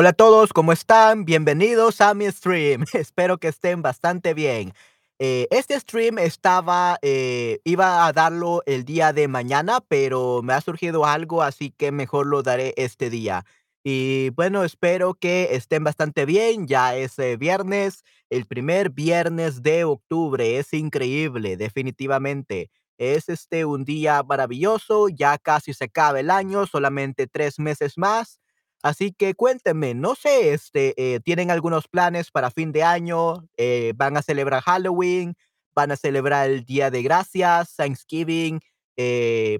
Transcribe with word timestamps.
Hola 0.00 0.10
a 0.10 0.12
todos, 0.12 0.52
¿cómo 0.52 0.70
están? 0.70 1.24
Bienvenidos 1.24 2.00
a 2.00 2.14
mi 2.14 2.30
stream. 2.30 2.84
Espero 2.94 3.38
que 3.38 3.48
estén 3.48 3.82
bastante 3.82 4.32
bien. 4.32 4.72
Eh, 5.18 5.48
este 5.50 5.74
stream 5.80 6.20
estaba, 6.20 6.98
eh, 7.02 7.58
iba 7.64 8.06
a 8.06 8.12
darlo 8.12 8.62
el 8.66 8.84
día 8.84 9.12
de 9.12 9.26
mañana, 9.26 9.80
pero 9.88 10.40
me 10.44 10.52
ha 10.52 10.60
surgido 10.60 11.04
algo, 11.04 11.42
así 11.42 11.72
que 11.76 11.90
mejor 11.90 12.28
lo 12.28 12.44
daré 12.44 12.74
este 12.76 13.10
día. 13.10 13.44
Y 13.82 14.30
bueno, 14.36 14.62
espero 14.62 15.14
que 15.14 15.48
estén 15.56 15.82
bastante 15.82 16.26
bien. 16.26 16.68
Ya 16.68 16.94
es 16.94 17.18
eh, 17.18 17.36
viernes, 17.36 18.04
el 18.30 18.46
primer 18.46 18.90
viernes 18.90 19.64
de 19.64 19.82
octubre. 19.82 20.58
Es 20.58 20.74
increíble, 20.74 21.56
definitivamente. 21.56 22.70
Es 22.98 23.28
este 23.28 23.64
un 23.64 23.84
día 23.84 24.22
maravilloso. 24.22 25.08
Ya 25.08 25.38
casi 25.38 25.74
se 25.74 25.86
acaba 25.86 26.20
el 26.20 26.30
año, 26.30 26.66
solamente 26.68 27.26
tres 27.26 27.58
meses 27.58 27.98
más. 27.98 28.38
Así 28.82 29.12
que 29.12 29.34
cuéntenme, 29.34 29.94
no 29.94 30.14
sé, 30.14 30.52
este, 30.52 30.94
eh, 31.14 31.20
¿tienen 31.20 31.50
algunos 31.50 31.88
planes 31.88 32.30
para 32.30 32.50
fin 32.52 32.70
de 32.70 32.84
año? 32.84 33.48
Eh, 33.56 33.92
¿van 33.96 34.16
a 34.16 34.22
celebrar 34.22 34.62
Halloween? 34.62 35.34
¿Van 35.74 35.90
a 35.90 35.96
celebrar 35.96 36.48
el 36.48 36.64
Día 36.64 36.90
de 36.90 37.02
Gracias, 37.02 37.74
Thanksgiving, 37.76 38.60
eh, 38.96 39.58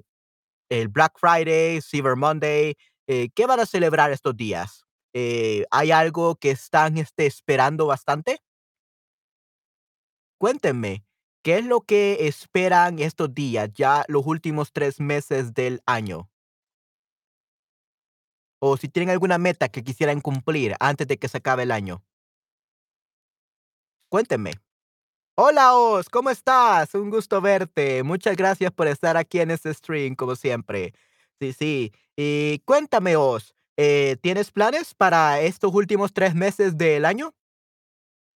el 0.69 0.89
Black 0.89 1.13
Friday, 1.19 1.81
Cyber 1.81 2.15
Monday? 2.17 2.75
¿qué 3.35 3.45
van 3.47 3.59
a 3.59 3.65
celebrar 3.65 4.11
estos 4.11 4.37
días? 4.37 4.85
¿hay 5.71 5.91
algo 5.91 6.35
que 6.35 6.51
están, 6.51 6.97
este, 6.97 7.25
esperando 7.25 7.87
bastante? 7.87 8.39
Cuéntenme, 10.41 11.03
¿qué 11.43 11.57
es 11.57 11.65
lo 11.65 11.81
que 11.81 12.27
esperan 12.27 12.99
estos 12.99 13.33
días, 13.35 13.69
ya 13.73 14.05
los 14.07 14.25
últimos 14.25 14.71
3 14.71 15.01
meses 15.01 15.53
del 15.53 15.81
año? 15.85 16.28
O 18.61 18.75
si 18.75 18.89
tienen 18.89 19.09
alguna 19.09 19.37
meta 19.37 19.69
que 19.69 19.83
quisieran 19.83 20.19
cumplir 20.21 20.75
antes 20.81 21.07
de 21.07 21.17
que 21.17 21.29
se 21.29 21.37
acabe 21.37 21.63
el 21.63 21.71
año. 21.71 22.03
Cuéntenme. 24.11 24.51
Hola 25.35 25.75
Oz, 25.75 26.09
¿cómo 26.09 26.29
estás? 26.29 26.93
Un 26.95 27.09
gusto 27.09 27.41
verte. 27.41 28.03
Muchas 28.03 28.35
gracias 28.37 28.71
por 28.71 28.87
estar 28.87 29.17
aquí 29.17 29.39
en 29.39 29.51
este 29.51 29.73
stream, 29.73 30.15
como 30.15 30.35
siempre. 30.35 30.93
Sí, 31.39 31.53
sí. 31.53 31.93
Y 32.17 32.59
cuéntame, 32.65 33.15
Oz, 33.15 33.55
eh, 33.77 34.17
¿tienes 34.21 34.51
planes 34.51 34.93
para 34.95 35.41
estos 35.41 35.73
últimos 35.73 36.13
3 36.13 36.35
meses 36.35 36.77
del 36.77 37.05
año? 37.05 37.33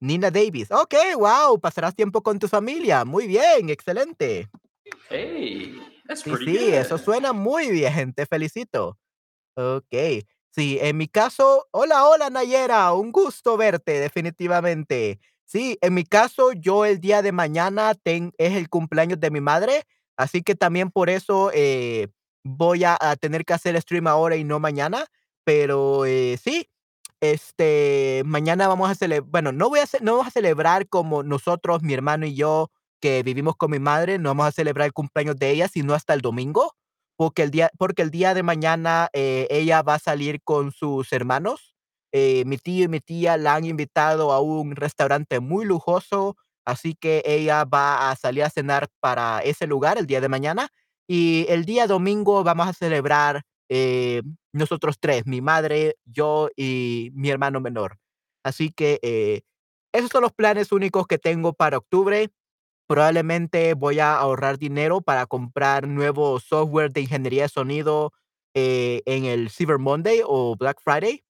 Nina 0.01 0.29
Davis. 0.31 0.69
Okey, 0.71 1.13
guau, 1.15 1.59
pasarás 1.59 1.95
tiempo 1.95 2.21
con 2.21 2.37
tu 2.39 2.47
familia. 2.47 3.05
Muy 3.05 3.27
bien, 3.27 3.69
excelente. 3.69 4.49
Hey, 5.09 5.79
that's 6.07 6.23
Sí, 6.23 6.31
pretty 6.31 6.45
sí, 6.45 6.73
eso 6.73 6.97
good. 6.97 7.03
suena 7.03 7.33
muy 7.33 7.69
bien, 7.71 8.13
te 8.13 8.25
felicito. 8.25 8.97
Okey. 9.57 10.25
Sí, 10.49 10.77
en 10.81 10.97
mi 10.97 11.07
caso 11.07 11.67
hola, 11.71 12.05
hola, 12.07 12.29
Nayera, 12.29 12.93
un 12.93 13.11
gusto 13.11 13.55
verte, 13.57 13.99
definitivamente. 13.99 15.19
Sí, 15.45 15.77
en 15.81 15.93
mi 15.93 16.03
caso, 16.05 16.51
yo 16.53 16.85
el 16.85 16.99
día 16.99 17.21
de 17.21 17.31
mañana 17.31 17.93
ten 17.95 18.31
es 18.37 18.53
el 18.55 18.69
cumpleaños 18.69 19.19
de 19.19 19.29
mi 19.31 19.41
madre, 19.41 19.83
así 20.17 20.41
que 20.41 20.55
también 20.55 20.89
por 20.89 21.09
eso, 21.09 21.51
eh, 21.53 22.07
voy 22.43 22.83
a 22.83 22.97
tener 23.19 23.45
que 23.45 23.53
hacer 23.53 23.79
stream 23.81 24.07
ahora 24.07 24.35
y 24.35 24.43
no 24.43 24.59
mañana, 24.59 25.05
pero, 25.43 26.05
eh, 26.05 26.37
sí, 26.43 26.67
este, 27.21 28.23
mañana 28.25 28.67
vamos 28.67 28.89
a 28.89 28.95
cele 28.95 29.19
bueno, 29.21 29.51
no 29.51 29.69
voy 29.69 29.79
a 29.79 29.85
ce 29.87 29.99
no 30.01 30.13
vamos 30.13 30.27
a 30.27 30.31
celebrar 30.31 30.87
como 30.89 31.23
nosotros, 31.23 31.83
mi 31.83 31.93
hermano 31.93 32.25
y 32.25 32.35
yo, 32.35 32.71
que 33.01 33.21
vivimos 33.23 33.55
con 33.55 33.71
mi 33.71 33.79
madre, 33.79 34.17
no 34.19 34.29
vamos 34.29 34.47
a 34.47 34.51
celebrar 34.51 34.87
el 34.87 34.93
cumpleaños 34.93 35.37
de 35.37 35.51
ella, 35.51 35.67
sino 35.67 35.93
hasta 35.93 36.13
el 36.13 36.21
domingo, 36.21 36.75
porque 37.23 37.43
el 37.43 37.51
día 37.51 37.71
porque 37.77 38.01
el 38.01 38.11
día 38.11 38.33
de 38.33 38.43
mañana, 38.43 39.07
eh, 39.13 39.47
ella 39.49 39.81
va 39.81 39.93
a 39.93 39.99
salir 39.99 40.41
con 40.43 40.73
sus 40.73 41.13
hermanos. 41.13 41.73
Eh, 42.11 42.43
mi 42.45 42.57
tío 42.57 42.83
y 42.83 42.87
mi 42.89 42.99
tía 42.99 43.37
la 43.37 43.55
han 43.55 43.63
invitado 43.63 44.33
a 44.33 44.41
un 44.41 44.75
restaurante 44.75 45.39
muy 45.39 45.63
lujoso, 45.63 46.35
así 46.65 46.95
que 46.95 47.23
ella 47.25 47.63
va 47.63 48.11
a 48.11 48.15
salir 48.17 48.43
a 48.43 48.49
cenar 48.49 48.89
para 48.99 49.39
ese 49.39 49.67
lugar 49.67 49.97
el 49.97 50.05
día 50.05 50.19
de 50.19 50.27
mañana. 50.27 50.67
Y 51.07 51.45
el 51.47 51.63
día 51.63 51.87
domingo 51.87 52.43
vamos 52.43 52.67
a 52.67 52.73
celebrar, 52.73 53.43
eh, 53.69 54.21
nosotros 54.51 54.97
3, 54.99 55.25
mi 55.25 55.39
madre, 55.39 55.95
yo 56.03 56.49
y 56.57 57.09
mi 57.13 57.29
hermano 57.29 57.61
menor. 57.61 57.99
Así 58.43 58.69
que, 58.69 58.99
esos 59.93 60.09
son 60.09 60.23
los 60.23 60.33
planes 60.33 60.73
únicos 60.73 61.07
que 61.07 61.19
tengo 61.19 61.53
para 61.53 61.77
octubre. 61.77 62.29
Probablemente 62.87 63.73
voy 63.75 63.99
a 63.99 64.15
ahorrar 64.17 64.57
dinero 64.57 65.01
para 65.01 65.25
comprar 65.25 65.87
nuevo 65.87 66.39
software 66.39 66.91
de 66.91 67.01
ingeniería 67.01 67.43
de 67.43 67.49
sonido, 67.49 68.11
eh, 68.53 69.01
en 69.05 69.25
el 69.25 69.49
Cyber 69.49 69.79
Monday 69.79 70.21
o 70.25 70.55
Black 70.55 70.79
Friday. 70.83 71.23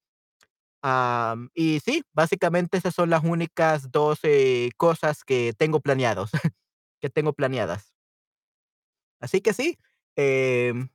Y 1.54 1.80
sí, 1.80 2.02
básicamente 2.12 2.76
esas 2.78 2.94
son 2.94 3.10
las 3.10 3.24
únicas 3.24 3.90
2, 3.90 4.18
eh, 4.24 4.70
cosas 4.76 5.24
que 5.24 5.52
tengo 5.56 5.80
planeados, 5.80 6.30
que 7.00 7.10
tengo 7.10 7.32
planeadas. 7.32 7.94
Así 9.20 9.40
que 9.40 9.52
sí, 9.52 9.78
em 10.16 10.88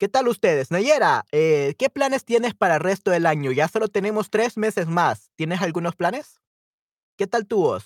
¿qué 0.00 0.08
tal 0.08 0.28
ustedes? 0.28 0.70
Nayera, 0.70 1.24
eh, 1.32 1.74
¿qué 1.78 1.88
planes 1.90 2.24
tienes 2.24 2.54
para 2.54 2.74
el 2.76 2.80
resto 2.80 3.10
del 3.10 3.26
año? 3.26 3.52
Ya 3.52 3.68
solo 3.68 3.88
tenemos 3.88 4.30
3 4.30 4.56
meses 4.56 4.86
más, 4.88 5.30
¿tienes 5.36 5.62
algunos 5.62 5.94
planes? 5.96 6.40
¿Qué 7.18 7.26
tal 7.26 7.46
tú? 7.46 7.78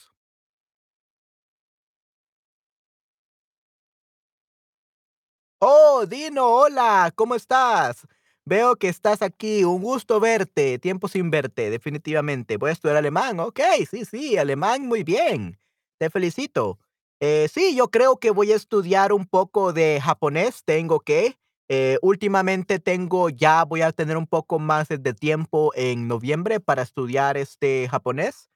Oh, 5.60 6.04
Dino, 6.08 6.46
hola, 6.46 7.12
¿cómo 7.16 7.34
estás? 7.34 8.06
Veo 8.44 8.76
que 8.76 8.88
estás 8.88 9.22
aquí, 9.22 9.64
un 9.64 9.82
gusto 9.82 10.20
verte, 10.20 10.78
tiempo 10.78 11.08
sin 11.08 11.30
verte, 11.30 11.68
definitivamente. 11.70 12.56
Voy 12.56 12.70
a 12.70 12.72
estudiar 12.72 12.96
alemán, 12.96 13.40
okey, 13.40 13.84
sí, 13.86 14.04
sí, 14.04 14.38
alemán, 14.38 14.86
muy 14.86 15.02
bien, 15.02 15.58
te 15.98 16.10
felicito. 16.10 16.78
Eh, 17.20 17.48
sí, 17.52 17.74
yo 17.76 17.90
creo 17.90 18.18
que 18.18 18.30
voy 18.30 18.52
a 18.52 18.56
estudiar 18.56 19.12
un 19.12 19.26
poco 19.26 19.72
de 19.72 20.00
japonés, 20.00 20.62
tengo 20.64 21.00
que, 21.00 21.36
eh, 21.68 21.98
últimamente 22.02 22.78
tengo 22.78 23.28
ya 23.28 23.64
voy 23.64 23.82
a 23.82 23.90
tener 23.92 24.16
un 24.16 24.26
poco 24.28 24.58
más 24.60 24.88
de 24.88 25.12
tiempo 25.14 25.72
en 25.74 26.06
noviembre 26.08 26.60
para 26.60 26.82
estudiar, 26.82 27.36
este, 27.36 27.88
japonés. 27.88 28.48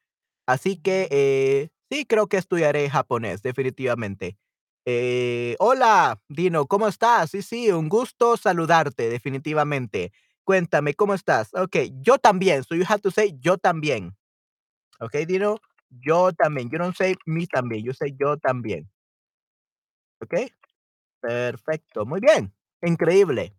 Así 0.47 0.77
que, 0.77 1.07
eh, 1.11 1.69
sí, 1.91 2.05
creo 2.05 2.27
que 2.27 2.37
estudiaré 2.37 2.89
japonés, 2.91 3.41
definitivamente. 3.43 4.37
Eh, 4.85 5.55
hola, 5.59 6.19
Dino, 6.27 6.65
¿cómo 6.67 6.87
estás? 6.89 7.31
Sí, 7.31 7.41
sí, 7.41 7.71
un 7.71 7.87
gusto 7.87 8.35
saludarte, 8.35 9.07
definitivamente. 9.09 10.11
Cuéntame, 10.43 10.93
¿cómo 10.93 11.13
estás? 11.13 11.49
Okey, 11.53 11.93
yo 12.01 12.17
también, 12.17 12.63
so 12.65 12.75
you 12.75 12.83
have 12.87 12.99
to 13.01 13.09
say 13.11 13.33
yo 13.39 13.57
también. 13.57 14.13
Okey, 14.99 15.25
Dino, 15.25 15.57
yo 15.89 16.33
también. 16.33 16.69
You 16.71 16.79
don't 16.79 16.95
say 16.97 17.15
me 17.25 17.47
también, 17.47 17.83
you 17.85 17.93
say 17.93 18.15
yo 18.19 18.37
también. 18.37 18.89
Okey, 20.21 20.51
perfecto, 21.21 22.05
muy 22.05 22.21
bien, 22.21 22.53
increíble. 22.81 23.55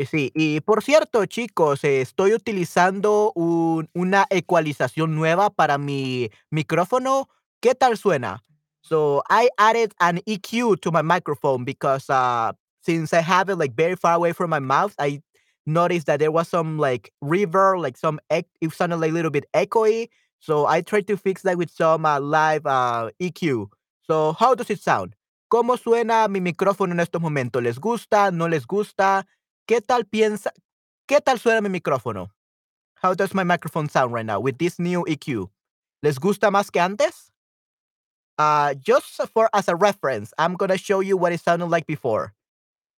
Sí, 0.00 0.32
y 0.34 0.60
por 0.60 0.82
cierto, 0.82 1.24
chicos, 1.26 1.84
estoy 1.84 2.32
utilizando 2.34 3.30
un 3.34 3.88
una 3.94 4.26
ecualización 4.30 5.14
nueva 5.14 5.50
para 5.50 5.78
mi 5.78 6.30
micrófono, 6.50 7.28
¿qué 7.60 7.74
tal 7.74 7.96
suena? 7.96 8.42
So, 8.82 9.22
I 9.30 9.48
added 9.58 9.94
an 10.00 10.20
EQ 10.26 10.76
to 10.76 10.90
my 10.90 11.02
microphone 11.02 11.64
because, 11.64 12.10
uh, 12.10 12.52
since 12.82 13.12
I 13.14 13.20
have 13.20 13.48
it, 13.48 13.56
like, 13.56 13.74
very 13.74 13.94
far 13.96 14.14
away 14.14 14.32
from 14.32 14.50
my 14.50 14.58
mouth, 14.58 14.94
I 14.98 15.22
noticed 15.66 16.06
that 16.06 16.18
there 16.20 16.32
was 16.32 16.48
some, 16.48 16.78
like, 16.78 17.12
reverb, 17.22 17.80
like, 17.80 17.96
some 17.96 18.20
it 18.30 18.46
sounded 18.72 18.96
like 18.98 19.10
a 19.12 19.14
little 19.14 19.30
bit 19.30 19.44
echoey, 19.54 20.08
so 20.40 20.66
I 20.66 20.80
tried 20.82 21.06
to 21.08 21.16
fix 21.16 21.42
that 21.42 21.56
with 21.58 21.70
some, 21.70 22.04
uh, 22.04 22.18
live, 22.20 22.66
uh, 22.66 23.10
EQ. 23.20 23.68
So, 24.02 24.32
how 24.34 24.54
does 24.54 24.70
it 24.70 24.80
sound? 24.80 25.14
¿Cómo 25.52 25.76
suena 25.78 26.28
mi 26.28 26.40
micrófono 26.40 26.92
en 26.92 27.00
estos 27.00 27.20
momentos? 27.22 27.62
¿Les 27.62 27.78
gusta, 27.78 28.30
no 28.32 28.46
les 28.48 28.66
gusta? 28.66 29.24
¿Qué 29.68 29.80
tal 29.80 30.04
piensa 30.06 30.50
qué 31.08 31.20
tal 31.20 31.38
suena 31.38 31.60
mi 31.60 31.68
micrófono? 31.68 32.30
How 33.02 33.14
does 33.14 33.34
my 33.34 33.44
microphone 33.44 33.88
sound 33.88 34.12
right 34.14 34.26
now 34.26 34.40
with 34.40 34.58
this 34.58 34.78
new 34.78 35.04
EQ? 35.08 35.50
¿Les 36.02 36.18
gusta 36.18 36.50
más 36.50 36.70
que 36.72 36.80
antes? 36.80 37.31
Uh, 38.42 38.74
just 38.74 39.22
for 39.32 39.48
as 39.54 39.68
a 39.68 39.76
reference, 39.76 40.34
I'm 40.36 40.54
gonna 40.54 40.76
show 40.76 40.98
you 40.98 41.16
what 41.16 41.32
it 41.32 41.40
sounded 41.40 41.66
like 41.66 41.86
before, 41.86 42.34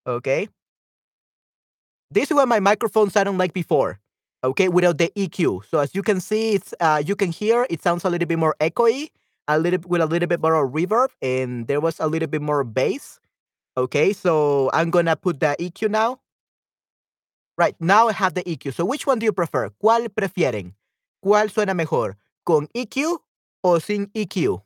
Okay. 0.06 0.48
This 2.10 2.30
is 2.30 2.34
what 2.34 2.48
my 2.48 2.60
microphone 2.60 3.10
sounded 3.10 3.36
like 3.36 3.52
before, 3.52 4.00
okay, 4.42 4.68
without 4.68 4.96
the 4.96 5.10
EQ. 5.16 5.62
So, 5.68 5.80
as 5.80 5.94
you 5.94 6.02
can 6.02 6.20
see, 6.20 6.54
it's, 6.54 6.72
uh, 6.80 7.02
you 7.04 7.16
can 7.16 7.30
hear 7.30 7.66
it 7.68 7.82
sounds 7.82 8.04
a 8.04 8.10
little 8.10 8.28
bit 8.28 8.38
more 8.38 8.56
echoey, 8.60 9.10
a 9.48 9.58
little 9.58 9.80
with 9.86 10.00
a 10.00 10.06
little 10.06 10.28
bit 10.28 10.40
more 10.40 10.64
reverb, 10.66 11.10
and 11.20 11.66
there 11.66 11.80
was 11.80 12.00
a 12.00 12.06
little 12.06 12.28
bit 12.28 12.40
more 12.40 12.64
bass, 12.64 13.20
okay? 13.76 14.12
So, 14.14 14.70
I'm 14.72 14.90
gonna 14.90 15.16
put 15.16 15.40
the 15.40 15.56
EQ 15.60 15.90
now. 15.90 16.20
Right, 17.58 17.76
now 17.80 18.08
I 18.08 18.12
have 18.12 18.32
the 18.34 18.44
EQ. 18.44 18.72
So, 18.72 18.84
which 18.86 19.06
one 19.06 19.18
do 19.18 19.26
you 19.26 19.32
prefer? 19.32 19.70
¿Cuál 19.82 20.08
prefieren? 20.08 20.72
¿Cuál 21.24 21.50
suena 21.52 21.74
mejor? 21.74 22.16
¿Con 22.46 22.68
EQ 22.74 23.20
o 23.62 23.78
sin 23.80 24.10
EQ? 24.14 24.62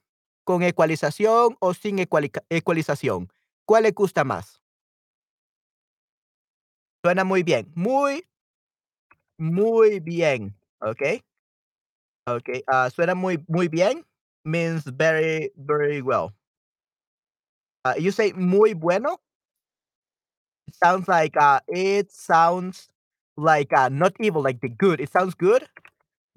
¿Con 0.49 0.63
ecualización 0.63 1.59
o 1.61 1.75
sin 1.75 1.99
ecualización? 1.99 3.31
¿Cuál 3.67 3.83
le 3.83 3.91
gusta 3.91 4.25
más? 4.25 4.59
Suena 7.05 7.23
muy 7.25 7.43
bien, 7.45 7.71
muy 7.77 8.25
Muy 9.39 10.01
bien, 10.01 10.55
okey. 10.81 11.23
Okey, 12.27 12.63
ah, 12.67 12.91
suena 12.91 13.15
muy 13.15 13.43
muy 13.49 13.69
bien 13.69 14.05
means 14.45 14.85
very, 14.85 15.51
very 15.57 16.03
well. 16.03 16.33
Uh, 17.85 17.95
you 17.99 18.11
say 18.11 18.33
muy 18.33 18.75
bueno? 18.75 19.19
Sounds 20.83 21.09
like, 21.09 21.37
uh, 21.37 21.61
it 21.69 22.11
sounds 22.13 22.89
like, 23.37 23.73
not 23.89 24.15
evil, 24.21 24.43
like 24.43 24.61
the 24.61 24.69
good. 24.69 25.01
It 25.01 25.11
sounds 25.11 25.35
good, 25.35 25.67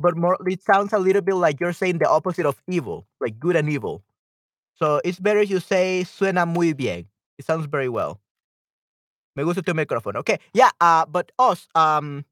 but 0.01 0.18
more 0.18 0.38
it 0.48 0.62
sounds 0.63 0.94
a 0.94 1.00
little 1.00 1.21
bit 1.21 1.36
like 1.36 1.59
you're 1.59 1.74
saying 1.74 2.00
the 2.00 2.09
opposite 2.09 2.45
of 2.45 2.62
evil, 2.68 3.07
like 3.19 3.39
good 3.39 3.56
and 3.56 3.69
evil. 3.69 4.03
So 4.75 5.01
it's 5.06 5.19
better 5.19 5.42
you 5.44 5.59
say 5.59 6.03
suena 6.06 6.48
muy 6.48 6.74
bien. 6.74 7.06
It 7.38 7.45
sounds 7.45 7.65
very 7.68 7.89
well. 7.89 8.19
Me 9.36 9.44
gusta 9.44 9.62
tu 9.62 9.74
micrófono. 9.74 10.19
Okay, 10.19 10.39
yeah, 10.53 10.71
uh, 10.81 11.06
but 11.06 11.31
us, 11.39 11.68
um, 11.75 12.25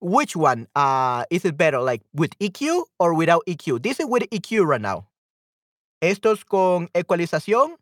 which 0.00 0.36
one, 0.36 0.68
uh, 0.76 1.24
is 1.30 1.44
it 1.44 1.56
better, 1.56 1.80
like 1.80 2.02
with 2.14 2.38
EQ 2.38 2.84
or 3.00 3.14
without 3.14 3.42
EQ? 3.48 3.82
This 3.82 3.98
is 3.98 4.06
with 4.06 4.22
EQ 4.30 4.64
right 4.66 4.80
now. 4.80 5.08
Esto 6.00 6.32
es 6.32 6.44
con 6.44 6.88
ecualización. 6.94 7.76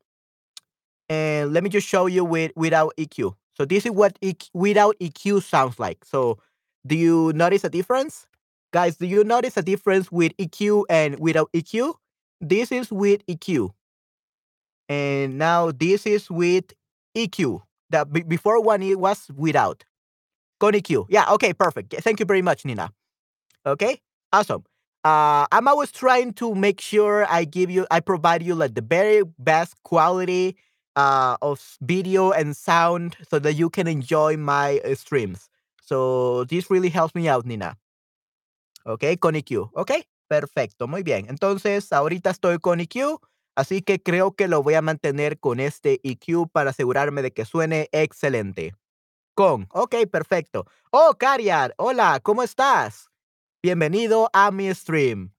And 1.08 1.52
let 1.52 1.62
me 1.62 1.68
just 1.68 1.86
show 1.86 2.06
you 2.06 2.24
with 2.24 2.52
without 2.56 2.94
EQ. 2.96 3.34
So 3.54 3.64
this 3.64 3.84
is 3.84 3.92
what 3.92 4.18
EQ, 4.22 4.48
without 4.54 4.96
EQ 5.00 5.42
sounds 5.42 5.78
like. 5.78 6.04
So 6.04 6.38
do 6.86 6.96
you 6.96 7.32
notice 7.34 7.64
a 7.64 7.68
difference? 7.68 8.26
Guys, 8.74 8.96
do 8.96 9.06
you 9.06 9.22
notice 9.22 9.56
a 9.56 9.62
difference 9.62 10.10
with 10.10 10.36
EQ 10.36 10.86
and 10.90 11.16
without 11.20 11.48
EQ? 11.52 11.94
This 12.40 12.72
is 12.72 12.90
with 12.90 13.24
EQ. 13.26 13.70
And 14.88 15.38
now 15.38 15.70
this 15.70 16.08
is 16.08 16.28
with 16.28 16.72
EQ. 17.16 17.60
That 17.90 18.12
be- 18.12 18.24
before 18.24 18.60
one 18.60 18.82
it 18.82 18.98
was 18.98 19.30
without. 19.36 19.84
Con 20.58 20.72
EQ. 20.72 21.06
Yeah, 21.08 21.30
okay, 21.34 21.52
perfect. 21.52 21.94
Thank 22.00 22.18
you 22.18 22.26
very 22.26 22.42
much, 22.42 22.64
Nina. 22.64 22.90
Okay, 23.64 24.00
awesome. 24.32 24.64
Uh, 25.04 25.46
I'm 25.52 25.68
always 25.68 25.92
trying 25.92 26.32
to 26.32 26.52
make 26.52 26.80
sure 26.80 27.26
I 27.30 27.44
give 27.44 27.70
you, 27.70 27.86
I 27.92 28.00
provide 28.00 28.42
you 28.42 28.56
like 28.56 28.74
the 28.74 28.82
very 28.82 29.22
best 29.38 29.80
quality 29.84 30.56
uh, 30.96 31.36
of 31.42 31.78
video 31.80 32.32
and 32.32 32.56
sound 32.56 33.18
so 33.30 33.38
that 33.38 33.54
you 33.54 33.70
can 33.70 33.86
enjoy 33.86 34.36
my 34.36 34.80
uh, 34.84 34.96
streams. 34.96 35.48
So 35.80 36.42
this 36.42 36.70
really 36.70 36.88
helps 36.88 37.14
me 37.14 37.28
out, 37.28 37.46
Nina. 37.46 37.76
Ok, 38.84 39.04
con 39.18 39.34
EQ. 39.34 39.70
Ok, 39.72 39.92
perfecto, 40.28 40.86
muy 40.86 41.02
bien. 41.02 41.26
Entonces, 41.28 41.92
ahorita 41.92 42.30
estoy 42.30 42.58
con 42.58 42.80
EQ, 42.80 43.18
así 43.56 43.80
que 43.82 44.02
creo 44.02 44.32
que 44.32 44.46
lo 44.46 44.62
voy 44.62 44.74
a 44.74 44.82
mantener 44.82 45.38
con 45.40 45.58
este 45.58 46.00
EQ 46.04 46.48
para 46.52 46.70
asegurarme 46.70 47.22
de 47.22 47.32
que 47.32 47.44
suene 47.46 47.88
excelente. 47.92 48.74
Con, 49.34 49.66
ok, 49.72 49.96
perfecto. 50.10 50.66
Oh, 50.90 51.16
Cariar, 51.18 51.74
hola, 51.78 52.20
¿cómo 52.22 52.42
estás? 52.42 53.10
Bienvenido 53.62 54.28
a 54.32 54.50
mi 54.50 54.72
stream. 54.74 55.32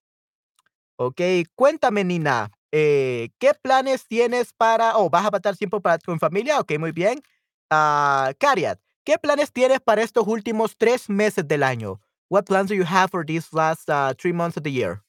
Ok, 0.98 1.22
cuéntame, 1.56 2.04
Nina, 2.04 2.52
eh, 2.72 3.30
¿qué 3.38 3.54
planes 3.54 4.08
tienes 4.08 4.54
para, 4.54 4.98
oh, 4.98 5.10
vas 5.10 5.26
a 5.26 5.32
pasar 5.32 5.56
tiempo 5.56 5.82
para 5.82 5.98
tu 6.00 6.16
familia? 6.18 6.60
Ok, 6.60 6.80
muy 6.80 6.92
bien. 6.92 7.22
Cariat, 7.70 8.80
¿qué 9.04 9.18
planes 9.20 9.52
tienes 9.52 9.82
para 9.82 10.02
estos 10.02 10.26
últimos 10.28 10.76
tres 10.78 11.10
meses 11.10 11.48
del 11.48 11.64
año? 11.64 12.02
What 12.36 12.48
plans 12.48 12.68
do 12.68 12.76
you 12.76 12.84
have 12.84 13.12
for 13.12 13.24
these 13.24 13.54
last 13.54 13.90
uh, 13.90 14.14
three 14.14 14.34
months 14.34 14.58
of 14.58 14.64
the 14.64 14.70
year? 14.70 15.02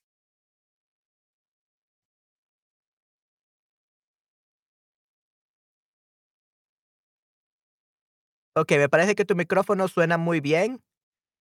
Ok, 8.54 8.70
me 8.78 8.88
parece 8.88 9.16
que 9.16 9.24
tu 9.24 9.34
micrófono 9.34 9.88
suena 9.88 10.18
muy 10.18 10.38
bien. 10.38 10.80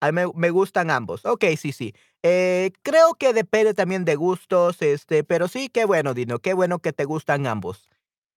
A 0.02 0.12
mí 0.12 0.24
me, 0.34 0.50
gustan 0.50 0.90
ambos. 0.90 1.24
Ok, 1.24 1.46
sí, 1.56 1.72
sí. 1.72 1.94
Eh, 2.24 2.72
creo 2.82 3.14
que 3.14 3.32
depende 3.32 3.76
también 3.76 4.06
de 4.06 4.16
gustos, 4.16 4.82
este, 4.82 5.24
pero 5.24 5.48
sí, 5.48 5.70
qué 5.70 5.86
bueno, 5.86 6.16
Dino, 6.16 6.40
qué 6.40 6.56
bueno 6.56 6.80
que 6.80 6.94
te 6.94 7.06
gustan 7.06 7.46
ambos. 7.46 7.88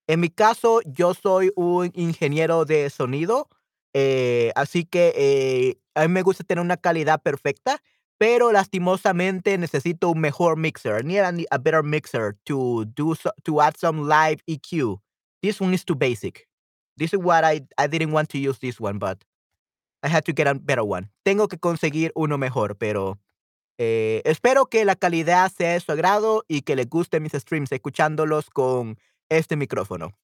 En 0.05 0.19
mi 0.19 0.29
caso, 0.29 0.81
yo 0.85 1.15
soy 1.15 1.51
un 1.55 1.89
ingeniero 1.95 2.65
de 2.65 2.91
sonido, 2.91 3.49
eh, 3.93 4.51
así 4.55 4.85
que 4.85 5.13
eh, 5.15 5.79
a 5.95 6.07
mí 6.07 6.13
me 6.13 6.21
gusta 6.21 6.43
tener 6.43 6.63
una 6.63 6.77
calidad 6.77 7.21
perfecta, 7.21 7.81
pero 8.17 8.51
lastimosamente 8.51 9.57
necesito 9.57 10.09
un 10.09 10.19
mejor 10.19 10.57
mixer. 10.57 11.01
I 11.01 11.31
need 11.31 11.45
a, 11.51 11.57
better 11.57 11.83
mixer 11.83 12.37
to 12.45 12.85
do 12.85 13.15
so, 13.15 13.31
to 13.43 13.61
add 13.61 13.75
some 13.77 14.07
live 14.07 14.43
EQ. 14.47 15.01
This 15.41 15.61
one 15.61 15.73
is 15.73 15.85
too 15.85 15.95
basic. 15.95 16.47
This 16.97 17.13
is 17.13 17.19
what 17.19 17.43
I 17.45 17.61
I 17.77 17.87
didn't 17.87 18.11
want 18.11 18.29
to 18.29 18.37
use 18.37 18.59
this 18.59 18.79
one, 18.79 18.99
but 18.99 19.23
I 20.03 20.09
had 20.09 20.25
to 20.25 20.33
get 20.33 20.47
a 20.47 20.53
better 20.53 20.83
one. 20.83 21.09
Tengo 21.23 21.47
que 21.47 21.57
conseguir 21.57 22.11
uno 22.13 22.37
mejor, 22.37 22.75
pero 22.77 23.19
eh, 23.77 24.21
espero 24.25 24.65
que 24.65 24.83
la 24.83 24.95
calidad 24.95 25.49
sea 25.49 25.71
de 25.73 25.79
su 25.79 25.93
agrado 25.93 26.43
y 26.49 26.63
que 26.63 26.75
les 26.75 26.89
guste 26.89 27.21
mis 27.21 27.31
streams 27.31 27.71
escuchándolos 27.71 28.49
con 28.49 28.99
este 29.29 29.55
micrófono. 29.55 30.17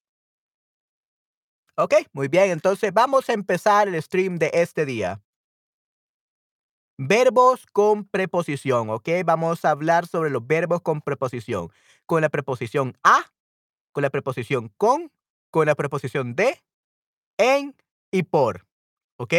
Ok, 1.77 1.93
muy 2.13 2.27
bien. 2.29 2.51
Entonces 2.51 2.93
vamos 2.93 3.29
a 3.29 3.33
empezar 3.33 3.87
el 3.87 4.01
stream 4.01 4.37
de 4.37 4.49
este 4.53 4.85
día. 4.85 5.21
Verbos 6.97 7.65
con 7.73 8.05
preposición, 8.05 8.89
¿ok? 8.89 9.09
Vamos 9.25 9.65
a 9.65 9.71
hablar 9.71 10.07
sobre 10.07 10.29
los 10.29 10.45
verbos 10.47 10.81
con 10.81 11.01
preposición. 11.01 11.69
Con 12.05 12.21
la 12.21 12.29
preposición 12.29 12.97
a, 13.03 13.25
con 13.91 14.03
la 14.03 14.09
preposición 14.09 14.71
con, 14.77 15.11
con 15.51 15.65
la 15.65 15.75
preposición 15.75 16.35
de, 16.35 16.63
en 17.37 17.75
y 18.11 18.23
por, 18.23 18.65
¿ok? 19.17 19.33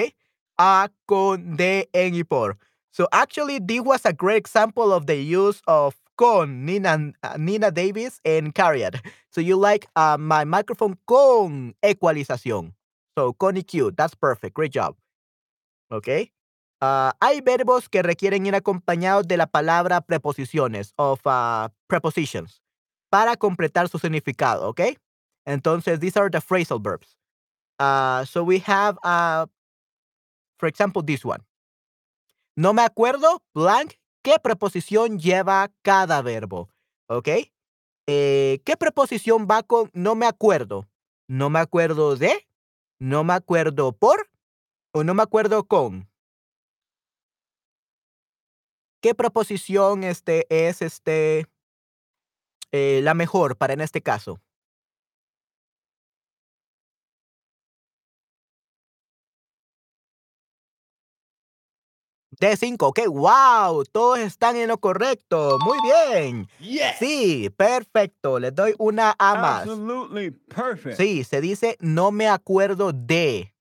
A, 0.59 0.91
con, 1.07 1.57
de, 1.57 1.89
en 1.93 2.15
y 2.15 2.25
por. 2.25 2.59
So 2.91 3.09
actually, 3.13 3.61
this 3.61 3.81
was 3.81 4.05
a 4.05 4.13
great 4.13 4.39
example 4.39 4.93
of 4.93 5.07
the 5.07 5.17
use 5.17 5.63
of 5.67 5.95
con 6.17 6.65
Nina, 6.65 7.13
Nina 7.39 7.71
Davis 7.71 8.21
and 8.25 8.55
Carriot. 8.55 9.01
So 9.31 9.41
you 9.41 9.57
like 9.57 9.87
uh, 9.97 10.17
my 10.19 10.45
microphone 10.45 10.99
con 11.07 11.75
ecualización. 11.83 12.73
So 13.17 13.35
con 13.35 13.57
EQ, 13.57 13.97
that's 13.97 14.15
perfect. 14.15 14.55
Great 14.55 14.73
job. 14.73 14.97
Okay. 15.91 16.33
Uh, 16.81 17.11
hay 17.21 17.41
verbos 17.41 17.89
que 17.89 18.03
requieren 18.03 18.47
ir 18.47 18.55
acompañados 18.55 19.27
de 19.27 19.37
la 19.37 19.47
palabra 19.47 20.01
preposiciones, 20.03 20.93
of 20.99 21.21
uh, 21.27 21.69
prepositions, 21.87 22.61
para 23.11 23.37
completar 23.37 23.89
su 23.89 23.99
significado, 23.99 24.69
¿ok? 24.69 24.99
Entonces, 25.47 26.01
these 26.01 26.17
are 26.19 26.29
the 26.29 26.41
phrasal 26.41 26.79
verbs. 26.79 27.17
Uh, 27.79 28.25
so 28.25 28.43
we 28.43 28.59
have, 28.59 28.99
uh, 29.03 29.47
for 30.59 30.67
example, 30.67 31.03
this 31.03 31.25
one. 31.25 31.41
No 32.57 32.73
me 32.73 32.83
acuerdo, 32.83 33.41
blank, 33.55 33.99
qué 34.27 34.41
preposición 34.41 35.21
lleva 35.21 35.71
cada 35.83 36.21
verbo, 36.21 36.69
¿ok? 37.09 37.29
Eh, 38.09 38.61
¿Qué 38.65 38.77
preposición 38.77 39.47
va 39.49 39.63
con 39.63 39.89
no 39.95 40.17
me 40.17 40.27
acuerdo? 40.27 40.89
No 41.29 41.49
me 41.49 41.61
acuerdo 41.61 42.17
de, 42.17 42.49
no 42.99 43.23
me 43.23 43.35
acuerdo 43.35 43.93
por 43.93 44.29
o 44.93 45.05
no 45.05 45.15
me 45.15 45.23
acuerdo 45.23 45.63
con. 45.69 46.11
¿Qué 49.01 49.15
proposición 49.15 50.03
este, 50.03 50.47
es 50.51 50.83
este, 50.83 51.47
eh, 52.73 53.03
la 53.05 53.15
mejor 53.15 53.57
para 53.57 53.75
en 53.75 53.81
este 53.81 54.03
caso? 54.03 54.41
D5, 62.41 62.77
ok, 62.81 63.01
wow, 63.09 63.85
todos 63.85 64.19
están 64.19 64.57
en 64.57 64.69
lo 64.69 64.79
correcto, 64.79 65.59
muy 65.65 65.79
bien. 65.83 66.49
Sí, 66.99 67.51
perfecto, 67.57 68.39
les 68.39 68.55
doy 68.55 68.75
una 68.79 69.15
A 69.19 69.35
más. 69.37 69.63
Absolutely 69.63 70.31
perfect. 70.31 70.97
Sí, 70.97 71.25
se 71.25 71.41
dice 71.41 71.77
no 71.81 72.11
me 72.11 72.29
acuerdo 72.29 72.93
de. 72.93 73.55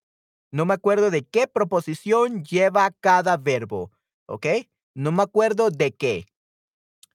No 0.52 0.66
me 0.66 0.74
acuerdo 0.74 1.12
de 1.12 1.24
qué 1.24 1.48
proposición 1.48 2.44
lleva 2.44 2.92
cada 3.02 3.38
verbo, 3.38 3.92
¿ok? 4.28 4.48
No 4.94 5.12
me 5.12 5.24
acuerdo 5.24 5.70
de 5.70 5.94
qué, 5.94 6.28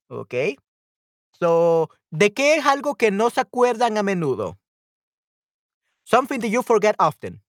¿ok? 0.08 0.34
So, 1.38 1.88
¿de 2.10 2.32
qué 2.34 2.56
es 2.56 2.66
algo 2.66 2.96
que 2.96 3.10
no 3.10 3.30
se 3.30 3.40
acuerdan 3.40 3.96
a 3.96 4.02
menudo? 4.02 4.58
Something 6.04 6.40
that 6.40 6.50
you 6.50 6.62
forget 6.62 6.94
often. 6.98 7.42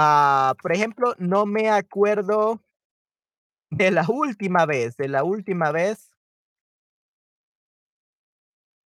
Ah, 0.00 0.54
por 0.62 0.70
ejemplo, 0.70 1.14
no 1.18 1.44
me 1.44 1.68
acuerdo 1.68 2.62
de 3.70 3.90
la 3.90 4.04
última 4.08 4.64
vez, 4.64 4.96
de 4.96 5.08
la 5.08 5.24
última 5.24 5.72
vez 5.72 6.12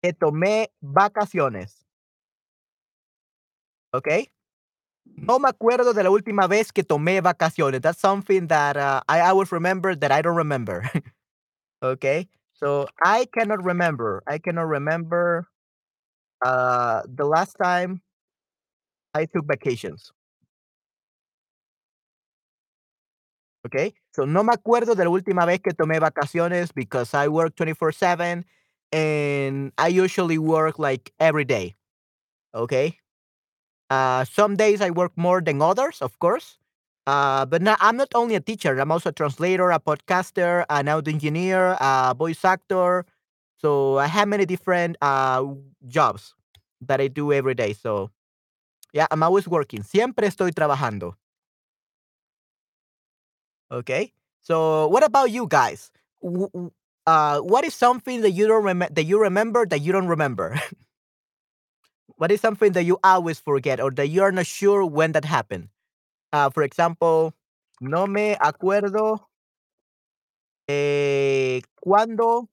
que 0.03 0.13
tomé 0.13 0.71
vacaciones. 0.83 1.87
¿Ok? 3.95 4.09
No 5.07 5.39
me 5.39 5.49
acuerdo 5.49 5.95
de 5.95 6.03
la 6.03 6.11
última 6.11 6.47
vez 6.47 6.71
que 6.71 6.85
tomé 6.85 7.23
vacaciones. 7.23 7.81
That's 7.81 7.99
something 7.99 8.49
that 8.49 8.77
uh, 8.77 9.01
I 9.09 9.21
always 9.21 9.51
remember 9.53 9.97
that 9.97 10.13
I 10.13 10.21
don't 10.21 10.37
remember. 10.37 10.83
okay? 11.83 12.29
So 12.53 12.89
I 13.03 13.27
cannot 13.33 13.65
remember. 13.65 14.23
I 14.27 14.39
cannot 14.39 14.69
remember 14.69 15.49
uh, 16.45 17.05
the 17.09 17.25
last 17.25 17.57
time 17.57 18.03
I 19.15 19.25
took 19.25 19.47
vacations. 19.47 20.13
Okay, 23.67 23.93
so 24.13 24.25
no 24.25 24.43
me 24.43 24.53
acuerdo 24.55 24.95
de 24.95 25.05
la 25.05 25.11
última 25.11 25.45
vez 25.45 25.61
que 25.61 25.73
tomé 25.75 26.01
vacaciones 26.01 26.73
because 26.75 27.13
I 27.15 27.29
work 27.29 27.55
24/7 27.55 28.47
and 28.91 29.73
I 29.77 29.89
usually 29.89 30.39
work 30.39 30.79
like 30.79 31.13
every 31.21 31.45
day. 31.45 31.77
Okay. 32.55 32.99
Uh, 33.91 34.25
some 34.25 34.57
days 34.57 34.81
I 34.81 34.91
work 34.91 35.13
more 35.17 35.41
than 35.43 35.63
others, 35.63 36.03
of 36.03 36.19
course. 36.19 36.59
Uh, 37.07 37.47
but 37.47 37.63
I'm 37.81 37.97
not 37.97 38.09
only 38.15 38.37
a 38.37 38.41
teacher. 38.41 38.79
I'm 38.79 38.93
also 38.93 39.11
a 39.11 39.13
translator, 39.13 39.71
a 39.71 39.81
podcaster, 39.81 40.65
an 40.71 40.89
audio 40.89 41.13
engineer, 41.15 41.77
a 41.81 42.15
voice 42.17 42.45
actor. 42.45 43.05
So 43.59 43.99
I 43.99 44.07
have 44.07 44.29
many 44.29 44.47
different 44.47 44.97
uh, 45.03 45.45
jobs 45.89 46.35
that 46.83 47.01
I 47.01 47.09
do 47.09 47.33
every 47.33 47.55
day. 47.55 47.73
So 47.75 48.11
yeah, 48.93 49.07
I'm 49.11 49.23
always 49.23 49.49
working. 49.49 49.83
Siempre 49.83 50.29
estoy 50.29 50.53
trabajando. 50.53 51.15
Okay. 53.71 54.13
So 54.41 54.89
what 54.89 55.05
about 55.05 55.31
you 55.31 55.47
guys? 55.47 55.91
Uh, 57.07 57.41
what 57.41 57.65
is 57.65 57.75
something 57.75 58.21
that 58.21 58.31
you 58.33 58.47
don't 58.47 58.65
remember 58.65 58.89
that 58.95 59.05
you 59.05 59.21
remember 59.21 59.67
that 59.67 59.81
you 59.81 59.93
don't 59.93 60.07
remember? 60.07 60.61
what 62.17 62.31
is 62.31 62.41
something 62.41 62.73
that 62.73 62.85
you 62.85 62.99
always 63.03 63.41
forget 63.41 63.81
or 63.81 63.91
that 63.93 64.09
you're 64.09 64.33
not 64.33 64.47
sure 64.47 64.85
when 64.85 65.13
that 65.13 65.25
happened? 65.25 65.69
Uh, 66.33 66.51
for 66.51 66.63
example, 66.63 67.35
no 67.81 68.07
me 68.07 68.37
acuerdo 68.41 69.21
eh, 70.67 71.61
cuándo, 71.81 72.49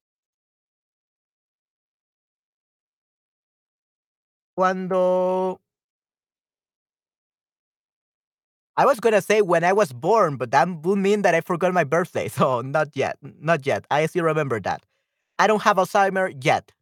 cuándo. 4.54 5.62
I 8.78 8.86
was 8.86 9.00
gonna 9.00 9.22
say 9.22 9.42
when 9.42 9.64
I 9.64 9.74
was 9.74 9.92
born, 9.92 10.38
but 10.38 10.52
that 10.52 10.70
would 10.84 11.00
mean 11.00 11.24
that 11.24 11.34
I 11.36 11.42
forgot 11.42 11.74
my 11.74 11.84
birthday. 11.84 12.30
So 12.38 12.62
not 12.62 12.90
yet, 12.96 13.18
not 13.22 13.66
yet. 13.66 13.86
I 13.92 14.06
still 14.06 14.24
remember 14.26 14.60
that. 14.62 14.84
I 15.40 15.48
don't 15.48 15.64
have 15.64 15.78
Alzheimer 15.78 16.34
yet. 16.44 16.74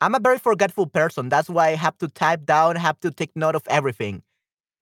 I'm 0.00 0.14
a 0.14 0.20
very 0.20 0.38
forgetful 0.38 0.86
person. 0.86 1.28
That's 1.28 1.50
why 1.50 1.68
I 1.68 1.74
have 1.74 1.98
to 1.98 2.08
type 2.08 2.44
down, 2.46 2.76
have 2.76 3.00
to 3.00 3.10
take 3.10 3.34
note 3.34 3.54
of 3.56 3.62
everything. 3.68 4.22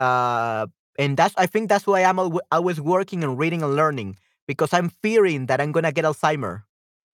Uh, 0.00 0.66
and 0.98 1.16
that's 1.16 1.34
I 1.38 1.46
think 1.46 1.68
that's 1.68 1.86
why 1.86 2.04
I'm 2.04 2.18
alwa- 2.18 2.42
always 2.52 2.80
working 2.80 3.24
and 3.24 3.38
reading 3.38 3.62
and 3.62 3.76
learning 3.76 4.18
because 4.48 4.72
I'm 4.72 4.90
fearing 5.02 5.46
that 5.46 5.60
I'm 5.60 5.72
gonna 5.72 5.92
get 5.92 6.04
Alzheimer. 6.04 6.64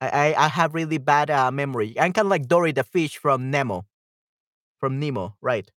I 0.00 0.34
I, 0.34 0.44
I 0.46 0.48
have 0.48 0.74
really 0.74 0.98
bad 0.98 1.30
uh, 1.30 1.50
memory. 1.52 1.94
I'm 1.98 2.12
kind 2.12 2.26
of 2.26 2.30
like 2.30 2.48
Dory 2.48 2.72
the 2.72 2.84
fish 2.84 3.18
from 3.18 3.50
Nemo, 3.50 3.86
from 4.80 4.98
Nemo, 5.00 5.36
right? 5.40 5.70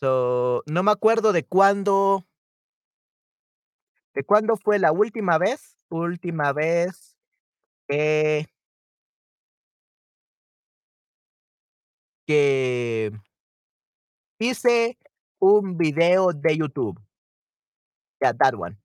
So 0.00 0.62
no 0.66 0.82
me 0.82 0.92
acuerdo 0.92 1.32
de 1.32 1.42
cuándo, 1.42 2.24
de 4.14 4.24
cuándo 4.24 4.56
fue 4.56 4.78
la 4.78 4.92
última 4.92 5.38
vez, 5.38 5.76
última 5.88 6.52
vez 6.52 7.16
que, 12.26 13.12
hice 14.38 14.98
un 15.40 15.76
video 15.76 16.32
de 16.32 16.56
YouTube. 16.56 17.00
Yeah, 18.20 18.32
that 18.34 18.54
one. 18.54 18.76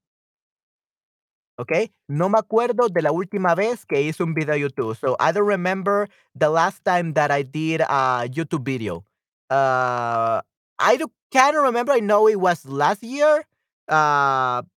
Okay, 1.59 1.91
no 2.07 2.29
me 2.29 2.37
acuerdo 2.37 2.87
de 2.87 3.01
la 3.01 3.11
última 3.11 3.55
vez 3.55 3.85
que 3.85 4.01
hice 4.01 4.21
un 4.21 4.35
video 4.35 4.53
de 4.53 4.59
YouTube. 4.59 4.95
So 4.95 5.15
I 5.19 5.31
don't 5.31 5.47
remember 5.47 6.07
the 6.35 6.49
last 6.49 6.83
time 6.83 7.13
that 7.13 7.31
I 7.31 7.41
did 7.43 7.81
a 7.81 8.27
YouTube 8.29 8.63
video. 8.63 9.03
Uh, 9.49 10.41
I 10.77 10.97
do 10.97 11.05
of 11.33 11.63
remember. 11.63 11.93
I 11.93 11.99
know 11.99 12.27
it 12.27 12.39
was 12.39 12.65
last 12.65 13.01
year. 13.01 13.43
Uh, 13.87 14.61
20 14.61 14.76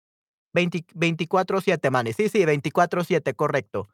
24/7, 0.58 1.92
man. 1.92 2.08
Sí, 2.14 2.30
sí, 2.30 2.46
24/7, 2.46 3.34
correcto. 3.36 3.88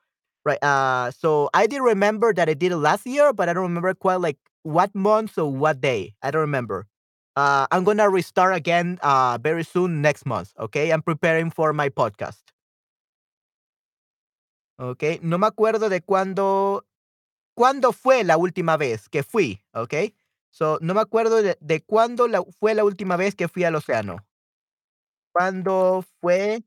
Right. 0.45 0.59
Uh, 0.63 1.11
so 1.11 1.49
I 1.53 1.67
did 1.67 1.81
remember 1.81 2.33
that 2.33 2.49
I 2.49 2.53
did 2.53 2.71
it 2.73 2.77
last 2.77 3.05
year, 3.05 3.31
but 3.33 3.47
I 3.49 3.53
don't 3.53 3.63
remember 3.63 3.93
quite 3.93 4.19
like 4.19 4.37
what 4.63 4.93
month 4.93 5.37
or 5.37 5.51
what 5.51 5.79
day. 5.81 6.15
I 6.21 6.31
don't 6.31 6.41
remember. 6.41 6.87
Uh, 7.35 7.65
I'm 7.71 7.83
gonna 7.83 8.09
restart 8.09 8.55
again 8.55 8.99
uh 9.01 9.37
very 9.41 9.63
soon 9.63 10.01
next 10.01 10.25
month. 10.25 10.53
Okay, 10.59 10.91
I'm 10.91 11.01
preparing 11.01 11.49
for 11.49 11.73
my 11.73 11.89
podcast. 11.89 12.43
Okey, 14.79 15.19
no 15.21 15.37
me 15.37 15.47
acuerdo 15.47 15.87
de 15.89 16.01
cuándo 16.01 16.85
cuándo 17.55 17.93
fue 17.93 18.23
la 18.23 18.37
última 18.37 18.77
vez 18.77 19.09
que 19.09 19.23
fui, 19.23 19.61
okey. 19.73 20.15
So, 20.51 20.79
no 20.81 20.93
me 20.93 21.01
acuerdo 21.01 21.41
de 21.41 21.57
de 21.61 21.81
cuándo 21.83 22.27
la 22.27 22.43
fue 22.59 22.75
la 22.75 22.83
última 22.83 23.17
vez 23.17 23.35
que 23.35 23.47
fui 23.47 23.63
al 23.65 23.75
océano. 23.75 24.17
¿Cuándo 25.33 26.05
fue 26.21 26.63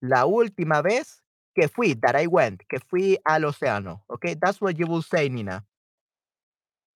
la 0.00 0.26
última 0.26 0.82
vez 0.82 1.22
que 1.54 1.68
fui, 1.68 1.94
that 1.94 2.20
I 2.20 2.26
went, 2.26 2.62
que 2.68 2.80
fui 2.80 3.18
al 3.24 3.44
océano? 3.44 4.04
Okey, 4.08 4.36
that's 4.40 4.60
what 4.60 4.76
you 4.78 4.86
will 4.86 5.02
say, 5.02 5.28
Nina, 5.28 5.64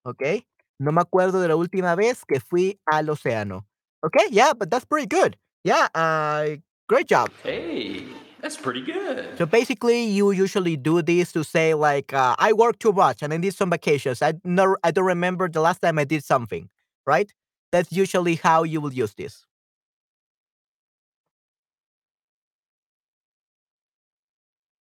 Okay, 0.04 0.44
No 0.80 0.90
me 0.90 1.00
acuerdo 1.00 1.40
de 1.40 1.46
la 1.48 1.54
última 1.54 1.94
vez 1.94 2.24
que 2.24 2.40
fui 2.40 2.80
al 2.86 3.08
océano. 3.08 3.66
Okay, 4.04 4.26
yeah, 4.30 4.52
but 4.52 4.68
that's 4.68 4.84
pretty 4.84 5.06
good. 5.06 5.36
Yeah, 5.62 5.86
uh, 5.94 6.56
great 6.88 7.06
job. 7.06 7.30
Hey, 7.44 8.04
that's 8.40 8.56
pretty 8.56 8.80
good. 8.82 9.38
So 9.38 9.46
basically, 9.46 10.02
you 10.06 10.32
usually 10.32 10.76
do 10.76 11.02
this 11.02 11.30
to 11.32 11.44
say 11.44 11.74
like, 11.74 12.12
uh, 12.12 12.34
"I 12.38 12.52
work 12.52 12.80
too 12.80 12.92
much 12.92 13.22
and 13.22 13.32
I 13.32 13.36
need 13.36 13.54
some 13.54 13.70
vacations." 13.70 14.22
I 14.22 14.32
no, 14.44 14.76
I 14.82 14.90
don't 14.90 15.06
remember 15.06 15.48
the 15.48 15.60
last 15.60 15.80
time 15.82 16.00
I 16.00 16.04
did 16.04 16.24
something, 16.24 16.68
right? 17.06 17.32
That's 17.70 17.92
usually 17.92 18.34
how 18.36 18.64
you 18.64 18.80
will 18.80 18.92
use 18.92 19.14
this. 19.14 19.46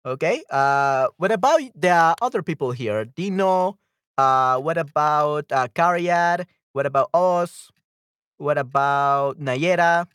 Okay. 0.06 0.44
Uh, 0.50 1.08
what 1.16 1.32
about 1.32 1.60
the 1.74 2.14
other 2.22 2.42
people 2.42 2.70
here? 2.70 3.04
Dino. 3.04 3.78
Uh, 4.16 4.58
what 4.60 4.78
about 4.78 5.50
uh, 5.50 5.66
Cariad? 5.74 6.46
What 6.72 6.86
about 6.86 7.10
us? 7.12 7.70
What 8.38 8.58
about 8.58 9.40
Nayera? 9.40 10.06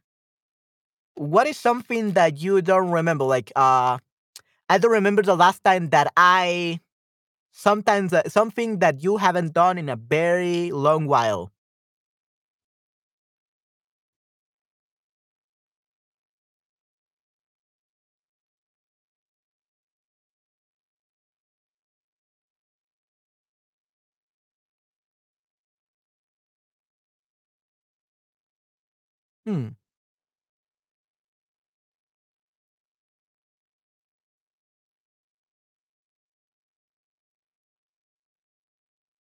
What 1.15 1.47
is 1.47 1.57
something 1.57 2.11
that 2.13 2.39
you 2.41 2.61
don't 2.61 2.89
remember? 2.89 3.25
Like, 3.25 3.51
uh, 3.55 3.97
I 4.69 4.77
don't 4.79 4.91
remember 4.91 5.23
the 5.23 5.35
last 5.35 5.63
time 5.63 5.89
that 5.89 6.11
I 6.17 6.79
Sometimes 7.53 8.13
uh, 8.13 8.23
something 8.29 8.79
that 8.79 9.03
you 9.03 9.17
haven't 9.17 9.53
done 9.53 9.77
in 9.77 9.89
a 9.89 9.95
very 9.95 10.71
long 10.71 11.07
while. 11.07 11.51
Hmm. 29.45 29.69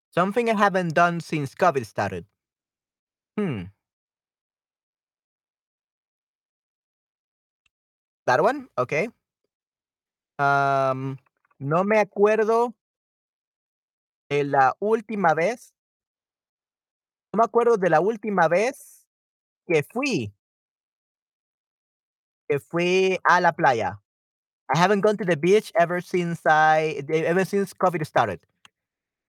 Something 0.09 0.49
I 0.49 0.55
haven't 0.55 0.95
done 0.95 1.19
since 1.21 1.53
COVID 1.53 1.85
started. 1.85 2.25
Hmm. 3.37 3.69
That 8.25 8.41
one? 8.41 8.67
Okay. 8.77 9.09
Um, 10.39 11.17
no 11.59 11.83
me 11.83 11.99
acuerdo 11.99 12.73
de 14.29 14.43
la 14.43 14.75
última 14.79 15.35
vez. 15.35 15.71
No 17.31 17.37
me 17.37 17.45
acuerdo 17.45 17.77
de 17.77 17.89
la 17.91 17.99
última 17.99 18.47
vez 18.47 18.96
que 19.67 19.83
fui, 19.83 20.33
que 22.49 22.59
fui 22.59 23.19
a 23.23 23.41
la 23.41 23.51
playa. 23.51 23.99
I 24.73 24.77
haven't 24.77 25.01
gone 25.01 25.17
to 25.17 25.25
the 25.25 25.37
beach 25.37 25.71
ever 25.79 26.01
since 26.01 26.41
I 26.45 27.03
ever 27.09 27.45
since 27.45 27.73
COVID 27.73 28.05
started. 28.05 28.39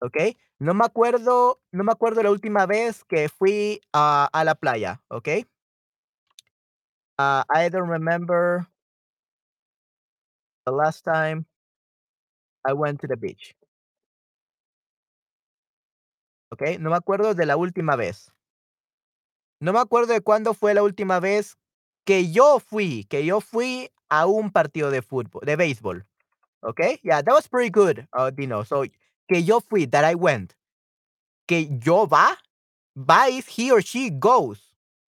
Okay. 0.03 0.37
No 0.61 0.75
me 0.75 0.85
acuerdo, 0.85 1.61
no 1.73 1.85
me 1.85 1.93
acuerdo 1.93 2.23
la 2.23 2.31
última 2.31 2.67
vez 2.67 3.05
que 3.05 3.29
fui 3.29 3.81
a, 3.93 4.29
la 4.45 4.55
playa. 4.55 5.01
Okay. 5.11 5.45
Uh, 7.19 7.45
I 7.51 7.69
don't 7.69 7.89
remember 7.89 8.67
the 10.67 10.73
last 10.73 11.05
time 11.05 11.47
I 12.67 12.73
went 12.73 13.01
to 13.01 13.07
the 13.07 13.17
beach. 13.17 13.55
Okay. 16.53 16.79
No 16.79 16.91
me 16.91 16.97
acuerdo 16.97 17.35
de 17.35 17.47
la 17.47 17.57
última 17.57 17.97
vez. 17.97 18.33
No 19.61 19.73
me 19.73 19.81
acuerdo 19.81 20.13
de 20.13 20.21
cuándo 20.21 20.55
fue 20.55 20.75
la 20.75 20.83
última 20.83 21.21
vez 21.21 21.57
que 22.05 22.31
yo 22.31 22.61
fui, 22.61 23.05
que 23.05 23.25
yo 23.25 23.41
fui 23.41 23.91
a 24.09 24.27
un 24.27 24.51
partido 24.51 24.91
de 24.91 25.03
fútbol, 25.03 25.45
de 25.45 25.57
béisbol. 25.57 26.07
Okay. 26.63 26.99
Yeah, 27.03 27.23
that 27.23 27.33
was 27.33 27.49
pretty 27.49 27.71
good, 27.71 28.07
uh, 28.13 28.31
Dino. 28.31 28.65
So, 28.65 28.85
que 29.29 29.43
yo 29.43 29.61
fui, 29.61 29.87
that 29.87 30.05
I 30.05 30.15
went. 30.15 30.55
Que 31.47 31.69
yo 31.85 32.07
va, 32.07 32.37
va 32.97 33.29
is 33.29 33.47
he 33.47 33.71
or 33.71 33.81
she 33.81 34.11
goes. 34.11 34.59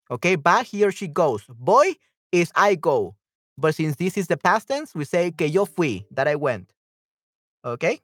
Okay. 0.09 0.35
Va, 0.35 0.63
he 0.63 0.83
or 0.83 0.91
she 0.91 1.07
goes. 1.07 1.43
Voy 1.49 1.95
is 2.31 2.51
I 2.55 2.75
go. 2.75 3.15
But 3.57 3.75
since 3.75 3.95
this 3.95 4.17
is 4.17 4.27
the 4.27 4.37
past 4.37 4.67
tense, 4.67 4.93
we 4.95 5.05
say 5.05 5.31
que 5.31 5.47
yo 5.47 5.65
fui, 5.65 6.05
that 6.11 6.27
I 6.27 6.35
went. 6.35 6.73
Okay? 7.63 8.01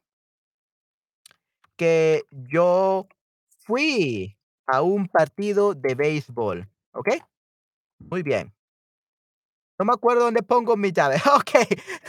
Que 1.77 2.21
yo 2.49 3.07
fui 3.65 4.35
a 4.67 4.81
un 4.81 5.07
partido 5.07 5.73
de 5.73 5.95
béisbol. 5.95 6.67
Okay? 6.93 7.21
Muy 7.99 8.23
bien. 8.23 8.51
No 9.79 9.85
me 9.85 9.93
acuerdo 9.93 10.25
dónde 10.25 10.43
pongo 10.43 10.77
mis 10.77 10.93
llaves. 10.93 11.21
Okay. 11.39 11.65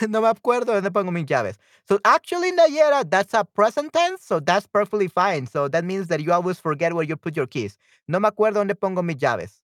No 0.07 0.21
me 0.21 0.27
acuerdo 0.27 0.73
dónde 0.73 0.91
pongo 0.91 1.11
mis 1.11 1.25
llaves. 1.25 1.57
So 1.87 1.99
actually, 2.05 2.51
Nayera, 2.51 3.03
that's 3.09 3.33
a 3.33 3.43
present 3.43 3.91
tense, 3.91 4.23
so 4.23 4.39
that's 4.39 4.67
perfectly 4.67 5.07
fine. 5.07 5.47
So 5.47 5.67
that 5.69 5.83
means 5.83 6.07
that 6.07 6.21
you 6.21 6.31
always 6.31 6.59
forget 6.59 6.93
where 6.93 7.03
you 7.03 7.15
put 7.15 7.35
your 7.35 7.47
keys. 7.47 7.77
No 8.07 8.19
me 8.19 8.29
acuerdo 8.29 8.63
dónde 8.63 8.75
pongo 8.79 9.01
mis 9.01 9.15
llaves. 9.15 9.59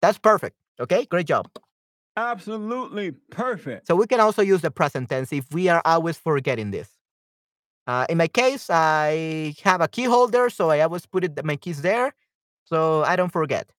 That's 0.00 0.18
perfect. 0.18 0.56
Okay? 0.80 1.04
Great 1.06 1.26
job. 1.26 1.48
Absolutely 2.16 3.12
perfect. 3.30 3.86
So 3.86 3.96
we 3.96 4.06
can 4.06 4.20
also 4.20 4.42
use 4.42 4.60
the 4.60 4.70
present 4.70 5.08
tense 5.08 5.32
if 5.32 5.46
we 5.52 5.68
are 5.68 5.82
always 5.84 6.16
forgetting 6.18 6.70
this. 6.70 6.88
Uh, 7.86 8.06
in 8.08 8.18
my 8.18 8.28
case, 8.28 8.70
I 8.70 9.54
have 9.62 9.80
a 9.80 9.88
key 9.88 10.04
holder, 10.04 10.48
so 10.50 10.70
I 10.70 10.80
always 10.80 11.04
put 11.06 11.24
it, 11.24 11.44
my 11.44 11.56
keys 11.56 11.82
there, 11.82 12.14
so 12.64 13.02
I 13.04 13.16
don't 13.16 13.32
forget. 13.32 13.70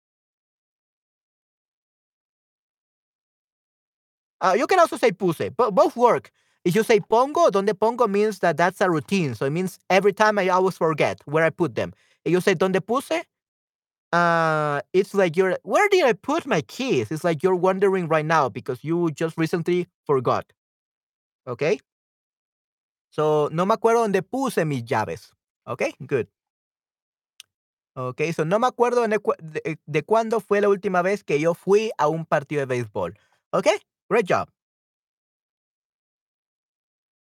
Uh, 4.42 4.56
you 4.58 4.68
can 4.68 4.80
also 4.80 4.98
say 4.98 5.12
puse, 5.12 5.50
but 5.56 5.72
both 5.72 5.96
work. 5.96 6.32
If 6.66 6.75
you 6.75 6.84
say 6.84 7.00
pongo, 7.00 7.50
donde 7.50 7.74
pongo 7.80 8.08
means 8.08 8.40
that 8.40 8.58
that's 8.58 8.82
a 8.82 8.90
routine. 8.90 9.36
So 9.36 9.46
it 9.46 9.50
means 9.52 9.80
every 9.90 10.13
time 10.13 10.40
I 10.40 10.50
always 10.50 10.78
forget 10.78 11.20
where 11.25 11.44
I 11.44 11.50
put 11.50 11.75
them. 11.75 11.94
If 12.25 12.32
you 12.32 12.42
say 12.42 12.54
donde 12.54 12.75
puse, 12.86 13.22
uh, 14.13 14.82
it's 14.94 15.13
like 15.13 15.38
you're, 15.38 15.58
where 15.63 15.90
did 15.90 16.06
I 16.06 16.13
put 16.13 16.46
my 16.46 16.62
keys? 16.62 17.12
It's 17.12 17.24
like 17.24 17.44
you're 17.44 17.56
wondering 17.56 18.08
right 18.08 18.25
now 18.25 18.50
because 18.50 18.84
you 18.84 19.12
just 19.12 19.38
recently 19.38 19.88
forgot. 20.06 20.52
Okay? 21.48 21.80
So, 23.12 23.50
no 23.52 23.66
me 23.66 23.74
acuerdo 23.75 24.02
donde 24.02 24.22
puse 24.24 24.66
mis 24.66 24.84
llaves. 24.84 25.32
Okay, 25.68 25.94
good. 26.06 26.28
Okay, 27.96 28.32
so 28.32 28.44
no 28.44 28.58
me 28.58 28.68
acuerdo 28.68 29.08
de, 29.08 29.20
de, 29.40 29.78
de 29.86 30.04
cuándo 30.04 30.42
fue 30.42 30.62
la 30.62 30.70
última 30.70 31.04
vez 31.04 31.24
que 31.24 31.40
yo 31.40 31.54
fui 31.54 31.92
a 32.00 32.08
un 32.08 32.26
partido 32.26 32.66
de 32.66 32.66
béisbol. 32.66 33.14
Okay, 33.54 33.78
great 34.10 34.26
job. 34.26 34.50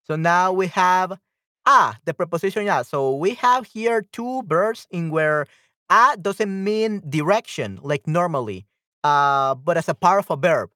So 0.04 0.14
now 0.16 0.52
we 0.52 0.68
have 0.68 1.18
a, 1.66 1.94
the 2.04 2.14
preposition 2.14 2.68
a. 2.68 2.84
So 2.84 3.14
we 3.16 3.34
have 3.34 3.66
here 3.66 4.02
two 4.12 4.42
verbs 4.46 4.86
in 4.90 5.10
where 5.10 5.46
a 5.88 6.16
doesn't 6.16 6.64
mean 6.64 7.02
direction 7.08 7.80
like 7.82 8.06
normally, 8.06 8.66
uh, 9.02 9.56
but 9.56 9.76
as 9.76 9.88
a 9.88 9.94
part 9.94 10.20
of 10.20 10.30
a 10.30 10.36
verb. 10.36 10.70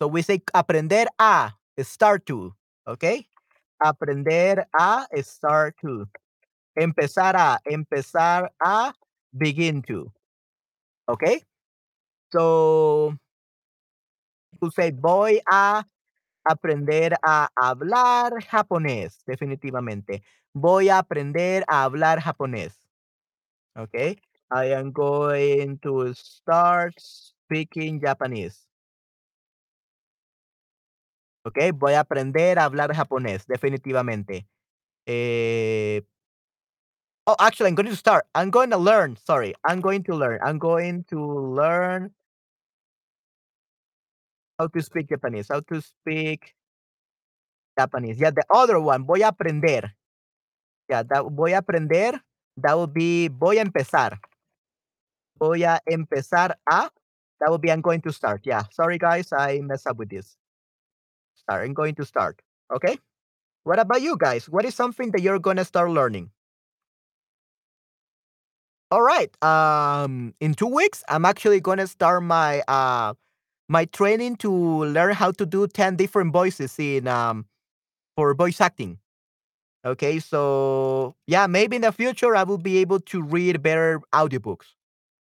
So 0.00 0.08
we 0.08 0.22
say 0.22 0.42
aprender 0.54 1.06
a, 1.18 1.52
start 1.82 2.26
to, 2.26 2.54
okay? 2.86 3.26
Aprender 3.82 4.66
a, 4.78 5.06
start 5.22 5.74
to. 5.80 6.06
Empezar 6.78 7.34
a, 7.34 7.58
empezar 7.70 8.50
a, 8.62 8.92
begin 9.36 9.82
to. 9.82 10.12
Okay? 11.08 11.42
So, 12.32 13.16
you 14.60 14.70
say 14.70 14.90
voy 14.90 15.40
a 15.50 15.84
aprender 16.44 17.16
a 17.22 17.48
hablar 17.56 18.32
japonés, 18.44 19.22
definitivamente. 19.26 20.22
Voy 20.54 20.88
a 20.88 20.98
aprender 20.98 21.64
a 21.68 21.84
hablar 21.84 22.20
japonés. 22.20 22.74
Okay? 23.76 24.18
I 24.50 24.72
am 24.72 24.92
going 24.92 25.78
to 25.80 26.14
start 26.14 26.94
speaking 26.98 28.00
Japanese. 28.00 28.66
Okay, 31.44 31.70
voy 31.70 31.94
a 31.94 32.00
aprender 32.00 32.58
a 32.58 32.64
hablar 32.64 32.94
japonés, 32.94 33.46
definitivamente. 33.46 34.46
Eh, 35.06 36.02
oh, 37.28 37.36
actually, 37.38 37.68
I'm 37.68 37.74
going 37.76 37.86
to 37.92 37.96
start. 37.96 38.26
I'm 38.34 38.50
going 38.50 38.70
to 38.70 38.78
learn. 38.78 39.16
Sorry, 39.24 39.54
I'm 39.64 39.80
going 39.80 40.02
to 40.04 40.16
learn. 40.16 40.40
I'm 40.42 40.58
going 40.58 41.04
to 41.10 41.20
learn 41.20 42.10
how 44.58 44.66
to 44.66 44.82
speak 44.82 45.10
Japanese. 45.10 45.48
How 45.50 45.60
to 45.60 45.80
speak 45.80 46.54
Japanese. 47.78 48.18
Yeah, 48.18 48.30
the 48.30 48.44
other 48.50 48.80
one. 48.80 49.04
Voy 49.04 49.20
a 49.20 49.28
aprender. 49.28 49.92
Yeah, 50.88 51.04
that 51.04 51.24
voy 51.30 51.52
a 51.52 51.58
aprender. 51.58 52.18
That 52.56 52.76
would 52.78 52.94
be 52.94 53.28
voy 53.28 53.58
a 53.58 53.60
empezar. 53.60 54.18
Voy 55.38 55.62
a 55.62 55.78
empezar 55.86 56.56
a. 56.66 56.90
That 57.40 57.50
would 57.50 57.60
be 57.60 57.70
I'm 57.70 57.82
going 57.82 58.00
to 58.02 58.12
start. 58.12 58.40
Yeah. 58.44 58.64
Sorry, 58.72 58.98
guys. 58.98 59.32
I 59.32 59.60
mess 59.60 59.86
up 59.86 59.98
with 59.98 60.08
this. 60.08 60.36
Start. 61.36 61.66
I'm 61.66 61.74
going 61.74 61.94
to 61.96 62.04
start. 62.04 62.40
Okay. 62.74 62.98
What 63.62 63.78
about 63.78 64.02
you 64.02 64.16
guys? 64.16 64.48
What 64.48 64.64
is 64.64 64.74
something 64.74 65.12
that 65.12 65.22
you're 65.22 65.38
going 65.38 65.58
to 65.58 65.64
start 65.64 65.90
learning? 65.90 66.30
All 68.90 69.02
right. 69.02 69.30
Um, 69.44 70.34
in 70.40 70.54
two 70.54 70.66
weeks, 70.66 71.04
I'm 71.08 71.24
actually 71.24 71.60
to 71.78 71.86
start 71.86 72.22
my 72.22 72.62
uh 72.68 73.14
my 73.68 73.86
training 73.86 74.36
to 74.36 74.50
learn 74.84 75.14
how 75.14 75.32
to 75.32 75.46
do 75.46 75.66
10 75.68 75.96
different 75.96 76.32
voices 76.32 76.78
in 76.78 77.08
um 77.08 77.46
for 78.16 78.34
voice 78.34 78.60
acting. 78.60 78.98
Okay, 79.86 80.18
so 80.20 81.14
yeah, 81.26 81.46
maybe 81.46 81.76
in 81.76 81.82
the 81.82 81.92
future 81.92 82.36
I 82.36 82.44
will 82.44 82.58
be 82.58 82.78
able 82.78 83.00
to 83.00 83.22
read 83.22 83.62
better 83.62 84.00
audiobooks. 84.14 84.74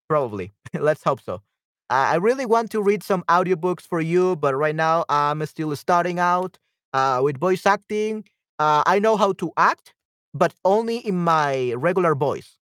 Probably. 0.08 0.52
Let's 0.74 1.04
hope 1.04 1.20
so. 1.22 1.42
I 1.90 2.16
really 2.16 2.46
want 2.46 2.70
to 2.72 2.82
read 2.82 3.02
some 3.02 3.24
audiobooks 3.28 3.82
for 3.82 4.00
you, 4.00 4.36
but 4.36 4.54
right 4.56 4.76
now 4.76 5.04
I'm 5.10 5.44
still 5.46 5.74
starting 5.76 6.18
out 6.20 6.58
uh, 6.94 7.20
with 7.22 7.38
voice 7.38 7.66
acting. 7.66 8.24
Uh, 8.58 8.82
I 8.86 8.98
know 9.00 9.16
how 9.16 9.32
to 9.34 9.52
act, 9.56 9.94
but 10.34 10.54
only 10.64 10.98
in 10.98 11.16
my 11.18 11.74
regular 11.74 12.14
voice. 12.14 12.58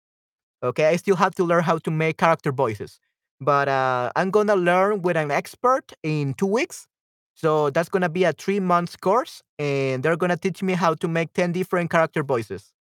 Okay, 0.63 0.87
I 0.87 0.97
still 0.97 1.17
have 1.17 1.35
to 1.37 1.45
learn 1.45 1.63
how 1.63 1.79
to 1.79 1.91
make 1.91 2.19
character 2.19 2.53
voices, 2.53 3.01
but 3.41 3.69
uh, 3.69 4.11
I'm 4.15 4.31
gonna 4.31 4.57
learn 4.57 5.01
with 5.03 5.17
an 5.17 5.31
expert 5.31 5.93
in 6.03 6.35
two 6.35 6.47
weeks. 6.47 6.87
So 7.35 7.71
that's 7.71 7.89
gonna 7.89 8.11
be 8.11 8.25
a 8.25 8.33
three 8.33 8.61
months 8.61 8.95
course, 8.97 9.43
and 9.59 10.03
they're 10.03 10.17
gonna 10.17 10.37
teach 10.37 10.63
me 10.63 10.75
how 10.75 10.95
to 10.95 11.09
make 11.09 11.33
ten 11.33 11.53
different 11.53 11.91
character 11.91 12.23
voices. 12.23 12.73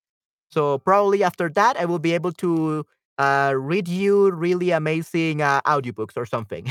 So 0.51 0.79
probably 0.79 1.23
after 1.23 1.49
that, 1.49 1.77
I 1.79 1.85
will 1.85 1.99
be 1.99 2.13
able 2.13 2.33
to 2.33 2.85
uh, 3.17 3.53
read 3.57 3.87
you 3.87 4.31
really 4.31 4.71
amazing 4.71 5.41
uh, 5.41 5.61
audiobooks 5.67 6.17
or 6.17 6.25
something. 6.25 6.67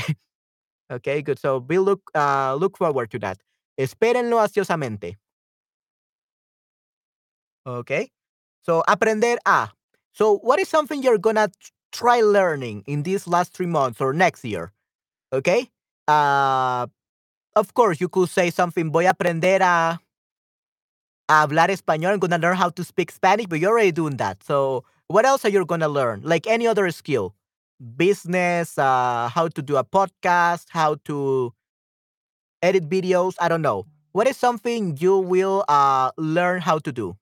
okay, 0.91 1.21
good. 1.21 1.39
So 1.39 1.59
we 1.67 1.79
look 1.79 2.01
uh, 2.15 2.55
look 2.55 2.77
forward 2.77 3.11
to 3.11 3.19
that. 3.19 3.39
Espérenlo 3.79 4.39
ansiosamente. 4.41 5.17
Okay. 7.65 8.09
So 8.61 8.83
aprender 8.87 9.37
a. 9.45 9.69
So 10.13 10.37
what 10.39 10.59
is 10.59 10.67
something 10.69 11.01
you're 11.03 11.17
gonna 11.17 11.49
try 11.91 12.21
learning 12.21 12.83
in 12.87 13.03
these 13.03 13.27
last 13.27 13.53
three 13.53 13.65
months 13.65 14.01
or 14.01 14.13
next 14.13 14.43
year? 14.45 14.71
Okay. 15.33 15.69
Uh, 16.07 16.87
of 17.55 17.73
course, 17.73 18.01
you 18.01 18.09
could 18.09 18.29
say 18.29 18.51
something. 18.51 18.91
Voy 18.91 19.07
a 19.07 19.11
aprender 19.11 19.59
a, 19.61 19.99
hablar 21.29 21.69
español. 21.69 22.11
I'm 22.13 22.19
gonna 22.19 22.37
learn 22.37 22.55
how 22.57 22.69
to 22.69 22.83
speak 22.83 23.11
Spanish, 23.11 23.45
but 23.47 23.59
you're 23.59 23.71
already 23.71 23.91
doing 23.91 24.17
that. 24.17 24.43
So 24.43 24.83
what 25.07 25.25
else 25.25 25.45
are 25.45 25.49
you 25.49 25.65
to 25.65 25.87
learn? 25.87 26.21
Like 26.23 26.47
any 26.47 26.67
other 26.67 26.89
skill, 26.91 27.35
business, 27.97 28.77
uh, 28.77 29.29
how 29.29 29.47
to 29.49 29.61
do 29.61 29.77
a 29.77 29.83
podcast, 29.83 30.65
how 30.69 30.95
to 31.05 31.53
edit 32.61 32.89
videos. 32.89 33.35
I 33.39 33.47
don't 33.49 33.61
know. 33.61 33.85
What 34.11 34.27
is 34.27 34.37
something 34.37 34.97
you 34.97 35.17
will 35.17 35.63
uh, 35.67 36.11
learn 36.17 36.61
how 36.61 36.79
to 36.79 36.91
do? 36.91 37.17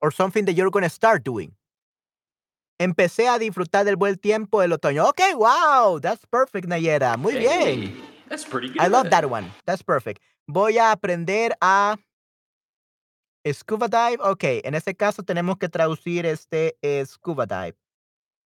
Or 0.00 0.10
something 0.10 0.44
that 0.46 0.54
you're 0.54 0.70
going 0.70 0.84
to 0.84 0.88
start 0.90 1.24
doing. 1.24 1.54
Empecé 2.80 3.26
a 3.28 3.38
disfrutar 3.38 3.84
del 3.84 3.96
buen 3.96 4.16
tiempo 4.16 4.60
del 4.60 4.72
otoño. 4.72 5.08
Okay, 5.08 5.34
wow, 5.34 5.98
that's 6.00 6.24
perfect, 6.26 6.68
Nayera. 6.68 7.16
Muy 7.18 7.32
Hey, 7.32 7.76
bien. 7.76 8.02
that's 8.28 8.44
pretty 8.44 8.68
good. 8.68 8.80
I 8.80 8.86
love 8.86 9.10
that 9.10 9.28
one. 9.28 9.50
That's 9.66 9.82
perfect. 9.82 10.22
Voy 10.46 10.78
a 10.78 10.92
aprender 10.92 11.52
a 11.60 11.96
scuba 13.52 13.88
dive. 13.88 14.18
Ok, 14.22 14.44
en 14.64 14.74
este 14.74 14.94
caso 14.94 15.22
tenemos 15.24 15.58
que 15.58 15.68
traducir 15.68 16.24
este 16.26 16.76
eh, 16.82 17.04
scuba 17.04 17.46
dive. 17.46 17.76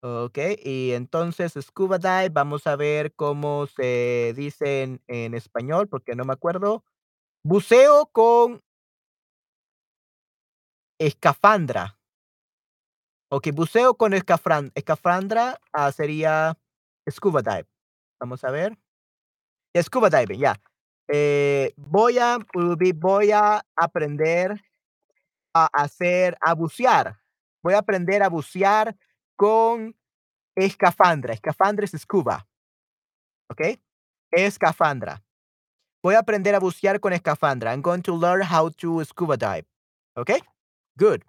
Ok, 0.04 0.38
y 0.64 0.92
entonces 0.92 1.52
scuba 1.60 1.98
dive, 1.98 2.30
vamos 2.30 2.66
a 2.66 2.74
ver 2.74 3.12
cómo 3.14 3.66
se 3.66 4.32
dice 4.34 4.82
en, 4.82 5.00
en 5.08 5.34
español, 5.34 5.88
porque 5.88 6.16
no 6.16 6.24
me 6.24 6.32
acuerdo. 6.32 6.84
Buceo 7.44 8.06
con 8.06 8.62
escafandra. 11.06 11.98
Ok, 13.30 13.48
buceo 13.52 13.94
con 13.96 14.12
escafran- 14.12 14.72
escafandra 14.74 15.58
ah, 15.72 15.90
sería 15.90 16.56
scuba 17.10 17.42
dive. 17.42 17.66
Vamos 18.20 18.44
a 18.44 18.50
ver. 18.50 18.78
Yeah, 19.74 19.82
scuba 19.84 20.10
diving, 20.10 20.38
yeah. 20.38 20.60
Eh, 21.08 21.72
voy 21.76 22.18
a, 22.18 22.38
voy 22.96 23.32
a 23.32 23.64
aprender 23.74 24.60
a 25.54 25.68
hacer, 25.72 26.36
a 26.40 26.54
bucear. 26.54 27.18
Voy 27.62 27.74
a 27.74 27.78
aprender 27.78 28.22
a 28.22 28.28
bucear 28.28 28.96
con 29.36 29.96
escafandra. 30.56 31.34
Escafandra 31.34 31.84
es 31.84 31.92
scuba. 31.92 32.46
¿Ok? 33.50 33.78
Escafandra. 34.30 35.22
Voy 36.02 36.14
a 36.14 36.20
aprender 36.20 36.54
a 36.54 36.60
bucear 36.60 37.00
con 37.00 37.12
escafandra. 37.12 37.72
I'm 37.72 37.82
going 37.82 38.02
to 38.02 38.16
learn 38.16 38.42
how 38.42 38.70
to 38.70 39.04
scuba 39.04 39.36
dive. 39.36 39.66
Okay? 40.16 40.40
Good. 40.96 41.24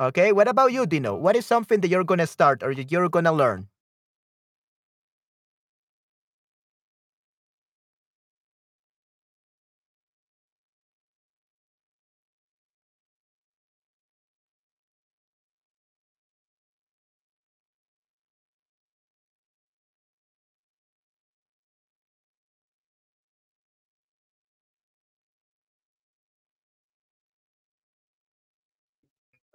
Okay, 0.00 0.32
what 0.32 0.48
about 0.48 0.72
you, 0.72 0.86
Dino? 0.86 1.14
What 1.14 1.36
is 1.36 1.44
something 1.46 1.80
that 1.80 1.88
you're 1.88 2.04
going 2.04 2.18
to 2.18 2.26
start 2.26 2.62
or 2.62 2.70
you're 2.72 3.08
going 3.10 3.24
to 3.26 3.32
learn? 3.32 3.68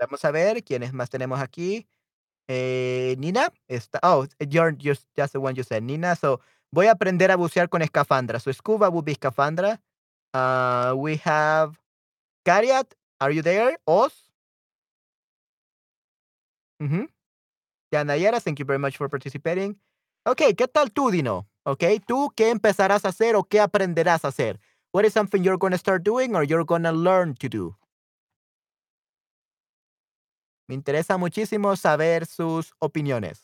Vamos 0.01 0.25
a 0.25 0.31
ver 0.31 0.63
quiénes 0.63 0.93
más 0.93 1.11
tenemos 1.11 1.39
aquí. 1.39 1.87
Eh, 2.47 3.15
Nina 3.19 3.53
está. 3.67 3.99
Oh, 4.01 4.25
you're 4.39 4.75
just, 4.75 5.05
the 5.15 5.39
one 5.39 5.53
you 5.55 5.63
said, 5.63 5.83
Nina. 5.83 6.15
So, 6.15 6.41
voy 6.71 6.87
a 6.87 6.93
aprender 6.93 7.29
a 7.29 7.37
bucear 7.37 7.69
con 7.69 7.83
escafandra. 7.83 8.39
So, 8.39 8.51
scuba 8.51 8.89
would 8.89 9.05
be 9.05 9.13
escafandra. 9.13 9.79
Uh, 10.33 10.95
we 10.97 11.17
have 11.17 11.77
Cariat. 12.43 12.95
Are 13.19 13.31
you 13.31 13.43
there? 13.43 13.77
Oz? 13.85 14.11
Mm-hmm. 16.81 17.03
Yanayera, 17.93 18.41
thank 18.41 18.57
you 18.57 18.65
very 18.65 18.79
much 18.79 18.97
for 18.97 19.07
participating. 19.07 19.77
Ok, 20.25 20.55
¿qué 20.57 20.67
tal 20.67 20.91
tú, 20.91 21.11
Dino? 21.11 21.47
Ok, 21.63 21.83
¿tú 22.07 22.31
qué 22.35 22.49
empezarás 22.49 23.05
a 23.05 23.09
hacer 23.09 23.35
o 23.35 23.43
qué 23.43 23.59
aprenderás 23.59 24.25
a 24.25 24.29
hacer? 24.29 24.59
What 24.93 25.05
is 25.05 25.13
something 25.13 25.43
you're 25.43 25.59
going 25.59 25.73
to 25.73 25.77
start 25.77 26.03
doing 26.03 26.35
or 26.35 26.43
you're 26.43 26.65
going 26.65 26.83
to 26.83 26.91
learn 26.91 27.35
to 27.35 27.47
do? 27.47 27.77
Me 30.71 30.75
interesa 30.75 31.17
muchísimo 31.17 31.75
saber 31.75 32.25
sus 32.25 32.71
opiniones. 32.79 33.41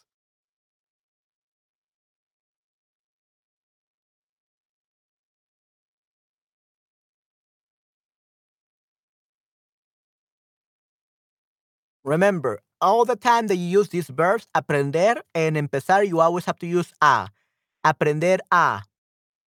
Remember, 12.06 12.62
all 12.80 13.04
the 13.04 13.18
time 13.18 13.48
that 13.48 13.58
you 13.58 13.68
use 13.68 13.90
these 13.90 14.08
verbs, 14.08 14.48
aprender 14.56 15.22
and 15.36 15.58
empezar, 15.58 16.06
you 16.06 16.22
always 16.22 16.46
have 16.46 16.58
to 16.60 16.66
use 16.66 16.94
a. 17.02 17.28
Aprender 17.84 18.38
a 18.50 18.84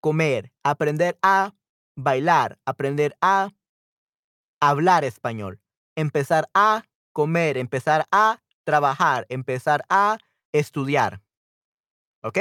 comer, 0.03 0.51
aprender 0.67 1.15
a 1.23 1.53
bailar, 1.97 2.59
aprender 2.67 3.13
a 3.23 3.51
hablar 4.61 5.05
español, 5.05 5.59
empezar 5.97 6.45
a 6.55 6.83
comer, 7.13 7.57
empezar 7.57 8.07
a 8.13 8.41
trabajar, 8.65 9.27
empezar 9.29 9.85
a 9.89 10.19
estudiar. 10.53 11.21
¿Ok? 12.23 12.39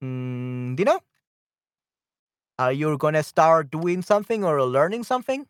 Mm, 0.00 0.74
Dino? 0.76 1.00
Are 2.58 2.72
you 2.72 2.96
to 2.98 3.22
start 3.22 3.70
doing 3.70 4.02
something 4.02 4.44
or 4.44 4.62
learning 4.62 5.04
something? 5.04 5.46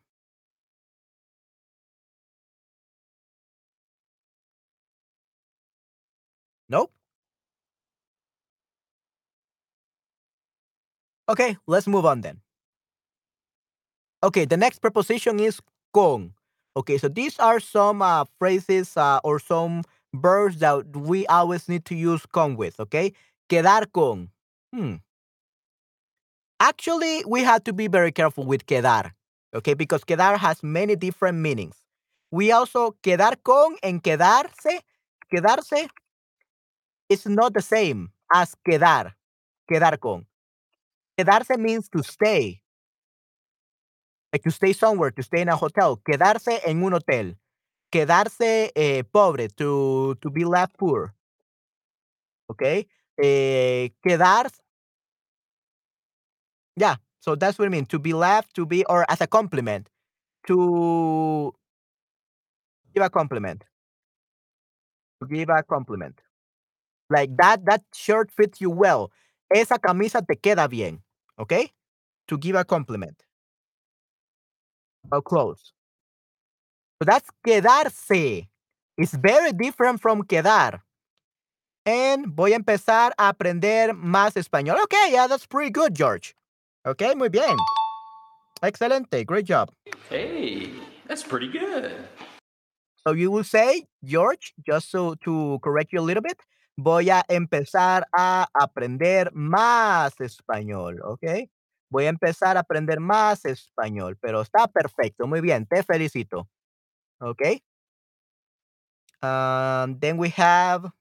Nope. 6.69 6.93
Okay, 11.29 11.57
let's 11.67 11.87
move 11.87 12.05
on 12.05 12.21
then. 12.21 12.41
Okay, 14.23 14.45
the 14.47 14.57
next 14.57 14.81
preposition 14.81 15.39
is 15.41 15.61
con. 15.93 16.33
Okay, 16.77 16.99
so 16.99 17.09
these 17.09 17.39
are 17.39 17.61
some 17.61 18.03
uh, 18.03 18.25
phrases 18.39 18.97
uh, 18.97 19.21
or 19.23 19.39
some 19.39 19.83
verbs 20.15 20.59
that 20.59 20.97
we 20.97 21.27
always 21.27 21.69
need 21.69 21.85
to 21.87 21.95
use 21.95 22.27
con 22.27 22.57
with, 22.57 22.79
okay? 22.81 23.13
Quedar 23.49 23.87
con. 23.93 24.31
Hmm. 24.75 24.97
Actually, 26.61 27.25
we 27.27 27.43
have 27.43 27.63
to 27.65 27.73
be 27.73 27.89
very 27.89 28.11
careful 28.13 28.45
with 28.45 28.67
quedar, 28.67 29.13
okay? 29.55 29.75
Because 29.75 30.03
quedar 30.05 30.37
has 30.39 30.63
many 30.63 30.97
different 30.97 31.39
meanings. 31.39 31.77
We 32.31 32.51
also, 32.53 32.97
quedar 33.03 33.37
con 33.45 33.77
and 33.83 34.03
quedarse, 34.03 34.81
quedarse 35.33 35.89
is 37.09 37.27
not 37.27 37.55
the 37.55 37.63
same 37.63 38.11
as 38.33 38.55
quedar, 38.67 39.13
quedar 39.71 40.01
con. 40.01 40.27
Quedarse 41.19 41.59
means 41.59 41.89
to 41.91 42.03
stay. 42.03 42.61
Like 44.35 44.43
to 44.43 44.51
stay 44.51 44.73
somewhere, 44.73 45.13
to 45.13 45.23
stay 45.23 45.43
in 45.43 45.49
a 45.49 45.55
hotel. 45.55 45.97
Quedarse 45.99 46.61
en 46.67 46.83
un 46.83 46.93
hotel. 46.93 47.37
Quedarse 47.93 48.73
eh, 48.75 49.05
pobre, 49.13 49.47
to, 49.51 50.17
to 50.21 50.29
be 50.29 50.45
left 50.45 50.77
poor. 50.77 51.15
Okay? 52.51 52.89
Eh, 53.17 53.91
quedar. 54.03 54.51
Yeah, 56.75 56.97
so 57.21 57.37
that's 57.37 57.61
what 57.61 57.67
I 57.67 57.69
mean. 57.69 57.87
To 57.87 58.01
be 58.01 58.13
left, 58.13 58.55
to 58.57 58.67
be, 58.67 58.85
or 58.87 59.09
as 59.09 59.21
a 59.21 59.29
compliment. 59.29 59.89
To 60.49 61.55
give 62.93 63.05
a 63.05 63.11
compliment. 63.11 63.63
To 65.23 65.29
give 65.29 65.49
a 65.49 65.63
compliment. 65.63 66.21
Like 67.09 67.37
that, 67.37 67.65
that 67.67 67.85
shirt 67.95 68.33
fits 68.33 68.61
you 68.61 68.71
well. 68.71 69.13
Esa 69.49 69.79
camisa 69.79 70.27
te 70.27 70.35
queda 70.35 70.69
bien. 70.69 71.05
Okay? 71.39 71.71
To 72.27 72.37
give 72.37 72.57
a 72.57 72.65
compliment. 72.65 73.23
About 75.05 75.25
clothes. 75.25 75.73
So 77.01 77.07
that's 77.07 77.29
quedarse. 77.47 78.49
It's 78.97 79.15
very 79.15 79.53
different 79.53 80.01
from 80.01 80.23
quedar. 80.23 80.81
And 81.87 82.27
voy 82.29 82.53
a 82.53 82.59
empezar 82.59 83.13
a 83.19 83.29
aprender 83.33 83.93
más 83.93 84.37
español. 84.37 84.83
Okay, 84.85 85.11
yeah, 85.13 85.27
that's 85.27 85.47
pretty 85.47 85.71
good, 85.71 85.95
George. 85.95 86.35
Okay, 86.87 87.15
muy 87.15 87.29
bien. 87.29 87.57
Excelente. 88.63 89.27
Great 89.27 89.45
job. 89.45 89.71
Hey, 90.09 90.71
that's 91.07 91.23
pretty 91.23 91.49
good. 91.49 91.93
So 93.07 93.13
you 93.13 93.31
will 93.31 93.45
say, 93.45 93.85
George, 94.03 94.55
just 94.67 94.91
so 94.91 95.15
to 95.25 95.59
correct 95.63 95.93
you 95.93 96.01
a 96.01 96.07
little 96.07 96.23
bit, 96.23 96.41
voy 96.79 97.11
a 97.11 97.23
empezar 97.29 98.05
a 98.17 98.47
aprender 98.55 99.31
más 99.35 100.15
español, 100.21 101.01
¿ok? 101.05 101.51
Voy 101.91 102.07
a 102.07 102.09
empezar 102.11 102.57
a 102.57 102.61
aprender 102.61 103.01
más 103.01 103.45
español, 103.45 104.17
pero 104.21 104.43
está 104.43 104.67
perfecto, 104.69 105.27
muy 105.27 105.41
bien, 105.41 105.67
te 105.67 105.83
felicito. 105.83 106.49
¿Ok? 107.21 107.43
Um, 109.23 109.99
then 110.01 110.19
we 110.19 110.29
have. 110.31 110.93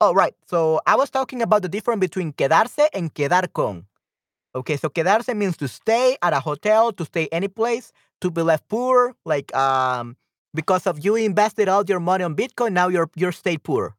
Oh, 0.00 0.12
right. 0.12 0.34
So 0.46 0.80
I 0.86 0.96
was 0.96 1.10
talking 1.10 1.42
about 1.42 1.62
the 1.62 1.68
difference 1.68 2.00
between 2.00 2.32
quedarse 2.32 2.88
and 2.92 3.12
quedar 3.14 3.52
con. 3.52 3.86
Okay, 4.54 4.76
so 4.76 4.88
quedarse 4.88 5.34
means 5.36 5.56
to 5.58 5.68
stay 5.68 6.16
at 6.22 6.32
a 6.32 6.40
hotel, 6.40 6.92
to 6.92 7.04
stay 7.04 7.28
any 7.32 7.48
place, 7.48 7.92
to 8.20 8.30
be 8.30 8.42
left 8.42 8.68
poor, 8.68 9.14
like 9.24 9.54
um 9.56 10.16
because 10.54 10.86
of 10.86 11.04
you 11.04 11.16
invested 11.16 11.68
all 11.68 11.84
your 11.86 12.00
money 12.00 12.24
on 12.24 12.36
Bitcoin, 12.36 12.72
now 12.72 12.88
you're 12.88 13.10
you're 13.16 13.32
stay 13.32 13.58
poor. 13.58 13.96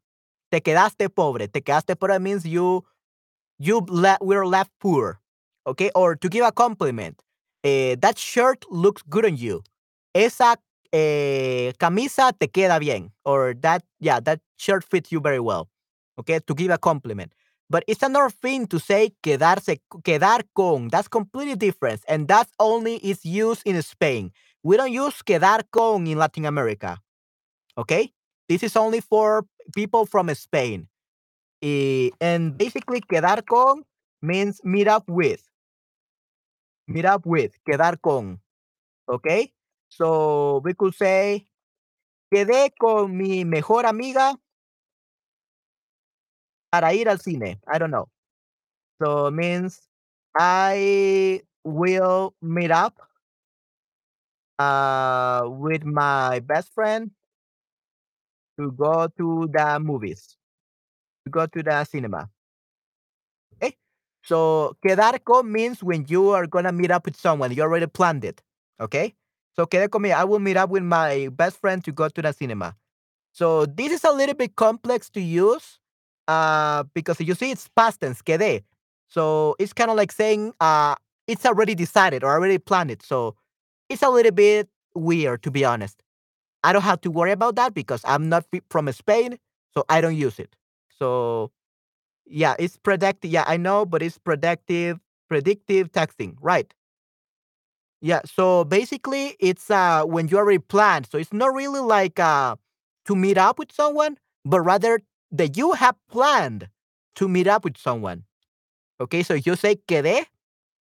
Te 0.52 0.60
quedaste 0.60 1.08
pobre. 1.14 1.48
Te 1.48 1.60
quedaste 1.60 1.96
pobre 1.98 2.18
means 2.20 2.46
you 2.46 2.84
you 3.58 3.80
le- 3.88 4.18
we're 4.20 4.46
left 4.46 4.70
poor. 4.80 5.20
Okay, 5.66 5.90
or 5.94 6.14
to 6.16 6.28
give 6.28 6.44
a 6.44 6.52
compliment. 6.52 7.22
Eh, 7.64 7.96
that 8.00 8.18
shirt 8.18 8.64
looks 8.70 9.02
good 9.02 9.24
on 9.24 9.36
you. 9.36 9.62
Esa 10.14 10.56
eh, 10.92 11.72
camisa 11.78 12.32
te 12.38 12.46
queda 12.48 12.78
bien. 12.78 13.10
Or 13.24 13.54
that 13.62 13.82
yeah, 14.00 14.20
that 14.20 14.40
shirt 14.56 14.84
fits 14.84 15.10
you 15.10 15.20
very 15.20 15.40
well. 15.40 15.68
Okay, 16.18 16.40
to 16.46 16.54
give 16.54 16.70
a 16.70 16.78
compliment. 16.78 17.32
But 17.68 17.84
it's 17.88 18.02
another 18.02 18.30
thing 18.30 18.66
to 18.68 18.78
say 18.78 19.10
quedarse, 19.22 19.80
quedar 20.04 20.42
con. 20.54 20.88
That's 20.88 21.08
completely 21.08 21.56
different. 21.56 22.02
And 22.08 22.28
that's 22.28 22.52
only 22.60 22.96
is 22.98 23.24
used 23.24 23.62
in 23.66 23.80
Spain. 23.82 24.30
We 24.62 24.76
don't 24.76 24.92
use 24.92 25.20
quedar 25.22 25.62
con 25.72 26.06
in 26.06 26.16
Latin 26.18 26.46
America. 26.46 26.98
Okay? 27.76 28.12
This 28.48 28.62
is 28.62 28.76
only 28.76 29.00
for 29.00 29.44
people 29.74 30.06
from 30.06 30.32
Spain. 30.34 30.86
Eh, 31.62 32.10
and 32.20 32.56
basically, 32.56 33.00
quedar 33.00 33.44
con 33.44 33.82
means 34.22 34.60
meet 34.64 34.88
up 34.88 35.08
with. 35.08 35.42
Meet 36.86 37.04
up 37.04 37.26
with. 37.26 37.52
Quedar 37.66 38.00
con. 38.00 38.40
Okay? 39.08 39.52
So 39.88 40.60
we 40.64 40.74
could 40.74 40.94
say, 40.94 41.48
quedé 42.32 42.70
con 42.78 43.16
mi 43.16 43.44
mejor 43.44 43.86
amiga 43.86 44.36
Para 46.70 46.92
ir 46.92 47.08
al 47.08 47.18
cine. 47.18 47.60
I 47.66 47.78
don't 47.78 47.90
know. 47.90 48.08
So 49.00 49.30
means 49.30 49.88
I 50.38 51.42
will 51.64 52.34
meet 52.42 52.70
up 52.70 52.94
uh, 54.58 55.42
with 55.46 55.84
my 55.84 56.40
best 56.40 56.72
friend 56.74 57.10
to 58.58 58.72
go 58.72 59.08
to 59.18 59.48
the 59.52 59.78
movies, 59.80 60.35
to 61.26 61.30
go 61.30 61.46
to 61.46 61.62
the 61.62 61.84
cinema. 61.84 62.30
Okay? 63.54 63.76
So 64.22 64.76
quedar 64.82 65.18
con 65.24 65.52
means 65.52 65.82
when 65.82 66.06
you 66.08 66.30
are 66.30 66.46
gonna 66.46 66.72
meet 66.72 66.90
up 66.90 67.04
with 67.04 67.16
someone, 67.16 67.52
you 67.52 67.62
already 67.62 67.86
planned 67.86 68.24
it. 68.24 68.42
Okay? 68.80 69.14
So 69.54 69.66
quedé 69.66 69.90
con 69.90 70.02
me, 70.02 70.12
I 70.12 70.24
will 70.24 70.38
meet 70.38 70.56
up 70.56 70.70
with 70.70 70.82
my 70.82 71.28
best 71.32 71.60
friend 71.60 71.84
to 71.84 71.92
go 71.92 72.08
to 72.08 72.22
the 72.22 72.32
cinema. 72.32 72.74
So 73.32 73.66
this 73.66 73.92
is 73.92 74.04
a 74.04 74.12
little 74.12 74.34
bit 74.34 74.56
complex 74.56 75.10
to 75.10 75.20
use 75.20 75.78
uh, 76.28 76.84
because 76.94 77.20
you 77.20 77.34
see 77.34 77.50
it's 77.50 77.68
past 77.76 78.00
tense, 78.00 78.22
quedé. 78.22 78.62
So 79.08 79.56
it's 79.58 79.72
kind 79.72 79.90
of 79.90 79.96
like 79.96 80.12
saying 80.12 80.54
uh, 80.60 80.94
it's 81.26 81.44
already 81.44 81.74
decided 81.74 82.24
or 82.24 82.30
already 82.30 82.58
planned 82.58 82.90
it. 82.90 83.02
So 83.02 83.36
it's 83.88 84.02
a 84.02 84.08
little 84.08 84.32
bit 84.32 84.68
weird 84.94 85.42
to 85.42 85.50
be 85.50 85.64
honest. 85.64 86.02
I 86.64 86.72
don't 86.72 86.82
have 86.82 87.00
to 87.02 87.10
worry 87.10 87.30
about 87.30 87.54
that 87.56 87.74
because 87.74 88.00
I'm 88.04 88.28
not 88.28 88.44
from 88.70 88.90
Spain, 88.90 89.38
so 89.72 89.84
I 89.88 90.00
don't 90.00 90.16
use 90.16 90.40
it. 90.40 90.56
So 90.98 91.52
yeah, 92.26 92.54
it's 92.58 92.76
predictive. 92.78 93.30
Yeah, 93.30 93.44
I 93.46 93.56
know, 93.56 93.86
but 93.86 94.02
it's 94.02 94.18
predictive, 94.18 95.00
predictive 95.28 95.92
texting, 95.92 96.36
right? 96.40 96.72
Yeah. 98.00 98.20
So 98.26 98.64
basically, 98.64 99.36
it's 99.40 99.70
uh 99.70 100.04
when 100.04 100.28
you 100.28 100.36
already 100.38 100.58
planned. 100.58 101.08
So 101.10 101.18
it's 101.18 101.32
not 101.32 101.52
really 101.54 101.80
like 101.80 102.18
uh 102.20 102.56
to 103.06 103.16
meet 103.16 103.38
up 103.38 103.58
with 103.58 103.72
someone, 103.72 104.18
but 104.44 104.60
rather 104.60 105.00
that 105.32 105.56
you 105.56 105.72
have 105.72 105.96
planned 106.10 106.68
to 107.16 107.28
meet 107.28 107.46
up 107.46 107.64
with 107.64 107.76
someone. 107.78 108.24
Okay. 109.00 109.22
So 109.22 109.34
you 109.34 109.56
say 109.56 109.76
quedé 109.88 110.24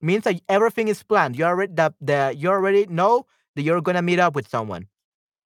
means 0.02 0.24
that 0.26 0.42
everything 0.50 0.88
is 0.90 1.04
planned. 1.04 1.38
You 1.38 1.46
already 1.46 1.74
that 1.76 1.94
the 2.02 2.34
you 2.38 2.50
already 2.50 2.88
know 2.88 3.26
that 3.56 3.64
you're 3.64 3.82
gonna 3.82 4.04
meet 4.04 4.20
up 4.20 4.36
with 4.36 4.48
someone. 4.50 4.88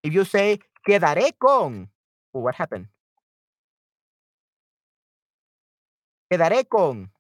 If 0.04 0.14
you 0.14 0.26
say 0.26 0.60
quedaré 0.88 1.32
con, 1.42 1.90
oh, 2.36 2.42
what 2.42 2.56
happened? 2.56 2.88
Quedaré 6.30 6.66
con 6.68 7.12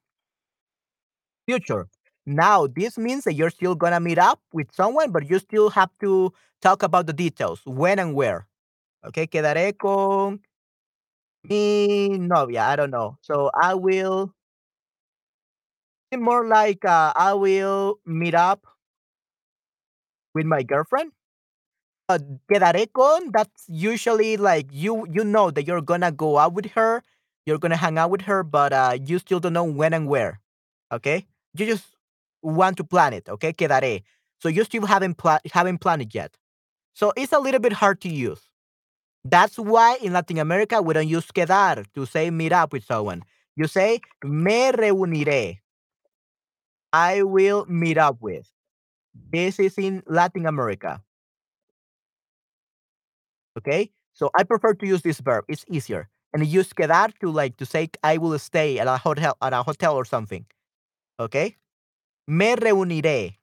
future. 1.47 1.87
Now, 2.25 2.67
this 2.67 2.97
means 2.97 3.23
that 3.23 3.33
you're 3.33 3.49
still 3.49 3.75
gonna 3.75 3.99
meet 3.99 4.17
up 4.19 4.39
with 4.53 4.71
someone, 4.71 5.11
but 5.11 5.29
you 5.29 5.39
still 5.39 5.69
have 5.71 5.89
to 6.01 6.31
talk 6.61 6.83
about 6.83 7.07
the 7.07 7.13
details, 7.13 7.61
when 7.65 7.97
and 7.99 8.13
where. 8.13 8.47
Okay, 9.05 9.27
quedaré 9.27 9.77
con 9.77 10.39
mi 11.43 12.07
novia. 12.17 12.63
I 12.67 12.75
don't 12.75 12.91
know. 12.91 13.17
So 13.21 13.49
I 13.53 13.73
will 13.75 14.33
more 16.17 16.45
like 16.47 16.85
uh, 16.85 17.13
I 17.15 17.33
will 17.33 17.99
meet 18.05 18.33
up 18.35 18.65
with 20.33 20.45
my 20.45 20.63
girlfriend. 20.63 21.11
Uh, 22.09 22.19
quedaré 22.51 22.87
con. 22.91 23.31
That's 23.31 23.65
usually 23.69 24.37
like 24.37 24.67
you 24.71 25.05
you 25.11 25.23
know 25.23 25.51
that 25.51 25.67
you're 25.67 25.81
gonna 25.81 26.11
go 26.11 26.37
out 26.37 26.53
with 26.53 26.67
her, 26.73 27.03
you're 27.49 27.59
gonna 27.59 27.77
hang 27.77 27.97
out 27.97 28.11
with 28.11 28.21
her, 28.23 28.43
but 28.43 28.73
uh, 28.73 28.97
you 29.03 29.19
still 29.19 29.41
don't 29.41 29.53
know 29.53 29.65
when 29.65 29.93
and 29.93 30.07
where. 30.07 30.39
Okay, 30.93 31.27
you 31.55 31.65
just 31.65 31.85
want 32.43 32.77
to 32.77 32.85
plan 32.85 33.13
it. 33.13 33.27
Okay, 33.29 33.53
quedaré. 33.53 34.03
So 34.39 34.49
you 34.49 34.63
still 34.65 34.85
haven't 34.85 35.15
pla- 35.17 35.39
haven't 35.53 35.79
planned 35.79 36.03
it 36.03 36.15
yet. 36.15 36.37
So 36.93 37.13
it's 37.17 37.33
a 37.33 37.39
little 37.39 37.59
bit 37.59 37.73
hard 37.73 38.01
to 38.01 38.09
use. 38.09 38.41
That's 39.25 39.57
why 39.59 39.97
in 40.01 40.13
Latin 40.13 40.39
America 40.39 40.81
we 40.81 40.93
don't 40.93 41.07
use 41.07 41.27
quedar 41.31 41.85
to 41.95 42.05
say 42.05 42.31
meet 42.31 42.53
up 42.53 42.73
with 42.73 42.85
someone. 42.85 43.23
You 43.55 43.67
say 43.67 44.01
me 44.23 44.71
reuniré. 44.71 45.59
I 46.93 47.23
will 47.23 47.65
meet 47.67 47.97
up 47.97 48.17
with. 48.21 48.51
This 49.31 49.59
is 49.59 49.77
in 49.77 50.03
Latin 50.07 50.45
America. 50.45 51.01
Okay? 53.57 53.91
So 54.13 54.29
I 54.37 54.43
prefer 54.43 54.73
to 54.75 54.87
use 54.87 55.01
this 55.01 55.19
verb. 55.19 55.45
It's 55.47 55.65
easier. 55.69 56.09
And 56.33 56.45
use 56.45 56.73
quedar 56.73 57.11
to 57.21 57.31
like 57.31 57.57
to 57.57 57.65
say 57.65 57.89
I 58.03 58.17
will 58.17 58.37
stay 58.37 58.77
at 58.79 58.87
a 58.87 58.97
hotel 58.97 59.35
at 59.41 59.53
a 59.53 59.63
hotel 59.63 59.95
or 59.95 60.05
something. 60.05 60.45
Okay? 61.19 61.57
Me 62.27 62.55
reuniré. 62.55 63.39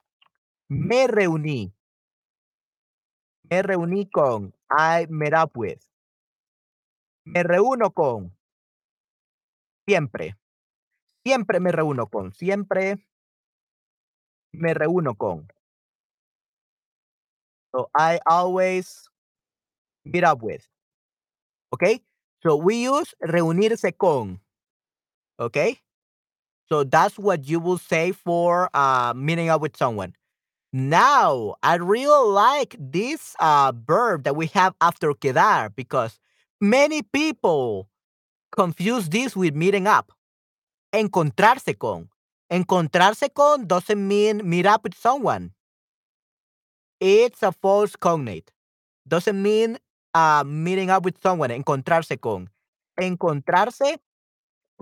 Me 0.68 1.07
reuní. 1.09 1.72
Me 3.51 3.62
reuní 3.62 4.09
con. 4.11 4.53
I 4.70 5.07
met 5.11 5.35
up 5.35 5.57
with. 5.57 5.83
Me 7.25 7.42
reúno 7.42 7.92
con. 7.92 8.33
Siempre. 9.88 10.37
Siempre 11.25 11.61
me 11.61 11.72
reúno 11.72 12.07
con. 12.07 12.33
Siempre 12.33 13.05
me 14.53 14.75
reúno 14.75 15.16
con. 15.16 15.49
So 17.75 17.90
I 17.94 18.20
always 18.27 19.09
meet 20.05 20.25
up 20.25 20.42
with. 20.42 20.66
Okay? 21.75 22.01
So 22.46 22.54
we 22.54 22.85
use 22.85 23.12
reunirse 23.20 23.90
con. 23.98 24.38
Okay? 25.40 25.80
So 26.68 26.85
that's 26.85 27.18
what 27.18 27.48
you 27.48 27.59
will 27.59 27.78
say 27.78 28.12
for 28.12 28.70
uh, 28.72 29.12
meeting 29.16 29.48
up 29.48 29.61
with 29.61 29.76
someone. 29.76 30.14
Now, 30.72 31.56
I 31.64 31.74
really 31.74 32.32
like 32.32 32.76
this 32.78 33.35
uh, 33.40 33.72
verb 33.74 34.22
that 34.24 34.37
we 34.37 34.46
have 34.54 34.74
after 34.80 35.12
quedar 35.12 35.74
because 35.74 36.20
many 36.61 37.02
people 37.02 37.88
confuse 38.52 39.09
this 39.09 39.35
with 39.35 39.56
meeting 39.56 39.88
up. 39.88 40.12
Encontrarse 40.94 41.76
con. 41.76 42.09
Encontrarse 42.52 43.28
con 43.35 43.66
doesn't 43.66 44.06
mean 44.06 44.48
meet 44.48 44.66
up 44.66 44.85
with 44.85 44.94
someone. 44.94 45.50
It's 47.00 47.42
a 47.42 47.50
false 47.50 47.96
cognate. 47.96 48.52
Doesn't 49.09 49.42
mean 49.42 49.78
uh, 50.16 50.44
meeting 50.46 50.88
up 50.90 51.05
with 51.05 51.20
someone. 51.22 51.50
Encontrarse 51.50 52.18
con. 52.18 52.48
Encontrarse 52.98 53.98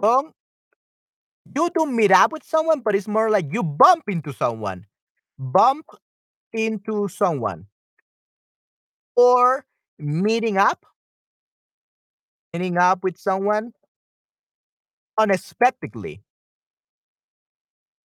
con. 0.00 0.32
You 1.54 1.68
do 1.74 1.86
meet 1.86 2.12
up 2.12 2.32
with 2.32 2.44
someone, 2.44 2.80
but 2.80 2.94
it's 2.94 3.08
more 3.08 3.30
like 3.30 3.46
you 3.52 3.62
bump 3.62 4.04
into 4.08 4.32
someone. 4.32 4.86
Bump 5.38 5.86
into 6.52 7.08
someone. 7.08 7.66
Or 9.16 9.64
meeting 9.98 10.56
up. 10.56 10.86
Meeting 12.52 12.78
up 12.78 13.02
with 13.02 13.18
someone 13.18 13.72
unexpectedly. 15.18 16.23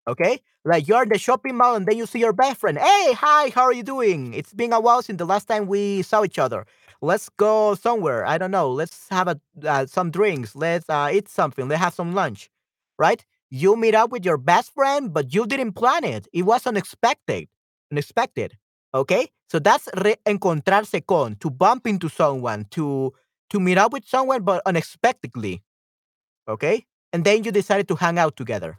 Okay? 0.10 0.41
Like 0.65 0.88
you're 0.88 1.04
in 1.04 1.10
the 1.10 1.17
shopping 1.17 1.56
mall 1.56 1.76
and 1.76 1.88
then 1.88 1.98
you 1.98 2.06
see 2.06 2.19
your 2.19 2.34
best 2.34 2.58
friend. 2.60 2.78
Hey, 2.78 3.13
hi, 3.13 3.50
how 3.50 3.63
are 3.63 3.74
you 3.74 3.84
doing? 3.84 4.34
It's 4.34 4.54
been 4.54 4.74
a 4.74 4.80
while 4.80 5.02
since 5.02 5.17
the 5.17 5.26
last 5.26 5.48
time 5.48 5.67
we 5.67 6.02
saw 6.02 6.24
each 6.24 6.39
other. 6.39 6.65
Let's 7.02 7.30
go 7.30 7.76
somewhere. 7.76 8.26
I 8.26 8.38
don't 8.38 8.52
know. 8.52 8.69
Let's 8.72 9.08
have 9.10 9.28
a 9.30 9.39
uh, 9.65 9.86
some 9.86 10.12
drinks. 10.12 10.56
Let's 10.56 10.89
uh, 10.89 11.10
eat 11.13 11.30
something. 11.30 11.69
Let's 11.69 11.82
have 11.82 11.93
some 11.93 12.13
lunch. 12.13 12.50
Right? 12.98 13.24
You 13.50 13.78
meet 13.78 13.95
up 13.95 14.12
with 14.12 14.26
your 14.26 14.38
best 14.38 14.74
friend, 14.74 15.13
but 15.13 15.34
you 15.34 15.45
didn't 15.45 15.74
plan 15.74 16.04
it. 16.04 16.28
It 16.34 16.43
was 16.43 16.67
unexpected. 16.67 17.48
Unexpected. 17.91 18.58
Okay? 18.93 19.30
So 19.50 19.60
that's 19.60 19.88
re 19.95 20.15
encontrarse 20.26 21.06
con, 21.06 21.36
to 21.39 21.50
bump 21.50 21.88
into 21.88 22.10
someone, 22.10 22.65
to 22.72 23.13
to 23.52 23.60
meet 23.60 23.78
up 23.78 23.93
with 23.93 24.06
someone, 24.06 24.43
but 24.43 24.62
unexpectedly. 24.65 25.63
Okay? 26.48 26.86
And 27.13 27.24
then 27.24 27.43
you 27.43 27.52
decided 27.52 27.88
to 27.88 27.95
hang 27.95 28.19
out 28.19 28.36
together. 28.36 28.78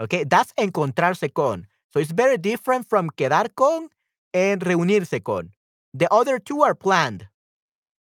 Okay, 0.00 0.24
that's 0.24 0.52
encontrarse 0.58 1.32
con. 1.32 1.66
So 1.92 2.00
it's 2.00 2.10
very 2.10 2.36
different 2.36 2.88
from 2.88 3.10
quedar 3.10 3.48
con 3.54 3.88
and 4.34 4.60
reunirse 4.60 5.22
con. 5.24 5.52
The 5.94 6.12
other 6.12 6.38
two 6.38 6.62
are 6.62 6.74
planned. 6.74 7.28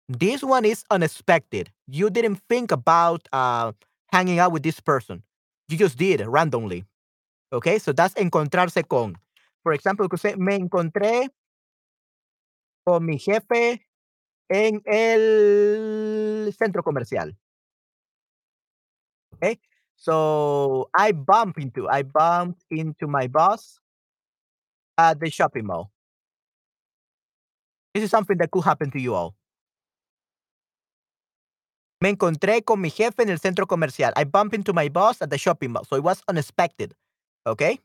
This 0.08 0.42
one 0.42 0.64
is 0.64 0.84
unexpected. 0.90 1.70
You 1.86 2.10
didn't 2.10 2.40
think 2.48 2.72
about 2.72 3.28
uh, 3.32 3.72
hanging 4.12 4.38
out 4.38 4.52
with 4.52 4.62
this 4.62 4.80
person. 4.80 5.22
You 5.68 5.78
just 5.78 5.96
did 5.96 6.20
randomly. 6.26 6.84
Okay, 7.52 7.78
so 7.78 7.92
that's 7.92 8.14
encontrarse 8.14 8.82
con. 8.88 9.16
For 9.62 9.72
example, 9.72 10.08
could 10.08 10.20
say, 10.20 10.34
me 10.36 10.58
encontré 10.58 11.28
con 12.84 13.06
mi 13.06 13.18
jefe 13.18 13.80
en 14.50 14.82
el 14.86 16.52
centro 16.52 16.82
comercial. 16.82 17.32
Okay, 19.34 19.58
so 19.96 20.90
I 20.96 21.12
bump 21.12 21.58
into, 21.58 21.88
I 21.88 22.02
bumped 22.02 22.64
into 22.70 23.06
my 23.06 23.26
boss 23.26 23.78
at 24.98 25.20
the 25.20 25.30
shopping 25.30 25.66
mall. 25.66 25.90
This 27.94 28.04
is 28.04 28.10
something 28.10 28.36
that 28.38 28.50
could 28.50 28.64
happen 28.64 28.90
to 28.90 29.00
you 29.00 29.14
all. 29.14 29.34
Me 32.00 32.10
encontré 32.10 32.62
con 32.64 32.80
mi 32.80 32.90
jefe 32.90 33.22
en 33.22 33.30
el 33.30 33.38
centro 33.38 33.66
comercial. 33.66 34.12
I 34.16 34.24
bumped 34.24 34.54
into 34.54 34.72
my 34.72 34.88
boss 34.88 35.22
at 35.22 35.30
the 35.30 35.38
shopping 35.38 35.72
mall. 35.72 35.84
So 35.84 35.96
it 35.96 36.02
was 36.02 36.22
unexpected. 36.28 36.94
Okay? 37.46 37.80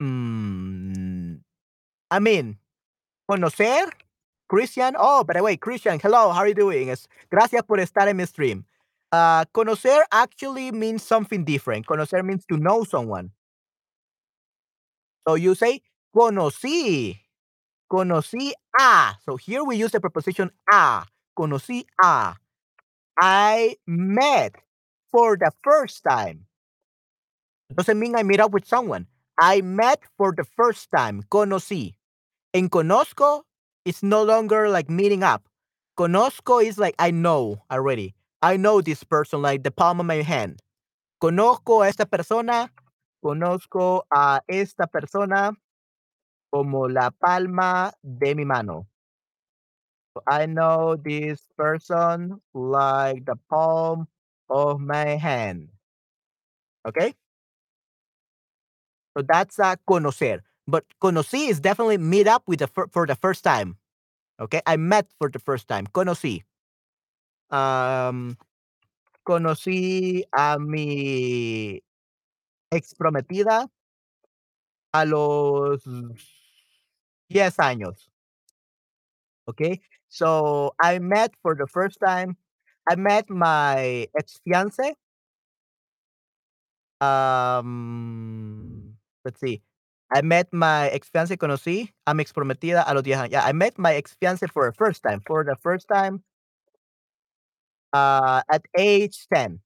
Mm, 0.00 1.40
I 2.10 2.18
mean, 2.18 2.58
conocer, 3.28 3.90
Christian. 4.48 4.94
Oh, 4.98 5.24
by 5.24 5.34
the 5.34 5.42
way, 5.42 5.56
Christian, 5.56 5.98
hello, 5.98 6.30
how 6.30 6.40
are 6.40 6.48
you 6.48 6.54
doing? 6.54 6.94
Gracias 7.30 7.62
por 7.62 7.78
estar 7.78 8.06
en 8.08 8.16
mi 8.16 8.26
stream. 8.26 8.64
Uh, 9.12 9.44
conocer 9.54 10.02
actually 10.10 10.72
means 10.72 11.02
something 11.02 11.44
different. 11.44 11.86
Conocer 11.86 12.24
means 12.24 12.46
to 12.46 12.56
know 12.56 12.82
someone. 12.84 13.30
So 15.28 15.34
you 15.34 15.54
say 15.54 15.82
conocí. 16.16 17.18
Conocí 17.90 18.52
a. 18.78 19.14
So 19.24 19.36
here 19.36 19.64
we 19.64 19.76
use 19.76 19.92
the 19.92 20.00
preposition 20.00 20.50
a. 20.72 21.04
Conocí 21.38 21.84
a. 22.02 22.36
I 23.20 23.76
met 23.86 24.56
for 25.12 25.36
the 25.36 25.52
first 25.62 26.02
time. 26.04 26.46
Doesn't 27.74 27.98
mean 27.98 28.16
I 28.16 28.22
meet 28.22 28.40
up 28.40 28.52
with 28.52 28.66
someone. 28.66 29.06
I 29.40 29.60
met 29.60 30.00
for 30.16 30.32
the 30.36 30.44
first 30.44 30.88
time. 30.94 31.22
Conocí. 31.30 31.94
En 32.54 32.68
conozco, 32.68 33.42
it's 33.84 34.02
no 34.02 34.22
longer 34.22 34.68
like 34.68 34.90
meeting 34.90 35.22
up. 35.22 35.48
Conozco 35.98 36.64
is 36.64 36.78
like 36.78 36.94
I 36.98 37.10
know 37.10 37.62
already. 37.70 38.14
I 38.42 38.56
know 38.56 38.80
this 38.80 39.04
person 39.04 39.40
like 39.40 39.62
the 39.62 39.70
palm 39.70 40.00
of 40.00 40.06
my 40.06 40.22
hand. 40.22 40.58
Conozco 41.22 41.84
a 41.84 41.88
esta 41.88 42.06
persona. 42.06 42.72
Conozco 43.24 44.02
a 44.10 44.40
esta 44.48 44.88
persona 44.88 45.52
como 46.52 46.88
la 46.88 47.10
palma 47.10 47.92
de 48.02 48.34
mi 48.34 48.44
mano. 48.44 48.88
I 50.26 50.46
know 50.46 50.96
this 50.96 51.40
person 51.56 52.40
like 52.52 53.24
the 53.24 53.36
palm 53.48 54.08
of 54.50 54.80
my 54.80 55.16
hand. 55.16 55.68
Okay? 56.86 57.14
So 59.16 59.22
that's 59.22 59.58
a 59.60 59.78
conocer. 59.88 60.40
But 60.66 60.84
conocí 61.00 61.48
is 61.48 61.60
definitely 61.60 61.98
meet 61.98 62.26
up 62.26 62.42
with 62.46 62.58
the 62.58 62.66
for 62.66 63.06
the 63.06 63.14
first 63.14 63.44
time. 63.44 63.76
Okay? 64.40 64.60
I 64.66 64.76
met 64.76 65.06
for 65.18 65.30
the 65.30 65.38
first 65.38 65.68
time. 65.68 65.86
Conocí. 65.86 66.42
Conocí 69.24 70.24
a 70.32 70.58
mi 70.58 71.82
ex 72.70 72.94
prometida 72.94 73.68
a 74.92 75.04
los 75.04 75.84
10 77.28 77.58
años. 77.58 78.10
Okay? 79.46 79.80
So 80.08 80.74
I 80.80 80.98
met 80.98 81.34
for 81.42 81.54
the 81.54 81.66
first 81.66 81.98
time. 82.00 82.36
I 82.88 82.96
met 82.96 83.28
my 83.30 84.08
ex 84.18 84.40
fiance. 84.44 84.94
Um, 87.00 88.94
let's 89.24 89.40
see. 89.40 89.62
I 90.10 90.22
met 90.22 90.52
my 90.52 90.88
ex 90.88 91.08
fiance, 91.08 91.36
conocí 91.36 91.90
a 92.06 92.14
mi 92.14 92.22
ex 92.22 92.32
prometida 92.32 92.84
a 92.86 92.94
los 92.94 93.02
10 93.02 93.18
años. 93.18 93.30
Yeah, 93.32 93.44
I 93.44 93.52
met 93.52 93.78
my 93.78 93.94
ex 93.94 94.14
fiance 94.20 94.46
for 94.46 94.70
the 94.70 94.74
first 94.74 95.02
time. 95.02 95.20
For 95.26 95.44
the 95.44 95.56
first 95.56 95.86
time 95.88 96.22
uh, 97.92 98.42
at 98.50 98.62
age 98.78 99.26
10. 99.34 99.60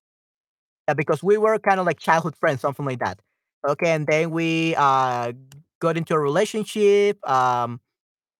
Yeah, 0.88 0.94
because 0.94 1.22
we 1.22 1.38
were 1.38 1.58
kind 1.58 1.80
of 1.80 1.86
like 1.86 1.98
childhood 2.00 2.36
friends, 2.36 2.60
something 2.62 2.86
like 2.86 3.00
that. 3.00 3.20
Okay, 3.68 3.92
and 3.92 4.06
then 4.06 4.30
we 4.30 4.74
uh, 4.76 5.32
got 5.80 5.96
into 5.96 6.14
a 6.14 6.20
relationship. 6.20 7.18
Um, 7.28 7.80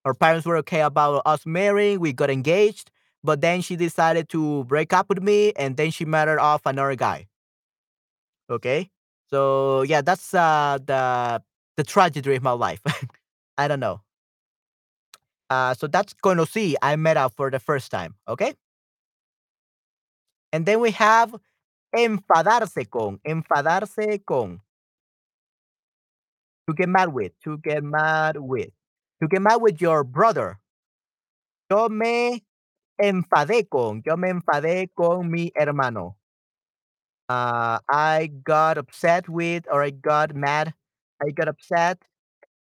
our 0.05 0.15
parents 0.15 0.47
were 0.47 0.57
okay 0.59 0.83
about 0.83 1.23
us 1.27 1.47
marrying. 1.47 2.01
We 2.01 2.13
got 2.13 2.31
engaged, 2.31 2.91
but 3.25 3.41
then 3.43 3.63
she 3.63 3.77
decided 3.77 4.29
to 4.31 4.65
break 4.65 4.93
up 4.93 5.09
with 5.09 5.23
me, 5.23 5.53
and 5.57 5.77
then 5.77 5.91
she 5.93 6.05
married 6.05 6.39
off 6.41 6.63
another 6.67 6.97
guy. 6.97 7.27
Okay, 8.51 8.91
so 9.31 9.83
yeah, 9.83 10.03
that's 10.03 10.33
uh, 10.35 10.79
the 10.85 11.43
the 11.77 11.85
tragedy 11.85 12.35
of 12.37 12.43
my 12.43 12.53
life. 12.53 12.81
I 13.59 13.69
don't 13.69 13.81
know. 13.81 14.01
Uh, 15.49 15.75
so 15.75 15.87
that's 15.87 16.13
conocí. 16.15 16.43
I 16.47 16.71
see 16.71 16.77
I 16.83 16.97
met 16.97 17.17
up 17.17 17.35
for 17.37 17.51
the 17.51 17.61
first 17.61 17.91
time. 17.91 18.15
Okay, 18.29 18.55
and 20.57 20.65
then 20.65 20.81
we 20.81 20.91
have 20.93 21.35
enfadarse 21.95 22.91
con. 22.91 23.21
Enfadarse 23.29 24.25
con. 24.25 24.59
To 26.67 26.75
get 26.75 26.89
mad 26.89 27.13
with. 27.13 27.33
To 27.45 27.59
get 27.59 27.85
mad 27.85 28.39
with. 28.39 28.71
To 29.21 29.29
get 29.29 29.43
mad 29.43 29.57
with 29.57 29.83
your 29.83 30.03
brother. 30.03 30.59
Yo 31.71 31.91
me 31.91 32.43
enfadé 32.99 33.69
con. 33.69 34.03
Yo 34.07 34.17
me 34.17 34.31
enfadé 34.33 34.89
con 34.97 35.31
mi 35.31 35.53
hermano. 35.55 36.17
Uh, 37.29 37.79
I 37.91 38.31
got 38.43 38.79
upset 38.79 39.29
with, 39.29 39.65
or 39.71 39.83
I 39.83 39.91
got 39.91 40.35
mad. 40.35 40.73
I 41.21 41.33
got 41.33 41.49
upset 41.49 41.99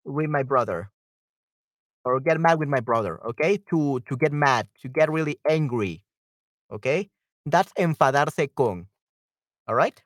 with 0.06 0.30
my 0.30 0.42
brother, 0.42 0.90
or 2.04 2.20
get 2.20 2.40
mad 2.40 2.58
with 2.58 2.70
my 2.70 2.80
brother. 2.80 3.24
Okay, 3.28 3.58
to 3.70 4.00
to 4.00 4.18
get 4.18 4.32
mad, 4.32 4.68
to 4.82 4.88
get 4.88 5.12
really 5.12 5.38
angry. 5.48 6.04
Okay, 6.72 7.10
that's 7.46 7.72
enfadarse 7.78 8.48
con. 8.56 8.88
All 9.68 9.76
right. 9.76 10.02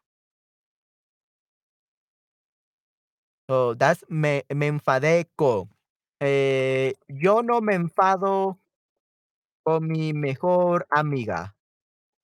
So 3.50 3.74
that's 3.74 4.04
me, 4.10 4.44
me 4.54 4.68
enfadé 4.68 5.28
con. 5.36 5.70
Eh, 6.22 6.94
yo 7.08 7.42
no 7.42 7.62
me 7.62 7.76
enfado 7.76 8.60
con 9.64 9.88
mi 9.88 10.12
mejor 10.14 10.86
amiga. 10.92 11.56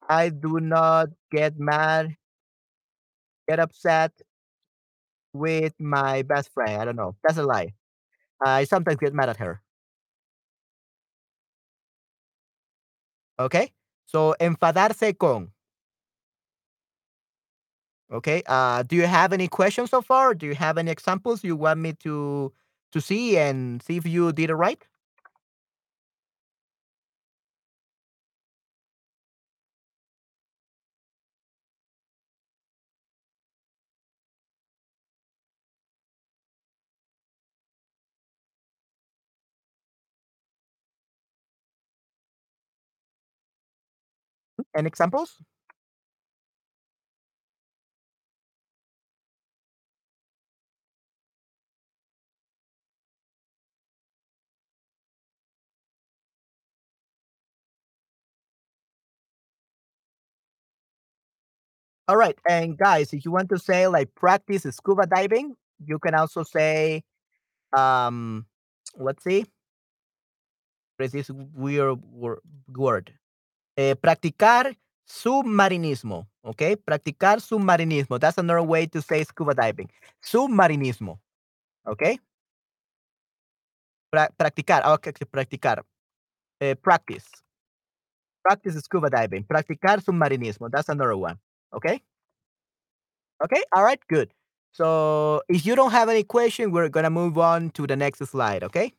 I 0.09 0.29
do 0.31 0.59
not 0.61 1.09
get 1.31 1.57
mad, 1.59 2.17
get 3.47 3.59
upset 3.59 4.11
with 5.33 5.73
my 5.79 6.21
best 6.23 6.51
friend. 6.53 6.81
I 6.81 6.85
don't 6.85 6.95
know. 6.95 7.15
That's 7.23 7.37
a 7.37 7.43
lie. 7.43 7.73
I 8.43 8.65
sometimes 8.65 8.97
get 8.99 9.13
mad 9.13 9.29
at 9.29 9.37
her. 9.37 9.61
Okay. 13.39 13.73
So 14.05 14.35
enfadarse 14.39 15.13
con. 15.17 15.51
Okay. 18.11 18.43
Uh, 18.45 18.83
do 18.83 18.95
you 18.95 19.07
have 19.07 19.33
any 19.33 19.47
questions 19.47 19.89
so 19.89 20.01
far? 20.01 20.35
Do 20.35 20.45
you 20.45 20.55
have 20.55 20.77
any 20.77 20.91
examples 20.91 21.43
you 21.43 21.55
want 21.55 21.79
me 21.79 21.93
to 22.03 22.53
to 22.91 23.01
see 23.01 23.37
and 23.37 23.81
see 23.81 23.97
if 23.97 24.05
you 24.05 24.31
did 24.31 24.49
it 24.49 24.55
right? 24.55 24.81
Any 44.75 44.87
examples? 44.87 45.41
All 62.07 62.17
right. 62.17 62.37
And 62.47 62.77
guys, 62.77 63.13
if 63.13 63.25
you 63.25 63.31
want 63.31 63.49
to 63.49 63.57
say 63.59 63.87
like 63.87 64.13
practice 64.15 64.63
scuba 64.63 65.07
diving, 65.07 65.55
you 65.83 65.99
can 65.99 66.13
also 66.15 66.43
say 66.43 67.03
um 67.77 68.45
let's 68.97 69.23
see. 69.23 69.45
There's 70.97 71.11
this 71.13 71.29
weird 71.29 72.01
wor- 72.03 72.41
word. 72.67 73.13
Eh, 73.77 73.95
practicar 73.95 74.75
submarinismo. 75.07 76.27
Okay, 76.43 76.75
practicar 76.77 77.39
submarinismo. 77.41 78.19
That's 78.19 78.37
another 78.37 78.61
way 78.63 78.87
to 78.87 79.01
say 79.01 79.23
scuba 79.23 79.53
diving. 79.53 79.89
Submarinismo. 80.23 81.19
Okay. 81.87 82.19
Pra- 84.11 84.29
practicar. 84.37 84.83
Okay, 84.95 85.11
practicar. 85.31 85.83
Eh, 86.61 86.75
practice. 86.75 87.25
Practice 88.43 88.79
scuba 88.81 89.09
diving. 89.09 89.43
Practicar 89.43 90.01
submarinismo. 90.01 90.69
That's 90.71 90.89
another 90.89 91.17
one. 91.17 91.37
Okay. 91.73 92.01
Okay. 93.43 93.63
All 93.75 93.83
right. 93.83 93.99
Good. 94.07 94.33
So 94.71 95.41
if 95.49 95.65
you 95.65 95.75
don't 95.75 95.91
have 95.91 96.09
any 96.09 96.23
question, 96.23 96.71
we're 96.71 96.89
gonna 96.89 97.09
move 97.09 97.37
on 97.37 97.69
to 97.71 97.87
the 97.87 97.95
next 97.95 98.19
slide. 98.25 98.63
Okay. 98.63 98.93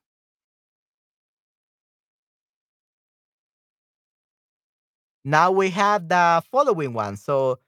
Now 5.26 5.50
we 5.50 5.70
have 5.70 6.08
the 6.08 6.40
following 6.52 6.92
one. 6.94 7.16
So, 7.16 7.58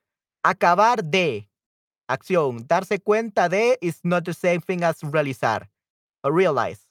acabar 0.45 1.03
de 1.03 1.49
acción. 2.09 2.65
Darse 2.69 3.01
cuenta 3.01 3.49
de 3.51 3.77
is 3.83 3.99
not 4.05 4.25
the 4.25 4.33
same 4.33 4.61
thing 4.61 4.85
as 4.85 5.01
realizar 5.03 5.69
or 6.23 6.33
realize. 6.33 6.87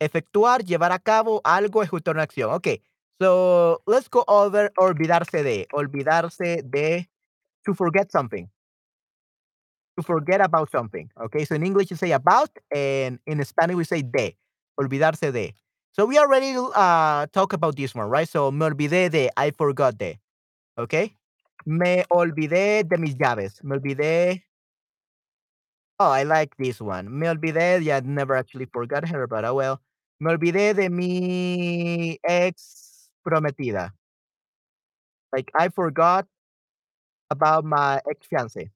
Efectuar, 0.00 0.64
llevar 0.64 0.92
a 0.92 1.00
cabo 1.00 1.40
algo, 1.44 1.82
ejecutar 1.82 2.14
una 2.14 2.22
acción. 2.22 2.52
Okay. 2.54 2.80
So, 3.20 3.82
let's 3.86 4.08
go 4.08 4.24
over 4.28 4.70
olvidarse 4.78 5.42
de. 5.42 5.66
Olvidarse 5.72 6.62
de 6.62 7.08
to 7.66 7.74
forget 7.74 8.12
something. 8.12 8.48
To 9.96 10.04
forget 10.04 10.40
about 10.40 10.70
something. 10.70 11.10
Okay. 11.20 11.44
So, 11.44 11.56
in 11.56 11.64
English, 11.64 11.90
you 11.90 11.96
say 11.96 12.12
about, 12.12 12.50
and 12.72 13.18
in 13.26 13.44
Spanish, 13.44 13.74
we 13.76 13.84
say 13.84 14.02
de. 14.02 14.36
Olvidarse 14.80 15.32
de. 15.32 15.56
So, 15.98 16.06
we 16.06 16.16
already 16.16 16.54
uh, 16.56 17.26
talk 17.32 17.52
about 17.52 17.74
this 17.74 17.92
one, 17.92 18.08
right? 18.08 18.28
So, 18.28 18.52
me 18.52 18.66
olvidé 18.66 19.10
de, 19.10 19.30
I 19.36 19.50
forgot 19.50 19.98
de. 19.98 20.20
Okay. 20.78 21.14
Me 21.66 22.04
olvidé 22.10 22.88
de 22.88 22.98
mis 22.98 23.16
llaves. 23.18 23.60
Me 23.64 23.76
olvidé. 23.76 24.42
Oh, 25.98 26.10
I 26.10 26.22
like 26.22 26.54
this 26.56 26.80
one. 26.80 27.18
Me 27.18 27.26
olvidé. 27.26 27.82
Yeah, 27.82 28.00
never 28.04 28.36
actually 28.36 28.66
forgot 28.66 29.08
her, 29.08 29.26
but 29.26 29.44
oh 29.44 29.54
well. 29.54 29.80
Me 30.20 30.30
olvidé 30.30 30.74
de 30.76 30.88
mi 30.88 32.18
ex 32.24 33.10
prometida. 33.26 33.90
Like 35.32 35.50
I 35.58 35.68
forgot 35.68 36.26
about 37.30 37.64
my 37.64 38.00
ex 38.10 38.26
fiance. 38.26 38.70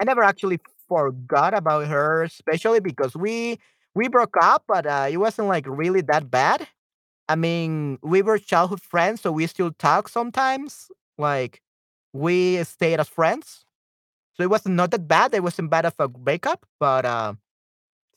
I 0.00 0.04
never 0.04 0.22
actually 0.22 0.60
forgot 0.88 1.54
about 1.54 1.86
her, 1.88 2.22
especially 2.24 2.80
because 2.80 3.14
we 3.16 3.58
we 3.94 4.08
broke 4.08 4.36
up, 4.42 4.64
but 4.68 4.86
uh, 4.86 5.08
it 5.10 5.16
wasn't 5.18 5.48
like 5.48 5.66
really 5.68 6.00
that 6.02 6.30
bad. 6.30 6.66
I 7.28 7.36
mean, 7.36 7.98
we 8.02 8.22
were 8.22 8.38
childhood 8.38 8.82
friends, 8.82 9.22
so 9.22 9.32
we 9.32 9.46
still 9.46 9.72
talk 9.72 10.08
sometimes. 10.08 10.88
Like 11.18 11.62
we 12.12 12.62
stayed 12.64 13.00
as 13.00 13.08
friends, 13.08 13.64
so 14.34 14.42
it 14.44 14.50
was 14.50 14.66
not 14.66 14.90
that 14.92 15.08
bad. 15.08 15.34
It 15.34 15.42
wasn't 15.42 15.70
bad 15.70 15.86
of 15.86 15.94
a 15.98 16.08
breakup, 16.08 16.66
but 16.80 17.04
uh, 17.06 17.34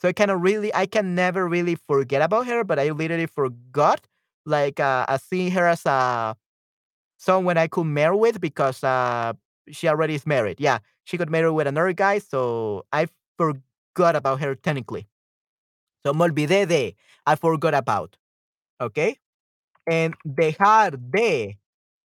so 0.01 0.09
I 0.09 0.13
of 0.31 0.41
really, 0.41 0.73
I 0.73 0.85
can 0.85 1.15
never 1.15 1.47
really 1.47 1.75
forget 1.75 2.21
about 2.21 2.47
her, 2.47 2.63
but 2.63 2.79
I 2.79 2.91
literally 2.91 3.27
forgot. 3.27 4.01
Like 4.45 4.79
uh, 4.79 5.05
I 5.07 5.17
see 5.17 5.49
her 5.51 5.67
as 5.67 5.85
a 5.85 6.35
someone 7.17 7.57
I 7.57 7.67
could 7.67 7.85
marry 7.85 8.15
with 8.15 8.41
because 8.41 8.83
uh, 8.83 9.33
she 9.71 9.87
already 9.87 10.15
is 10.15 10.27
married. 10.27 10.59
Yeah, 10.59 10.79
she 11.05 11.17
got 11.17 11.29
married 11.29 11.51
with 11.51 11.67
another 11.67 11.93
guy, 11.93 12.19
so 12.19 12.85
I 12.93 13.07
forgot 13.37 14.15
about 14.15 14.41
her 14.41 14.55
technically. 14.55 15.07
So 16.05 16.13
me 16.13 16.25
olvidé 16.25 16.67
de, 16.67 16.97
I 17.25 17.35
forgot 17.35 17.73
about. 17.73 18.17
Okay? 18.79 19.19
And 19.89 20.13
dejar 20.25 20.97
de 20.97 21.57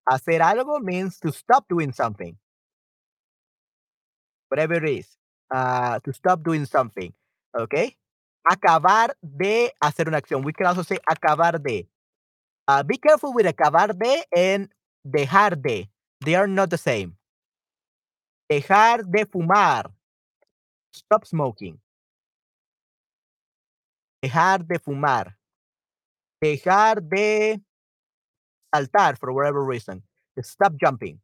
hacer 0.09 0.41
algo 0.41 0.81
means 0.81 1.19
to 1.21 1.33
stop 1.33 1.67
doing 1.69 1.93
something. 1.93 2.37
Whatever 4.49 4.75
it 4.85 4.99
is. 5.01 5.17
Uh, 5.51 5.99
to 6.01 6.13
stop 6.13 6.45
doing 6.45 6.65
something. 6.65 7.13
Okay? 7.59 7.97
Acabar 8.49 9.15
de 9.23 9.73
hacer 9.83 10.07
una 10.09 10.21
acción. 10.21 10.45
We 10.45 10.53
can 10.53 10.67
also 10.67 10.83
say 10.83 10.99
acabar 11.11 11.63
de. 11.63 11.89
Uh, 12.69 12.83
be 12.83 12.99
careful 12.99 13.35
with 13.35 13.47
acabar 13.47 13.99
de 13.99 14.23
and 14.37 14.69
dejar 15.07 15.61
de. 15.61 15.89
They 16.25 16.35
are 16.35 16.47
not 16.47 16.71
the 16.71 16.79
same. 16.79 17.17
Dejar 18.51 19.11
de 19.11 19.25
fumar. 19.27 19.91
Stop 20.93 21.27
smoking. 21.27 21.79
Dejar 24.23 24.67
de 24.67 24.79
fumar. 24.79 25.37
Dejar 26.43 27.01
de 27.09 27.61
saltar 28.75 29.17
for 29.19 29.33
whatever 29.33 29.65
reason. 29.65 30.03
Stop 30.41 30.75
jumping. 30.81 31.21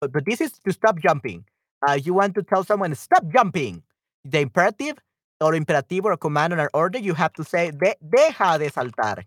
But, 0.00 0.12
but 0.12 0.24
this 0.26 0.40
is 0.40 0.52
to 0.66 0.72
stop 0.72 0.98
jumping. 0.98 1.44
Uh, 1.86 1.94
you 1.94 2.14
want 2.14 2.34
to 2.34 2.42
tell 2.42 2.64
someone, 2.64 2.94
stop 2.94 3.24
jumping. 3.32 3.82
The 4.24 4.40
imperative 4.40 4.96
or 5.40 5.52
imperativo 5.52 6.04
or 6.04 6.16
command 6.16 6.52
or 6.54 6.70
order, 6.74 6.98
you 6.98 7.14
have 7.14 7.32
to 7.34 7.44
say, 7.44 7.70
de, 7.70 7.94
deja 8.06 8.58
de 8.58 8.70
saltar. 8.70 9.24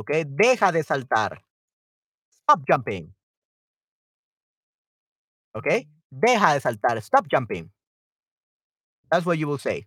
Okay, 0.00 0.24
deja 0.24 0.72
de 0.72 0.82
saltar. 0.82 1.38
Stop 2.30 2.66
jumping. 2.66 3.12
Okay, 5.56 5.86
deja 6.10 6.54
de 6.54 6.60
saltar. 6.60 7.02
Stop 7.02 7.28
jumping. 7.28 7.70
That's 9.10 9.24
what 9.26 9.38
you 9.38 9.46
will 9.46 9.58
say. 9.58 9.86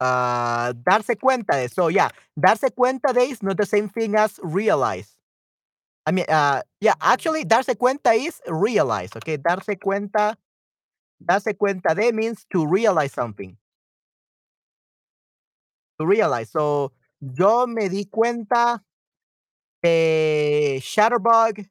Uh, 0.00 0.72
darse 0.72 1.16
cuenta 1.16 1.52
de. 1.52 1.68
So 1.68 1.88
yeah, 1.88 2.08
darse 2.38 2.70
cuenta 2.74 3.12
de 3.14 3.20
is 3.20 3.42
not 3.42 3.56
the 3.56 3.66
same 3.66 3.88
thing 3.88 4.16
as 4.16 4.38
realize. 4.42 5.16
I 6.04 6.10
mean, 6.10 6.26
uh, 6.28 6.62
yeah, 6.80 6.94
actually, 7.00 7.44
darse 7.44 7.76
cuenta 7.76 8.12
is 8.12 8.40
realize. 8.48 9.10
Okay, 9.16 9.36
darse 9.36 9.78
cuenta, 9.78 10.36
darse 11.24 11.56
cuenta 11.56 11.94
de 11.94 12.10
means 12.12 12.44
to 12.52 12.66
realize 12.66 13.12
something. 13.12 13.56
To 16.00 16.06
realize. 16.06 16.50
So, 16.50 16.90
yo 17.20 17.66
me 17.66 17.88
di 17.88 18.06
cuenta 18.06 18.80
de 19.82 20.80
Shutterbug 20.82 21.64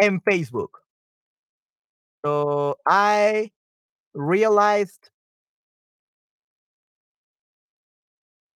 en 0.00 0.20
Facebook. 0.20 0.82
So, 2.24 2.76
I 2.86 3.52
realized 4.14 5.10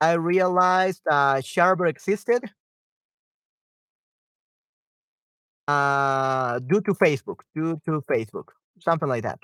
I 0.00 0.12
realized 0.12 1.02
uh, 1.10 1.36
Shutterbug 1.36 1.88
existed 1.88 2.50
uh, 5.66 6.58
due 6.60 6.80
to 6.82 6.94
Facebook, 6.94 7.40
due 7.54 7.80
to 7.84 8.02
Facebook, 8.10 8.48
something 8.80 9.08
like 9.08 9.22
that. 9.24 9.38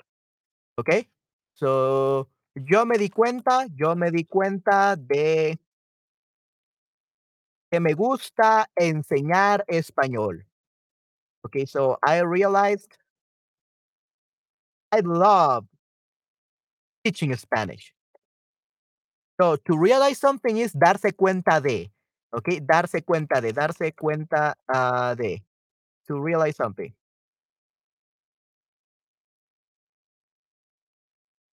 Okay? 0.79 1.07
So, 1.55 2.27
yo 2.55 2.85
me 2.85 2.97
di 2.97 3.09
cuenta, 3.09 3.67
yo 3.75 3.95
me 3.95 4.11
di 4.11 4.23
cuenta 4.23 4.95
de 4.95 5.57
que 7.71 7.79
me 7.79 7.93
gusta 7.93 8.67
enseñar 8.79 9.63
español. 9.67 10.45
Okay, 11.45 11.65
so 11.65 11.97
I 12.03 12.19
realized 12.19 12.97
I 14.91 15.01
love 15.01 15.65
teaching 17.03 17.35
Spanish. 17.35 17.94
So 19.39 19.57
to 19.57 19.77
realize 19.77 20.17
something 20.17 20.57
is 20.57 20.73
darse 20.73 21.13
cuenta 21.13 21.61
de. 21.61 21.91
Okay, 22.31 22.59
darse 22.59 23.01
cuenta 23.03 23.41
de, 23.41 23.53
darse 23.53 23.93
cuenta 23.93 24.55
uh, 24.73 25.15
de. 25.15 25.43
To 26.07 26.19
realize 26.19 26.55
something. 26.55 26.93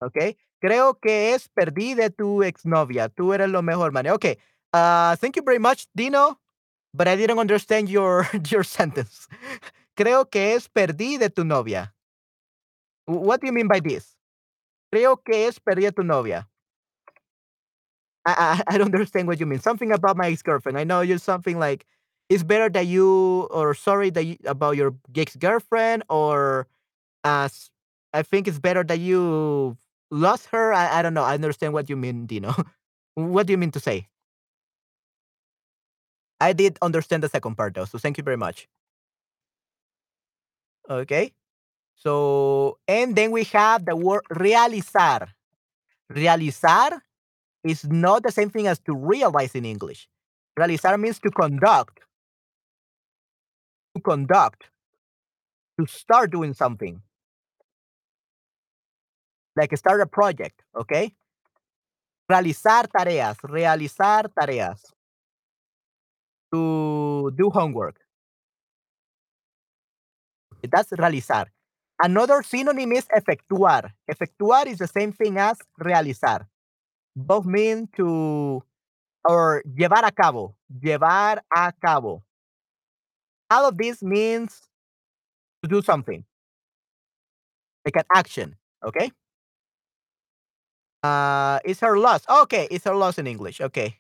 Okay, 0.01 0.37
creo 0.61 0.95
que 0.95 1.35
es 1.35 1.49
perdí 1.49 1.95
de 1.95 2.11
tu 2.11 2.43
exnovia. 2.43 3.09
Tú 3.09 3.33
eres 3.33 3.49
lo 3.49 3.63
mejor, 3.63 3.93
man. 3.93 4.09
Okay, 4.09 4.37
uh, 4.73 5.17
thank 5.17 5.37
you 5.37 5.43
very 5.43 5.59
much, 5.61 5.87
Dino, 5.95 6.41
but 6.93 7.07
I 7.07 7.17
didn't 7.17 7.39
understand 7.39 7.89
your 7.89 8.27
your 8.51 8.65
sentence. 8.65 9.29
creo 9.95 10.29
que 10.29 10.55
es 10.55 10.69
perdí 10.69 11.19
de 11.19 11.31
tu 11.31 11.45
novia. 11.45 11.95
What 13.07 13.41
do 13.41 13.47
you 13.47 13.53
mean 13.53 13.69
by 13.69 13.81
this? 13.81 14.17
Creo 14.93 15.23
que 15.23 15.47
es 15.47 15.61
perdí 15.61 15.83
de 15.85 15.93
tu 15.93 16.03
novia. 16.03 16.49
I, 18.25 18.63
I, 18.69 18.79
don't 18.79 18.95
understand 18.95 19.27
what 19.27 19.41
you 19.41 19.47
mean. 19.47 19.59
Something 19.59 19.93
about 19.93 20.17
my 20.17 20.29
ex 20.29 20.43
girlfriend. 20.43 20.79
I 20.79 20.85
know 20.85 21.01
you're 21.01 21.19
something 21.19 21.59
like 21.59 21.85
it's 22.29 22.43
better 22.43 22.69
that 22.71 22.87
you 22.87 23.49
or 23.51 23.75
sorry 23.75 24.11
that 24.11 24.25
you, 24.25 24.37
about 24.45 24.77
your 24.77 24.95
ex 25.17 25.37
girlfriend 25.37 26.05
or 26.09 26.69
uh, 27.25 27.49
I 28.15 28.23
think 28.23 28.47
it's 28.47 28.59
better 28.59 28.85
that 28.85 29.01
you 29.01 29.77
lost 30.11 30.47
her. 30.53 30.73
I, 30.73 30.99
I 30.99 31.03
don't 31.03 31.15
know. 31.15 31.25
I 31.25 31.35
understand 31.35 31.73
what 31.73 31.89
you 31.89 31.97
mean, 31.97 32.27
Dino. 32.27 32.55
what 33.15 33.47
do 33.47 33.53
you 33.53 33.59
mean 33.59 33.73
to 33.73 33.81
say? 33.81 34.07
I 36.41 36.53
did 36.53 36.79
understand 36.83 37.23
the 37.23 37.29
second 37.29 37.57
part 37.57 37.75
though, 37.75 37.85
so 37.85 37.99
thank 37.99 38.19
you 38.19 38.25
very 38.25 38.37
much. 38.37 38.69
Okay. 40.91 41.33
So, 41.95 42.79
and 42.89 43.15
then 43.15 43.31
we 43.31 43.45
have 43.45 43.85
the 43.85 43.95
word 43.95 44.23
realizar. 44.31 45.29
Realizar 46.13 47.01
is 47.65 47.85
not 47.85 48.23
the 48.23 48.33
same 48.33 48.51
thing 48.51 48.67
as 48.67 48.79
to 48.81 48.95
realize 48.95 49.55
in 49.55 49.65
English. 49.65 50.09
Realizar 50.59 50.99
means 50.99 51.19
to 51.21 51.31
conduct. 51.31 52.01
To 53.95 54.03
conduct. 54.03 54.65
To 55.79 55.87
start 55.87 56.31
doing 56.31 56.55
something. 56.55 57.01
Like 59.57 59.77
start 59.77 60.01
a 60.01 60.07
project, 60.07 60.63
okay? 60.77 61.15
Realizar 62.31 62.89
tareas, 62.91 63.37
realizar 63.45 64.29
tareas. 64.39 64.81
To 66.53 67.31
do 67.37 67.51
homework. 67.51 67.97
That's 70.71 70.91
realizar. 70.93 71.47
Another 72.03 72.43
synonym 72.43 72.93
is 72.93 73.07
efectuar. 73.09 73.93
Efectuar 74.11 74.67
is 74.67 74.79
the 74.79 74.89
same 74.89 75.13
thing 75.13 75.39
as 75.39 75.59
realizar. 75.81 76.47
Both 77.17 77.45
mean 77.45 77.89
to 77.97 78.63
or 79.29 79.63
llevar 79.67 80.05
a 80.05 80.13
cabo. 80.13 80.57
Llevar 80.83 81.43
a 81.57 81.73
cabo. 81.85 82.23
All 83.51 83.67
of 83.69 83.77
this 83.79 84.03
means 84.03 84.63
to 85.63 85.69
do 85.69 85.83
something. 85.83 86.25
Like 87.85 87.97
an 87.97 88.05
action. 88.15 88.57
Okay? 88.85 89.13
Uh 91.03 91.59
is 91.65 91.81
her 91.81 91.99
loss. 91.99 92.23
Okay, 92.29 92.69
it's 92.71 92.85
her 92.85 92.95
loss 92.95 93.19
in 93.19 93.27
English. 93.27 93.61
Okay. 93.61 93.99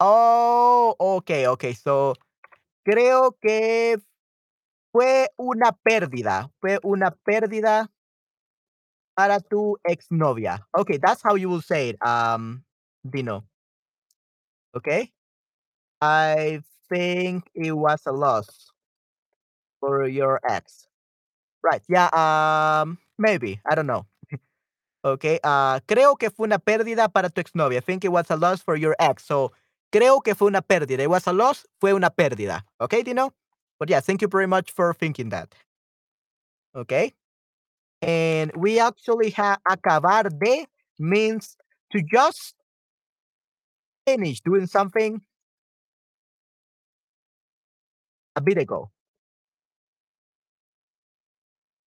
Oh, 0.00 0.94
okay, 0.98 1.46
okay. 1.48 1.74
So 1.74 2.14
creo 2.86 3.36
que 3.42 3.98
fue 4.92 5.28
una 5.38 5.72
pérdida. 5.72 6.50
Fue 6.60 6.78
una 6.84 7.12
pérdida 7.12 7.90
para 9.22 9.40
tu 9.40 9.78
exnovia. 9.86 10.66
Okay, 10.76 10.98
that's 10.98 11.22
how 11.22 11.36
you 11.36 11.48
will 11.48 11.62
say 11.62 11.90
it, 11.90 12.06
um, 12.06 12.64
Dino. 13.08 13.44
Okay? 14.76 15.12
I 16.00 16.60
think 16.88 17.44
it 17.54 17.72
was 17.72 18.02
a 18.06 18.12
loss 18.12 18.72
for 19.78 20.08
your 20.08 20.40
ex. 20.48 20.88
Right. 21.62 21.82
Yeah. 21.88 22.10
Um. 22.10 22.98
Maybe. 23.18 23.60
I 23.64 23.76
don't 23.76 23.86
know. 23.86 24.06
okay. 25.04 25.38
Uh. 25.44 25.78
Creo 25.86 26.18
que 26.18 26.30
fue 26.30 26.46
una 26.46 26.58
pérdida 26.58 27.12
para 27.12 27.30
tu 27.30 27.40
exnovia. 27.40 27.76
I 27.76 27.80
think 27.80 28.04
it 28.04 28.10
was 28.10 28.28
a 28.30 28.36
loss 28.36 28.60
for 28.60 28.74
your 28.74 28.96
ex. 28.98 29.22
So 29.24 29.52
creo 29.92 30.24
que 30.24 30.34
fue 30.34 30.48
una 30.48 30.62
pérdida. 30.62 31.00
It 31.00 31.10
was 31.10 31.28
a 31.28 31.32
loss. 31.32 31.64
Fue 31.80 31.92
una 31.92 32.10
pérdida. 32.10 32.62
Okay, 32.80 33.04
Dino. 33.04 33.32
But 33.78 33.90
yeah, 33.90 34.00
thank 34.00 34.22
you 34.22 34.28
very 34.28 34.48
much 34.48 34.72
for 34.72 34.92
thinking 34.92 35.28
that. 35.28 35.54
Okay. 36.74 37.14
And 38.02 38.50
we 38.56 38.80
actually 38.80 39.30
have 39.30 39.60
acabar 39.66 40.28
de 40.28 40.66
means 40.98 41.56
to 41.92 42.02
just 42.02 42.54
finish 44.04 44.40
doing 44.40 44.66
something 44.66 45.20
a 48.34 48.40
bit 48.40 48.58
ago. 48.58 48.90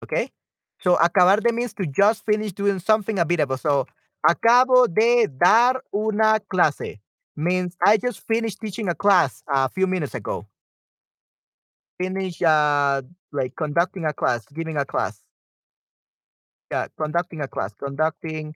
Okay? 0.02 0.32
So 0.80 0.96
acabar 0.96 1.42
de 1.42 1.52
means 1.52 1.74
to 1.74 1.84
just 1.86 2.24
finish 2.24 2.52
doing 2.52 2.78
something 2.78 3.18
a 3.18 3.26
bit 3.26 3.40
ago. 3.40 3.56
So 3.56 3.86
acabo 4.26 4.88
de 4.88 5.26
dar 5.26 5.82
una 5.92 6.40
clase 6.40 7.00
means 7.36 7.76
I 7.84 7.98
just 7.98 8.26
finished 8.26 8.60
teaching 8.60 8.88
a 8.88 8.94
class 8.94 9.42
a 9.46 9.68
few 9.68 9.86
minutes 9.86 10.14
ago. 10.14 10.46
Finish 12.00 12.40
uh 12.42 13.02
like 13.32 13.54
conducting 13.56 14.06
a 14.06 14.14
class, 14.14 14.46
giving 14.54 14.78
a 14.78 14.86
class. 14.86 15.20
Yeah, 16.70 16.88
conducting 16.98 17.40
a 17.40 17.48
class, 17.48 17.72
conducting 17.74 18.54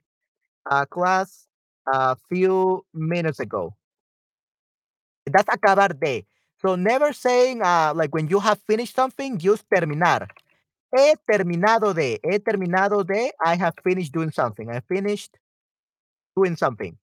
a 0.69 0.85
class 0.85 1.47
a 1.87 2.15
few 2.29 2.85
minutes 2.93 3.39
ago. 3.39 3.75
That's 5.25 5.47
acabar 5.49 5.89
de. 5.89 6.25
So 6.61 6.75
never 6.75 7.13
saying 7.13 7.61
uh, 7.61 7.93
like 7.95 8.13
when 8.13 8.27
you 8.27 8.39
have 8.39 8.59
finished 8.67 8.95
something, 8.95 9.39
use 9.39 9.63
terminar. 9.73 10.27
He 10.95 11.15
terminado 11.31 11.93
de. 11.95 12.19
He 12.23 12.39
terminado 12.39 13.05
de. 13.05 13.31
I 13.43 13.55
have 13.55 13.75
finished 13.83 14.13
doing 14.13 14.31
something. 14.31 14.69
I 14.69 14.81
finished 14.81 15.37
doing 16.35 16.55
something. 16.55 16.97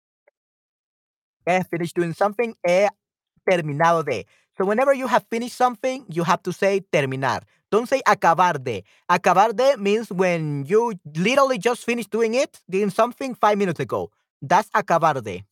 He 1.47 1.63
finished 1.71 1.97
doing 1.97 2.13
something. 2.15 2.55
He 2.67 2.89
terminado 3.49 4.05
de. 4.05 4.27
So 4.61 4.67
whenever 4.67 4.93
you 4.93 5.07
have 5.07 5.25
finished 5.31 5.57
something, 5.57 6.05
you 6.11 6.23
have 6.23 6.43
to 6.43 6.53
say 6.53 6.81
terminar. 6.93 7.41
Don't 7.71 7.89
say 7.89 8.03
acabar 8.07 8.63
de. 8.63 8.85
Acabar 9.09 9.57
de 9.57 9.79
means 9.79 10.13
when 10.13 10.67
you 10.67 10.93
literally 11.17 11.57
just 11.57 11.83
finished 11.83 12.11
doing 12.11 12.35
it, 12.35 12.61
doing 12.69 12.91
something 12.91 13.35
five 13.35 13.57
minutes 13.57 13.81
ago. 13.81 14.11
That's 14.43 14.69
acabar 14.75 15.15
de. 15.23 15.45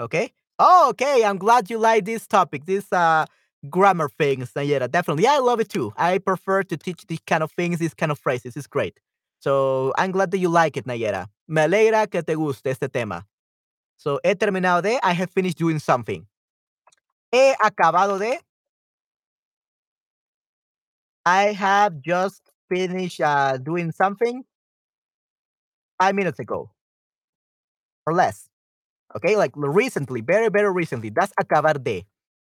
Okay? 0.00 0.32
Oh, 0.58 0.88
okay. 0.90 1.24
I'm 1.24 1.38
glad 1.38 1.70
you 1.70 1.78
like 1.78 2.06
this 2.06 2.26
topic, 2.26 2.64
this 2.66 2.92
uh 2.92 3.24
grammar 3.70 4.08
things, 4.08 4.50
Nayera. 4.52 4.90
Definitely. 4.90 5.22
Yeah, 5.22 5.34
I 5.34 5.38
love 5.38 5.60
it 5.60 5.68
too. 5.68 5.92
I 5.96 6.18
prefer 6.18 6.64
to 6.64 6.76
teach 6.76 7.06
these 7.06 7.22
kind 7.24 7.44
of 7.44 7.52
things, 7.52 7.78
these 7.78 7.94
kind 7.94 8.10
of 8.10 8.18
phrases. 8.18 8.56
It's 8.56 8.66
great. 8.66 8.98
So 9.38 9.92
I'm 9.96 10.10
glad 10.10 10.32
that 10.32 10.38
you 10.38 10.48
like 10.48 10.76
it, 10.76 10.86
Nayera. 10.86 11.28
Me 11.46 11.60
alegra 11.60 12.10
que 12.10 12.20
te 12.24 12.34
guste 12.34 12.66
este 12.66 12.88
tema. 12.92 13.26
So 13.96 14.18
he 14.24 14.34
terminado 14.34 14.82
de, 14.82 14.98
I 15.04 15.12
have 15.12 15.30
finished 15.30 15.58
doing 15.58 15.78
something. 15.78 16.26
He 17.30 17.54
acabado 17.60 18.18
de, 18.18 18.40
I 21.26 21.52
have 21.52 22.00
just 22.00 22.50
finished 22.68 23.20
uh, 23.20 23.58
doing 23.58 23.92
something 23.92 24.44
five 26.00 26.14
minutes 26.14 26.38
ago 26.38 26.70
or 28.06 28.14
less. 28.14 28.48
Okay, 29.16 29.36
like 29.36 29.52
recently, 29.56 30.20
very, 30.20 30.48
very 30.48 30.72
recently. 30.72 31.10
That's 31.10 31.32
acabar 31.40 31.74
de. 31.74 32.06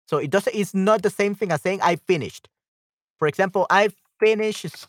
So 0.08 0.18
it 0.18 0.30
doesn't. 0.30 0.56
It's 0.56 0.74
not 0.74 1.02
the 1.02 1.10
same 1.10 1.36
thing 1.36 1.52
as 1.52 1.62
saying 1.62 1.80
I 1.82 1.96
finished. 1.98 2.50
For 3.20 3.28
example, 3.28 3.66
I 3.70 3.90
finished 4.20 4.88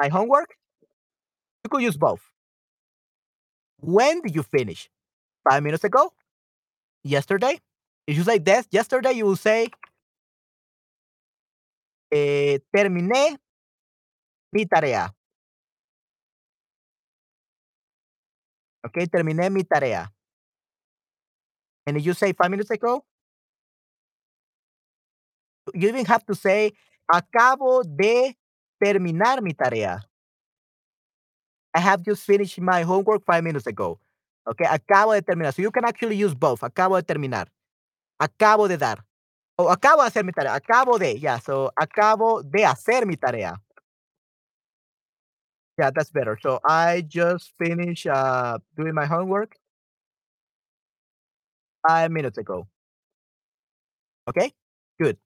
my 0.00 0.08
homework. 0.08 0.54
You 1.64 1.70
could 1.70 1.82
use 1.82 1.96
both. 1.96 2.20
When 3.80 4.20
did 4.22 4.34
you 4.34 4.42
finish? 4.42 4.90
Five 5.48 5.62
minutes 5.62 5.84
ago? 5.84 6.12
Yesterday? 7.04 7.60
If 8.06 8.16
you 8.16 8.24
say 8.24 8.38
this 8.38 8.66
yesterday, 8.70 9.12
you 9.12 9.24
will 9.24 9.36
say 9.36 9.68
eh, 12.10 12.58
terminé 12.72 13.36
mi 14.52 14.66
tarea. 14.66 15.10
Okay, 18.84 19.06
terminé 19.06 19.50
mi 19.50 19.64
tarea. 19.64 20.10
And 21.86 21.96
if 21.96 22.04
you 22.04 22.12
say 22.14 22.32
five 22.32 22.50
minutes 22.50 22.70
ago, 22.70 23.04
you 25.72 25.88
even 25.88 26.04
have 26.04 26.24
to 26.26 26.34
say 26.34 26.72
acabo 27.12 27.82
de 27.84 28.36
terminar 28.82 29.40
mi 29.42 29.52
tarea. 29.54 30.00
I 31.74 31.80
have 31.80 32.02
just 32.02 32.22
finished 32.24 32.60
my 32.60 32.82
homework 32.82 33.24
five 33.24 33.42
minutes 33.42 33.66
ago. 33.66 33.98
Okay, 34.46 34.64
acabo 34.64 35.14
de 35.16 35.22
terminar. 35.22 35.52
So 35.54 35.62
you 35.62 35.70
can 35.70 35.84
actually 35.84 36.16
use 36.16 36.34
both. 36.34 36.60
Acabo 36.60 36.96
de 37.00 37.02
terminar. 37.02 37.48
Acabo 38.18 38.68
de 38.68 38.76
dar. 38.76 39.04
O 39.58 39.70
acabo 39.70 40.02
de 40.02 40.08
hacer 40.08 40.24
mi 40.24 40.32
tarea. 40.32 40.54
Acabo 40.54 40.98
de. 40.98 41.18
Yeah, 41.18 41.38
so 41.40 41.70
acabo 41.76 42.42
de 42.42 42.64
hacer 42.64 43.06
mi 43.06 43.16
tarea. 43.16 43.60
Yeah, 45.78 45.90
that's 45.90 46.10
better. 46.10 46.38
So 46.40 46.60
I 46.64 47.02
just 47.02 47.52
finished 47.58 48.06
uh, 48.06 48.58
doing 48.76 48.94
my 48.94 49.06
homework 49.06 49.56
five 51.86 52.10
minutes 52.10 52.38
ago. 52.38 52.66
Okay, 54.28 54.52
good. 55.00 55.18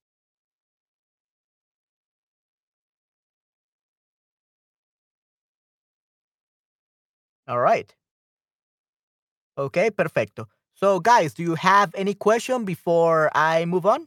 All 7.49 7.59
right. 7.59 7.93
Okay, 9.57 9.91
perfecto. 9.91 10.49
So, 10.81 11.01
guys, 11.01 11.35
do 11.35 11.43
you 11.43 11.57
have 11.57 11.95
any 11.95 12.15
question 12.15 12.65
before 12.65 13.31
I 13.35 13.65
move 13.65 13.85
on? 13.85 14.07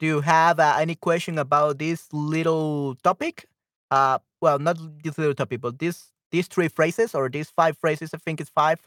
Do 0.00 0.06
you 0.06 0.20
have 0.20 0.58
uh, 0.58 0.76
any 0.78 0.94
question 0.96 1.38
about 1.38 1.78
this 1.78 2.08
little 2.12 2.96
topic? 3.02 3.46
Uh, 3.90 4.18
well, 4.40 4.58
not 4.58 4.76
this 5.02 5.16
little 5.18 5.34
topic, 5.34 5.60
but 5.60 5.78
this 5.78 6.10
these 6.30 6.48
three 6.48 6.68
phrases 6.68 7.14
or 7.14 7.28
these 7.28 7.50
five 7.50 7.78
phrases. 7.78 8.12
I 8.12 8.18
think 8.18 8.40
it's 8.40 8.50
five. 8.50 8.80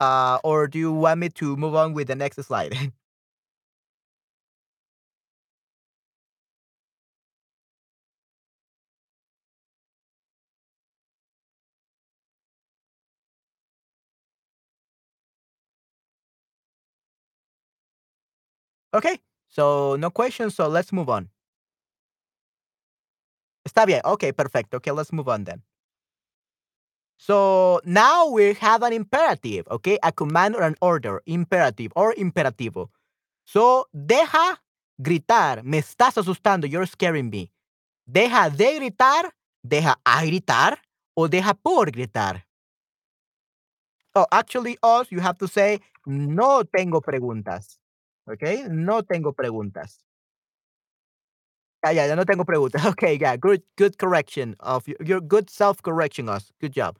Uh, 0.00 0.38
or 0.44 0.66
do 0.68 0.78
you 0.78 0.92
want 0.92 1.20
me 1.20 1.28
to 1.30 1.56
move 1.56 1.74
on 1.74 1.94
with 1.94 2.08
the 2.08 2.16
next 2.16 2.36
slide? 2.42 2.74
okay, 18.94 19.18
so 19.48 19.96
no 19.96 20.10
questions. 20.10 20.54
So 20.54 20.68
let's 20.68 20.92
move 20.92 21.08
on. 21.08 21.30
Está 23.64 23.86
bien. 23.86 24.00
Okay, 24.04 24.32
perfect. 24.32 24.74
Okay, 24.74 24.90
let's 24.90 25.12
move 25.12 25.28
on 25.28 25.44
then. 25.44 25.62
So 27.16 27.80
now 27.84 28.26
we 28.26 28.54
have 28.54 28.82
an 28.82 28.92
imperative, 28.92 29.68
okay? 29.70 29.96
A 30.02 30.10
command 30.10 30.56
or 30.56 30.62
an 30.62 30.74
order, 30.80 31.22
imperative 31.26 31.92
or 31.94 32.12
imperativo. 32.14 32.88
So 33.44 33.86
deja 33.94 34.60
gritar, 34.98 35.62
me 35.62 35.78
estás 35.78 36.16
asustando, 36.16 36.68
you're 36.68 36.86
scaring 36.86 37.30
me. 37.30 37.52
Deja 38.04 38.50
de 38.50 38.74
gritar, 38.74 39.30
deja 39.62 39.94
a 40.04 40.24
gritar 40.24 40.78
o 41.14 41.28
deja 41.28 41.54
por 41.54 41.92
gritar. 41.92 42.42
Oh, 44.14 44.26
actually, 44.32 44.76
us, 44.82 45.10
you 45.12 45.20
have 45.20 45.38
to 45.38 45.46
say, 45.46 45.80
no 46.04 46.64
tengo 46.64 47.00
preguntas. 47.00 47.78
Okay? 48.30 48.66
No 48.68 49.02
tengo 49.02 49.32
preguntas. 49.32 49.98
Ah, 51.84 51.90
yeah, 51.90 52.06
yeah, 52.06 52.14
no 52.14 52.24
tengo 52.24 52.44
preguntas. 52.44 52.84
Okay, 52.92 53.18
yeah, 53.20 53.36
good, 53.36 53.62
good 53.76 53.98
correction 53.98 54.54
of 54.60 54.86
your, 54.86 54.98
your 55.04 55.20
good 55.20 55.50
self 55.50 55.82
correction 55.82 56.28
us. 56.28 56.52
Good 56.60 56.72
job. 56.72 56.98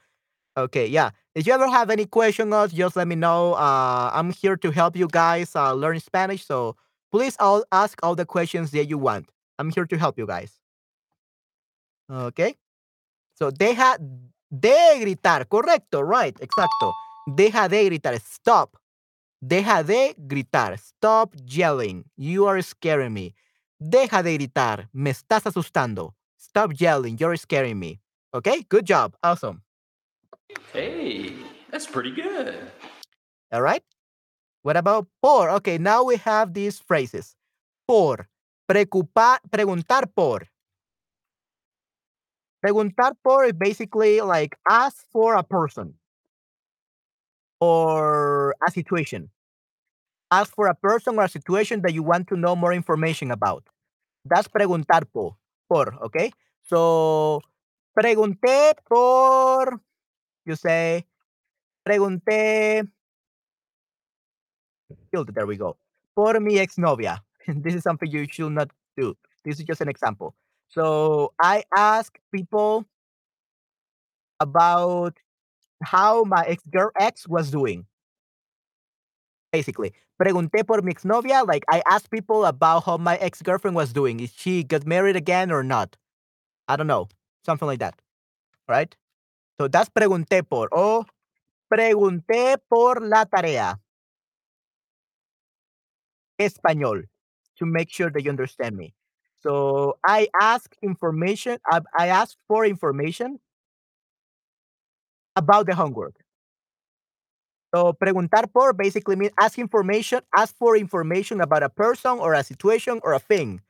Okay, 0.56 0.86
yeah. 0.86 1.10
If 1.34 1.46
you 1.46 1.52
ever 1.54 1.68
have 1.68 1.88
any 1.88 2.04
question 2.04 2.52
us, 2.52 2.72
just 2.72 2.96
let 2.96 3.08
me 3.08 3.14
know. 3.14 3.54
Uh, 3.54 4.10
I'm 4.12 4.32
here 4.32 4.56
to 4.56 4.70
help 4.70 4.96
you 4.96 5.08
guys 5.08 5.56
uh, 5.56 5.72
learn 5.72 5.98
Spanish. 6.00 6.44
So 6.44 6.76
please 7.10 7.36
all 7.40 7.64
ask 7.72 7.98
all 8.02 8.14
the 8.14 8.26
questions 8.26 8.70
that 8.72 8.86
you 8.86 8.98
want. 8.98 9.30
I'm 9.58 9.70
here 9.70 9.86
to 9.86 9.96
help 9.96 10.18
you 10.18 10.26
guys. 10.26 10.60
Okay. 12.10 12.56
So 13.34 13.50
deja 13.50 13.96
de 14.50 15.00
gritar. 15.00 15.46
Correcto, 15.46 16.02
right, 16.02 16.36
exacto. 16.40 16.92
Deja 17.34 17.68
de 17.68 17.84
gritar. 17.86 18.20
Stop. 18.20 18.76
Deja 19.44 19.82
de 19.82 20.14
gritar. 20.16 20.78
Stop 20.78 21.34
yelling. 21.44 22.04
You 22.16 22.46
are 22.46 22.62
scaring 22.62 23.12
me. 23.12 23.34
Deja 23.80 24.22
de 24.22 24.38
gritar. 24.38 24.88
Me 24.92 25.10
estás 25.10 25.46
asustando. 25.46 26.14
Stop 26.38 26.80
yelling. 26.80 27.18
You're 27.18 27.36
scaring 27.36 27.80
me. 27.80 28.00
Okay, 28.32 28.62
good 28.68 28.86
job. 28.86 29.16
Awesome. 29.20 29.62
Hey, 30.72 31.34
that's 31.72 31.88
pretty 31.88 32.12
good. 32.12 32.54
All 33.50 33.62
right. 33.62 33.82
What 34.62 34.76
about 34.76 35.08
por? 35.20 35.50
Okay, 35.50 35.76
now 35.76 36.04
we 36.04 36.16
have 36.18 36.54
these 36.54 36.78
phrases. 36.78 37.34
Por. 37.88 38.28
Preocupar, 38.70 39.38
preguntar 39.50 40.06
por. 40.14 40.46
Preguntar 42.64 43.14
por 43.24 43.44
is 43.44 43.54
basically 43.54 44.20
like 44.20 44.56
ask 44.70 45.04
for 45.10 45.34
a 45.34 45.42
person 45.42 45.94
or 47.62 48.56
a 48.66 48.70
situation. 48.72 49.30
Ask 50.32 50.52
for 50.52 50.66
a 50.66 50.74
person 50.74 51.16
or 51.16 51.22
a 51.22 51.28
situation 51.28 51.80
that 51.82 51.94
you 51.94 52.02
want 52.02 52.26
to 52.28 52.36
know 52.36 52.56
more 52.56 52.72
information 52.72 53.30
about. 53.30 53.62
That's 54.24 54.48
preguntar 54.48 55.06
por, 55.12 55.36
por 55.68 55.94
okay? 56.02 56.32
So, 56.64 57.40
pregunté 57.94 58.74
por, 58.88 59.78
you 60.44 60.56
say, 60.56 61.06
pregunté, 61.86 62.88
there 65.12 65.46
we 65.46 65.56
go, 65.56 65.76
por 66.16 66.40
mi 66.40 66.58
exnovia. 66.58 67.20
this 67.46 67.74
is 67.74 67.84
something 67.84 68.10
you 68.10 68.26
should 68.28 68.50
not 68.50 68.70
do. 68.96 69.14
This 69.44 69.60
is 69.60 69.64
just 69.64 69.80
an 69.80 69.88
example. 69.88 70.34
So, 70.68 71.32
I 71.40 71.62
ask 71.76 72.18
people 72.34 72.86
about 74.40 75.14
how 75.82 76.24
my 76.24 76.44
ex 76.46 76.62
girl 76.70 76.90
ex 76.98 77.28
was 77.28 77.50
doing. 77.50 77.86
Basically, 79.52 79.92
pregunté 80.20 80.66
por 80.66 80.80
mi 80.82 80.92
exnovia. 80.92 81.46
Like 81.46 81.64
I 81.70 81.82
asked 81.86 82.10
people 82.10 82.46
about 82.46 82.84
how 82.84 82.96
my 82.96 83.16
ex 83.16 83.42
girlfriend 83.42 83.76
was 83.76 83.92
doing. 83.92 84.20
Is 84.20 84.32
she 84.34 84.64
got 84.64 84.86
married 84.86 85.16
again 85.16 85.50
or 85.50 85.62
not? 85.62 85.96
I 86.68 86.76
don't 86.76 86.86
know, 86.86 87.08
something 87.44 87.66
like 87.66 87.80
that, 87.80 88.00
right? 88.68 88.94
So 89.60 89.68
that's 89.68 89.90
pregunté 89.90 90.48
por. 90.48 90.68
O 90.72 91.04
pregunté 91.72 92.56
por 92.70 93.00
la 93.00 93.24
tarea. 93.24 93.78
Español 96.40 97.04
to 97.58 97.66
make 97.66 97.90
sure 97.90 98.10
that 98.10 98.22
you 98.24 98.30
understand 98.30 98.76
me. 98.76 98.94
So 99.40 99.98
I 100.06 100.28
ask 100.40 100.74
information. 100.82 101.58
I, 101.70 101.80
I 101.98 102.06
ask 102.08 102.36
for 102.48 102.64
information 102.64 103.38
about 105.36 105.66
the 105.66 105.74
homework. 105.74 106.14
So 107.74 107.94
preguntar 107.94 108.52
por 108.52 108.74
basically 108.74 109.16
means 109.16 109.32
ask 109.40 109.58
information, 109.58 110.20
ask 110.36 110.54
for 110.56 110.76
information 110.76 111.40
about 111.40 111.62
a 111.62 111.70
person 111.70 112.18
or 112.18 112.34
a 112.34 112.44
situation 112.44 113.00
or 113.02 113.14
a 113.14 113.18
thing, 113.18 113.62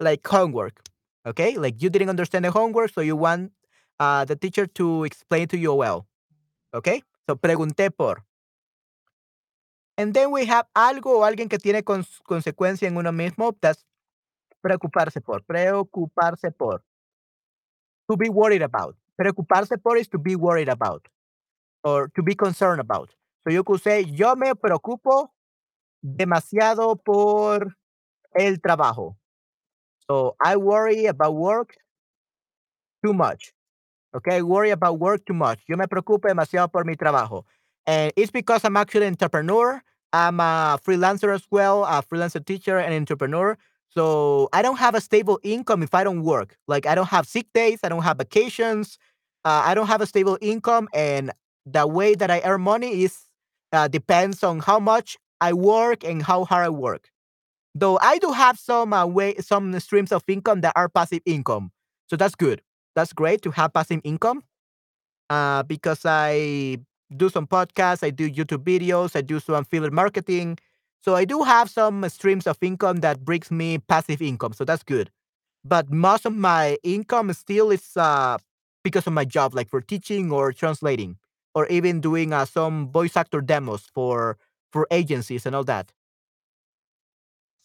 like 0.00 0.26
homework. 0.26 0.80
Okay, 1.26 1.56
like 1.58 1.82
you 1.82 1.90
didn't 1.90 2.08
understand 2.08 2.46
the 2.46 2.50
homework, 2.50 2.90
so 2.90 3.02
you 3.02 3.16
want 3.16 3.52
uh, 3.98 4.24
the 4.24 4.34
teacher 4.34 4.66
to 4.66 5.04
explain 5.04 5.46
to 5.48 5.58
you 5.58 5.74
well. 5.74 6.06
Okay, 6.72 7.02
so 7.28 7.36
pregunté 7.36 7.90
por. 7.94 8.24
And 9.98 10.14
then 10.14 10.30
we 10.30 10.46
have 10.46 10.64
algo 10.74 11.20
o 11.20 11.24
alguien 11.24 11.50
que 11.50 11.58
tiene 11.58 11.82
cons 11.84 12.20
consecuencia 12.24 12.88
en 12.88 12.96
uno 12.96 13.12
mismo. 13.12 13.54
That's 13.60 13.84
preocuparse 14.62 15.20
por. 15.20 15.42
Preocuparse 15.42 16.50
por. 16.50 16.82
To 18.08 18.16
be 18.16 18.30
worried 18.30 18.62
about. 18.62 18.96
Preocuparse 19.20 19.76
por 19.76 19.98
is 19.98 20.08
to 20.08 20.18
be 20.18 20.34
worried 20.34 20.70
about 20.70 21.06
or 21.84 22.08
to 22.16 22.22
be 22.22 22.34
concerned 22.34 22.80
about. 22.80 23.10
So 23.44 23.52
you 23.52 23.62
could 23.62 23.82
say, 23.82 24.00
yo 24.00 24.34
me 24.34 24.54
preocupo 24.54 25.28
demasiado 26.02 26.98
por 27.04 27.74
el 28.34 28.56
trabajo. 28.56 29.16
So 30.08 30.36
I 30.42 30.56
worry 30.56 31.04
about 31.04 31.34
work 31.34 31.74
too 33.04 33.12
much. 33.12 33.52
Okay, 34.16 34.38
I 34.38 34.42
worry 34.42 34.70
about 34.70 34.98
work 34.98 35.26
too 35.26 35.34
much. 35.34 35.60
Yo 35.68 35.76
me 35.76 35.84
preocupo 35.86 36.26
demasiado 36.26 36.72
por 36.72 36.84
mi 36.84 36.96
trabajo. 36.96 37.44
And 37.86 38.12
it's 38.16 38.30
because 38.30 38.64
I'm 38.64 38.78
actually 38.78 39.06
an 39.06 39.12
entrepreneur. 39.12 39.82
I'm 40.14 40.40
a 40.40 40.78
freelancer 40.82 41.34
as 41.34 41.46
well, 41.50 41.84
a 41.84 42.02
freelancer 42.02 42.42
teacher 42.42 42.78
and 42.78 42.94
entrepreneur. 42.94 43.58
So 43.90 44.48
I 44.52 44.62
don't 44.62 44.78
have 44.78 44.94
a 44.94 45.00
stable 45.00 45.40
income 45.42 45.82
if 45.82 45.94
I 45.94 46.04
don't 46.04 46.22
work. 46.22 46.56
Like 46.66 46.86
I 46.86 46.94
don't 46.94 47.08
have 47.08 47.26
sick 47.26 47.46
days, 47.52 47.80
I 47.82 47.88
don't 47.88 48.02
have 48.02 48.18
vacations, 48.18 48.98
uh, 49.44 49.62
I 49.64 49.74
don't 49.74 49.86
have 49.88 50.00
a 50.00 50.06
stable 50.06 50.38
income, 50.40 50.88
and 50.94 51.32
the 51.66 51.86
way 51.86 52.14
that 52.14 52.30
I 52.30 52.40
earn 52.44 52.62
money 52.62 53.02
is 53.02 53.18
uh, 53.72 53.88
depends 53.88 54.42
on 54.42 54.60
how 54.60 54.78
much 54.80 55.16
I 55.40 55.52
work 55.52 56.04
and 56.04 56.22
how 56.22 56.44
hard 56.44 56.66
I 56.66 56.70
work. 56.70 57.08
Though 57.74 57.98
I 58.02 58.18
do 58.18 58.32
have 58.32 58.58
some 58.58 58.92
uh, 58.92 59.06
way, 59.06 59.36
some 59.38 59.78
streams 59.80 60.12
of 60.12 60.24
income 60.28 60.62
that 60.62 60.72
are 60.76 60.88
passive 60.88 61.22
income, 61.26 61.72
so 62.08 62.16
that's 62.16 62.34
good. 62.34 62.62
That's 62.96 63.12
great 63.12 63.42
to 63.42 63.50
have 63.52 63.72
passive 63.72 64.00
income, 64.04 64.42
uh, 65.28 65.62
because 65.64 66.02
I 66.04 66.78
do 67.16 67.28
some 67.28 67.46
podcasts, 67.46 68.02
I 68.04 68.10
do 68.10 68.30
YouTube 68.30 68.64
videos, 68.64 69.16
I 69.16 69.20
do 69.22 69.40
some 69.40 69.56
affiliate 69.56 69.92
marketing, 69.92 70.58
so 71.02 71.14
I 71.16 71.24
do 71.24 71.42
have 71.42 71.70
some 71.70 72.08
streams 72.08 72.46
of 72.46 72.58
income 72.62 72.98
that 72.98 73.24
brings 73.24 73.50
me 73.50 73.78
passive 73.78 74.22
income. 74.22 74.52
So 74.52 74.64
that's 74.64 74.82
good. 74.82 75.10
But 75.64 75.90
most 75.92 76.26
of 76.26 76.34
my 76.34 76.78
income 76.82 77.32
still 77.34 77.70
is 77.70 77.96
uh, 77.96 78.38
because 78.82 79.06
of 79.06 79.12
my 79.12 79.24
job, 79.24 79.54
like 79.54 79.68
for 79.68 79.80
teaching 79.80 80.32
or 80.32 80.52
translating 80.52 81.16
or 81.54 81.66
even 81.66 82.00
doing 82.00 82.32
uh, 82.32 82.44
some 82.44 82.90
voice 82.90 83.16
actor 83.16 83.40
demos 83.40 83.86
for 83.92 84.38
for 84.72 84.86
agencies 84.90 85.46
and 85.46 85.54
all 85.54 85.64
that. 85.64 85.92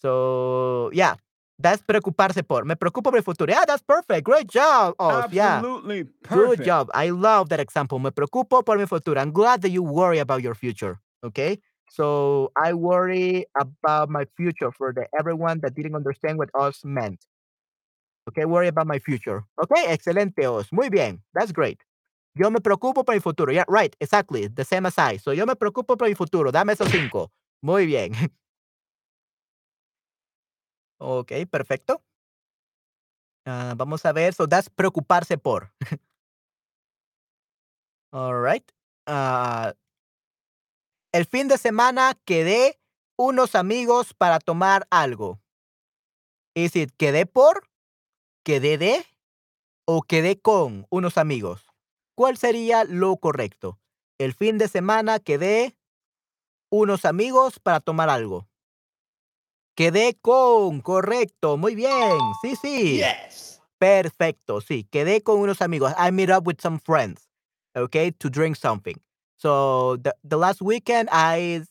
So 0.01 0.91
yeah, 0.93 1.15
that's 1.59 1.81
preocuparse 1.81 2.43
por. 2.43 2.65
Me 2.65 2.75
preocupo 2.75 3.11
por 3.11 3.17
el 3.17 3.23
futuro. 3.23 3.51
Yeah, 3.51 3.65
that's 3.65 3.83
perfect. 3.83 4.23
Great 4.23 4.47
job. 4.47 4.95
Oh, 4.99 5.21
Absolutely 5.23 5.97
yeah. 5.97 6.03
perfect. 6.23 6.57
Good 6.57 6.65
job. 6.65 6.89
I 6.93 7.09
love 7.09 7.49
that 7.49 7.59
example. 7.59 7.99
Me 7.99 8.11
preocupo 8.11 8.65
por 8.65 8.77
mi 8.77 8.85
futuro. 8.85 9.19
I'm 9.19 9.31
glad 9.31 9.61
that 9.61 9.69
you 9.69 9.83
worry 9.83 10.19
about 10.19 10.41
your 10.41 10.55
future. 10.55 10.99
Okay. 11.23 11.59
So 11.89 12.51
I 12.57 12.73
worry 12.73 13.45
about 13.57 14.09
my 14.09 14.25
future 14.35 14.71
for 14.71 14.91
the 14.91 15.07
everyone 15.17 15.59
that 15.61 15.75
didn't 15.75 15.95
understand 15.95 16.37
what 16.37 16.49
us 16.53 16.81
meant. 16.83 17.25
Okay, 18.27 18.45
worry 18.45 18.67
about 18.67 18.87
my 18.87 18.99
future. 18.99 19.43
Okay, 19.61 19.85
excelente, 19.93 20.47
Os. 20.47 20.71
Muy 20.71 20.89
bien. 20.89 21.21
That's 21.33 21.51
great. 21.53 21.79
Yo 22.35 22.49
me 22.49 22.59
preocupo 22.59 23.05
por 23.05 23.13
mi 23.15 23.21
futuro. 23.21 23.51
Yeah, 23.51 23.65
right, 23.67 23.95
exactly. 23.99 24.47
The 24.47 24.65
same 24.65 24.85
as 24.87 24.97
I. 24.97 25.17
So 25.17 25.31
yo 25.31 25.45
me 25.45 25.55
preocupo 25.55 25.97
por 25.97 26.07
mi 26.07 26.15
futuro. 26.15 26.51
Dame 26.51 26.73
esos 26.73 26.89
cinco. 26.89 27.31
Muy 27.61 27.85
bien. 27.85 28.13
ok, 30.99 31.31
perfecto. 31.49 32.01
Uh, 33.45 33.75
vamos 33.75 34.05
a 34.05 34.11
ver. 34.11 34.33
So 34.33 34.47
that's 34.47 34.69
preocuparse 34.69 35.37
por. 35.37 35.71
All 38.11 38.33
right. 38.33 38.63
Uh, 39.07 39.71
el 41.13 41.25
fin 41.25 41.47
de 41.47 41.57
semana 41.57 42.17
quedé 42.25 42.79
unos 43.17 43.55
amigos 43.55 44.13
para 44.13 44.39
tomar 44.39 44.87
algo. 44.89 45.39
Is 46.55 46.75
it 46.75 46.91
quedé 46.97 47.25
por, 47.25 47.67
quedé 48.45 48.77
de 48.77 49.05
o 49.85 50.03
quedé 50.03 50.39
con 50.39 50.85
unos 50.89 51.17
amigos? 51.17 51.65
¿Cuál 52.15 52.37
sería 52.37 52.85
lo 52.85 53.17
correcto? 53.17 53.77
El 54.17 54.33
fin 54.33 54.57
de 54.57 54.69
semana 54.69 55.19
quedé 55.19 55.75
unos 56.69 57.03
amigos 57.03 57.59
para 57.59 57.81
tomar 57.81 58.09
algo. 58.09 58.47
Quedé 59.75 60.15
con, 60.21 60.79
correcto, 60.79 61.57
muy 61.57 61.75
bien, 61.75 62.17
sí, 62.41 62.55
sí. 62.55 62.97
Yes. 62.99 63.61
Perfecto, 63.77 64.61
sí, 64.61 64.87
quedé 64.89 65.21
con 65.21 65.39
unos 65.39 65.61
amigos. 65.61 65.91
I 65.97 66.11
meet 66.11 66.29
up 66.29 66.47
with 66.47 66.61
some 66.61 66.79
friends, 66.79 67.27
okay, 67.75 68.11
to 68.11 68.29
drink 68.29 68.55
something. 68.55 68.95
So 69.35 69.97
the, 69.97 70.15
the 70.23 70.37
last 70.37 70.61
weekend 70.61 71.09
I 71.11 71.63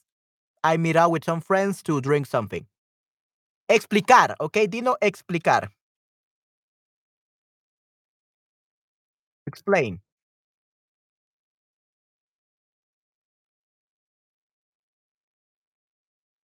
I 0.62 0.76
meet 0.76 0.96
up 0.96 1.10
with 1.10 1.24
some 1.24 1.40
friends 1.40 1.82
to 1.84 2.00
drink 2.02 2.26
something. 2.26 2.66
Explicar, 3.68 4.34
okay, 4.38 4.66
Dino, 4.66 4.96
explicar. 5.00 5.70
Explain. 9.54 10.00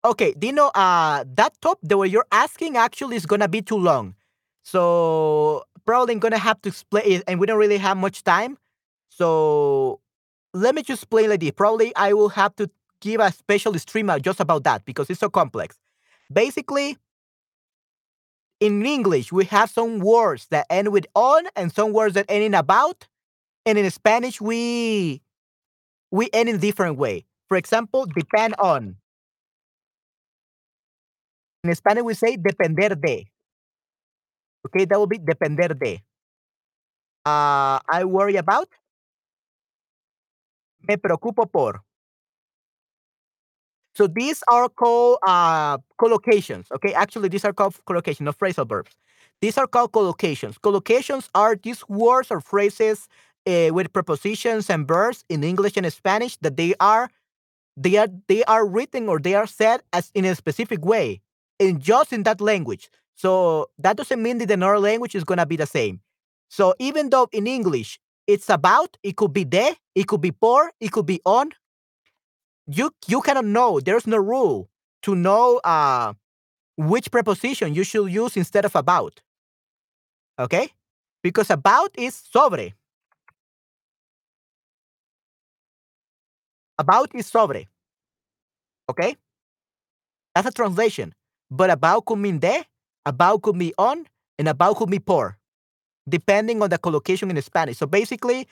Okay, 0.06 0.34
Dino, 0.38 0.68
uh, 0.76 1.24
that 1.36 1.54
top 1.62 1.80
the 1.84 1.98
way 1.98 2.08
you're 2.08 2.28
asking 2.32 2.78
actually 2.78 3.16
is 3.18 3.26
gonna 3.26 3.48
be 3.48 3.62
too 3.62 3.78
long. 3.78 4.16
So 4.64 5.64
probably 5.86 6.14
I'm 6.14 6.20
gonna 6.20 6.38
have 6.38 6.62
to 6.62 6.70
explain 6.70 7.04
it, 7.06 7.24
and 7.28 7.40
we 7.40 7.48
don't 7.48 7.58
really 7.58 7.78
have 7.78 7.98
much 7.98 8.24
time. 8.24 8.58
So 9.10 10.00
let 10.54 10.76
me 10.76 10.84
just 10.84 11.04
explain 11.04 11.30
like 11.30 11.42
this. 11.42 11.52
Probably 11.52 11.96
I 11.96 12.14
will 12.14 12.30
have 12.30 12.56
to 12.58 12.70
give 13.02 13.22
a 13.22 13.32
special 13.32 13.74
stream 13.80 14.10
just 14.22 14.40
about 14.40 14.64
that 14.66 14.86
because 14.86 15.10
it's 15.10 15.20
so 15.20 15.30
complex. 15.30 15.78
Basically, 16.32 16.98
in 18.60 18.86
English, 18.86 19.32
we 19.32 19.46
have 19.46 19.70
some 19.70 20.00
words 20.00 20.48
that 20.48 20.66
end 20.70 20.92
with 20.92 21.06
on 21.16 21.46
and 21.56 21.72
some 21.72 21.94
words 21.94 22.16
that 22.16 22.26
end 22.30 22.44
in 22.44 22.54
about. 22.54 23.08
And 23.66 23.78
in 23.78 23.90
Spanish, 23.92 24.42
we 24.42 25.22
we 26.12 26.30
end 26.34 26.50
in 26.50 26.60
different 26.60 26.98
way. 26.98 27.26
For 27.50 27.58
example, 27.58 28.06
depend 28.06 28.56
on. 28.60 28.98
In 31.64 31.76
Spanish, 31.76 32.04
we 32.04 32.14
say 32.14 32.38
depender 32.38 32.96
de. 32.96 33.28
Okay, 34.66 34.86
that 34.86 34.98
will 34.98 35.08
be 35.08 35.20
depender 35.20 35.70
de. 35.70 36.02
Uh, 37.26 37.80
I 37.90 38.06
worry 38.06 38.38
about. 38.38 38.70
Me 40.88 40.96
preocupo 40.98 41.46
por. 41.52 41.84
So 43.98 44.06
these 44.06 44.44
are 44.48 44.70
called 44.70 45.18
uh, 45.26 45.80
collocations. 46.00 46.72
Okay, 46.72 46.94
actually, 46.94 47.30
these 47.30 47.44
are 47.44 47.52
called 47.52 47.74
collocations, 47.88 48.22
not 48.22 48.38
phrasal 48.38 48.70
verbs. 48.70 48.92
These 49.42 49.58
are 49.58 49.66
called 49.66 49.92
collocations. 49.92 50.60
Collocations 50.60 51.30
are 51.34 51.56
these 51.56 51.82
words 51.90 52.30
or 52.30 52.40
phrases 52.40 53.08
uh, 53.48 53.70
with 53.74 53.92
prepositions 53.92 54.70
and 54.70 54.88
verbs 54.88 55.26
in 55.30 55.44
English 55.44 55.78
and 55.78 55.92
Spanish 55.92 56.38
that 56.42 56.58
they 56.58 56.76
are 56.80 57.10
they 57.76 57.98
are 57.98 58.08
they 58.28 58.44
are 58.44 58.68
written 58.68 59.10
or 59.10 59.18
they 59.18 59.34
are 59.34 59.48
said 59.48 59.82
as 59.94 60.12
in 60.14 60.26
a 60.26 60.36
specific 60.36 60.86
way, 60.86 61.20
in 61.58 61.80
just 61.80 62.14
in 62.14 62.22
that 62.22 62.40
language. 62.40 62.92
So 63.16 63.72
that 63.80 63.98
doesn't 63.98 64.22
mean 64.22 64.38
that 64.38 64.52
another 64.52 64.78
language 64.78 65.16
is 65.16 65.24
gonna 65.24 65.48
be 65.48 65.56
the 65.56 65.66
same. 65.66 66.02
So 66.50 66.76
even 66.78 67.10
though 67.10 67.30
in 67.32 67.48
English 67.48 68.00
it's 68.28 68.50
about, 68.50 68.96
it 69.02 69.16
could 69.16 69.34
be 69.34 69.44
de, 69.44 69.76
it 69.96 70.06
could 70.06 70.22
be 70.22 70.32
por, 70.32 70.72
it 70.80 70.92
could 70.92 71.08
be 71.08 71.20
on, 71.26 71.50
you 72.68 72.92
you 73.08 73.22
cannot 73.22 73.46
know. 73.46 73.80
There's 73.80 74.08
no 74.08 74.18
rule 74.18 74.70
to 75.04 75.16
know 75.16 75.58
uh, 75.64 76.14
which 76.78 77.12
preposition 77.12 77.74
you 77.76 77.84
should 77.84 78.12
use 78.12 78.38
instead 78.38 78.66
of 78.66 78.76
about. 78.76 79.22
Okay? 80.40 80.70
Because 81.24 81.50
about 81.50 81.92
is 81.98 82.16
sobre. 82.16 82.74
About 86.80 87.14
is 87.14 87.28
sobre. 87.28 87.68
Okay? 88.90 89.18
That's 90.36 90.48
a 90.48 90.52
translation. 90.52 91.14
But 91.50 91.70
about 91.70 92.06
could 92.06 92.20
mean 92.20 92.40
de, 92.40 92.64
about 93.06 93.42
could 93.42 93.58
be 93.58 93.74
on, 93.78 94.08
and 94.38 94.48
about 94.48 94.78
could 94.78 94.90
be 94.90 95.00
por, 95.00 95.38
depending 96.10 96.62
on 96.64 96.70
the 96.70 96.80
collocation 96.80 97.32
in 97.32 97.42
Spanish. 97.44 97.78
So 97.78 97.88
basically, 97.88 98.48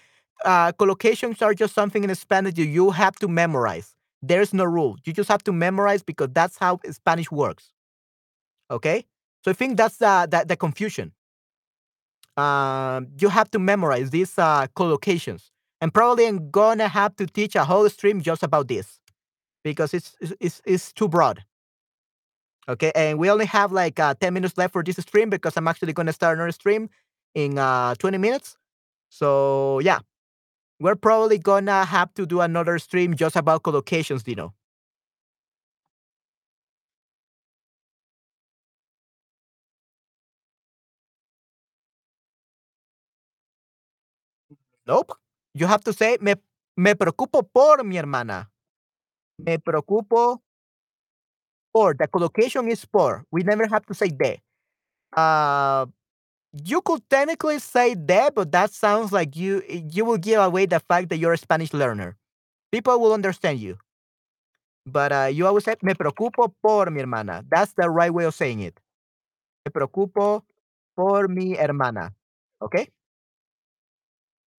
uh, 0.45 0.74
collocations 0.74 1.41
are 1.43 1.55
just 1.55 1.76
something 1.76 2.03
in 2.03 2.16
Spanish 2.16 2.57
you 2.57 2.91
have 2.91 3.16
to 3.18 3.30
memorize. 3.30 3.94
There's 4.28 4.53
no 4.53 4.63
rule. 4.63 4.97
You 5.05 5.13
just 5.13 5.30
have 5.30 5.43
to 5.43 5.51
memorize 5.51 6.03
because 6.03 6.30
that's 6.32 6.57
how 6.57 6.80
Spanish 6.89 7.32
works. 7.32 7.71
Okay? 8.71 9.05
So 9.43 9.51
I 9.51 9.53
think 9.53 9.78
that's 9.78 10.01
uh, 10.01 10.26
the, 10.26 10.45
the 10.47 10.55
confusion. 10.55 11.11
Um, 12.38 13.07
you 13.19 13.30
have 13.30 13.49
to 13.51 13.59
memorize 13.59 14.09
these 14.09 14.38
uh, 14.38 14.67
collocations. 14.76 15.51
And 15.82 15.93
probably 15.93 16.28
I'm 16.28 16.49
gonna 16.49 16.88
have 16.88 17.15
to 17.17 17.28
teach 17.28 17.55
a 17.55 17.63
whole 17.63 17.88
stream 17.89 18.21
just 18.21 18.43
about 18.43 18.67
this 18.67 18.99
because 19.63 19.93
it's 19.93 20.15
it's, 20.39 20.61
it's 20.65 20.91
too 20.91 21.07
broad. 21.07 21.43
Okay, 22.67 22.91
and 22.95 23.19
we 23.19 23.30
only 23.30 23.45
have 23.45 23.71
like 23.71 23.99
uh, 23.99 24.15
10 24.19 24.34
minutes 24.34 24.57
left 24.57 24.73
for 24.73 24.84
this 24.84 24.95
stream 24.95 25.30
because 25.30 25.55
I'm 25.55 25.67
actually 25.67 25.93
gonna 25.93 26.13
start 26.13 26.38
another 26.38 26.51
stream 26.51 26.89
in 27.36 27.59
uh, 27.59 27.93
20 27.95 28.17
minutes. 28.17 28.57
So 29.09 29.80
yeah, 29.80 29.99
we're 30.80 30.95
probably 30.95 31.38
gonna 31.38 31.86
have 31.86 32.13
to 32.15 32.26
do 32.26 32.41
another 32.41 32.80
stream 32.80 33.15
just 33.15 33.36
about 33.36 33.63
collocations, 33.63 34.23
Dino. 34.23 34.53
Nope. 44.88 45.11
You 45.53 45.67
have 45.67 45.84
to 45.86 45.93
say, 45.93 46.17
me, 46.21 46.34
me 46.78 46.93
preocupo 46.95 47.43
por 47.53 47.84
mi 47.84 47.97
hermana. 47.97 48.49
Me 49.39 49.57
preocupo 49.57 50.41
por. 51.73 51.95
The 51.95 52.07
collocation 52.07 52.67
is 52.69 52.86
por. 52.86 53.26
We 53.32 53.43
never 53.43 53.67
have 53.67 53.86
to 53.88 53.93
say 53.93 54.09
de. 54.09 54.41
Uh, 55.15 55.86
you 56.63 56.81
could 56.81 57.01
technically 57.09 57.59
say 57.59 57.95
that, 57.95 58.35
but 58.35 58.51
that 58.51 58.71
sounds 58.71 59.11
like 59.11 59.35
you 59.35 59.61
you 59.67 60.05
will 60.05 60.17
give 60.17 60.39
away 60.39 60.65
the 60.65 60.79
fact 60.79 61.09
that 61.09 61.17
you're 61.17 61.33
a 61.33 61.37
Spanish 61.37 61.73
learner. 61.73 62.15
People 62.71 62.99
will 62.99 63.13
understand 63.13 63.59
you. 63.59 63.77
But 64.85 65.11
uh, 65.11 65.29
you 65.31 65.47
always 65.47 65.63
say, 65.65 65.75
me 65.81 65.93
preocupo 65.93 66.53
por 66.61 66.89
mi 66.91 67.01
hermana. 67.01 67.43
That's 67.49 67.73
the 67.73 67.89
right 67.89 68.13
way 68.13 68.25
of 68.25 68.35
saying 68.35 68.59
it. 68.61 68.79
Me 69.65 69.71
preocupo 69.71 70.43
por 70.95 71.27
mi 71.27 71.55
hermana. 71.55 72.13
Okay? 72.61 72.89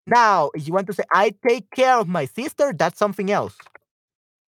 Now, 0.06 0.50
if 0.54 0.66
you 0.66 0.74
want 0.74 0.86
to 0.88 0.92
say, 0.92 1.04
I 1.12 1.34
take 1.46 1.70
care 1.70 1.96
of 1.98 2.08
my 2.08 2.26
sister, 2.26 2.72
that's 2.72 2.98
something 2.98 3.30
else. 3.30 3.56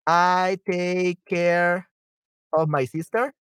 I 0.07 0.59
take 0.70 1.18
care 1.26 1.88
of 2.53 2.68
my 2.68 2.84
sister. 2.86 3.34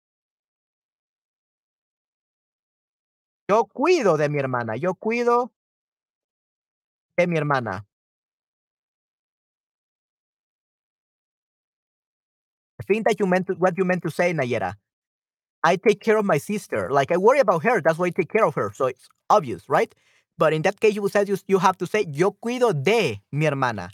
Yo 3.49 3.65
cuido 3.67 4.17
de 4.17 4.29
mi 4.29 4.39
hermana. 4.39 4.77
Yo 4.77 4.95
cuido 4.95 5.53
de 7.17 7.27
mi 7.27 7.37
hermana. 7.37 7.87
I 12.81 12.85
think 12.85 13.07
that 13.07 13.19
you 13.21 13.27
meant 13.27 13.47
to, 13.47 13.55
what 13.55 13.77
you 13.79 13.85
meant 13.85 14.03
to 14.03 14.11
say, 14.11 14.33
Nayera. 14.33 14.75
I 15.65 15.77
take 15.77 16.01
care 16.01 16.17
of 16.19 16.25
my 16.25 16.39
sister. 16.39 16.91
Like 16.91 17.13
I 17.13 17.17
worry 17.17 17.41
about 17.41 17.65
her. 17.65 17.81
That's 17.81 17.99
why 17.99 18.07
I 18.07 18.11
take 18.11 18.31
care 18.33 18.45
of 18.45 18.55
her. 18.55 18.73
So 18.75 18.87
it's 18.87 19.09
obvious, 19.31 19.69
right? 19.69 19.95
But 20.39 20.53
in 20.53 20.63
that 20.63 20.81
case, 20.81 20.95
you 20.95 21.03
would 21.03 21.13
say 21.13 21.25
you, 21.27 21.37
you 21.47 21.59
have 21.59 21.79
to 21.79 21.87
say 21.87 22.07
yo 22.09 22.33
cuido 22.33 22.73
de 22.73 23.21
mi 23.33 23.47
hermana. 23.47 23.91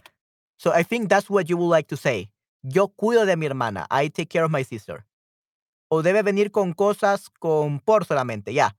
So 0.58 0.72
I 0.72 0.82
think 0.82 1.08
that's 1.08 1.30
what 1.30 1.48
you 1.48 1.56
would 1.56 1.68
like 1.68 1.88
to 1.88 1.96
say. 1.96 2.30
Yo 2.62 2.88
cuido 2.88 3.26
de 3.26 3.36
mi 3.36 3.46
hermana. 3.46 3.86
I 3.90 4.08
take 4.08 4.30
care 4.30 4.44
of 4.44 4.50
my 4.50 4.62
sister. 4.62 5.04
O 5.90 6.02
debe 6.02 6.22
venir 6.24 6.50
con 6.50 6.72
cosas 6.74 7.28
con 7.40 7.80
por 7.80 8.04
solamente. 8.04 8.52
Yeah. 8.52 8.70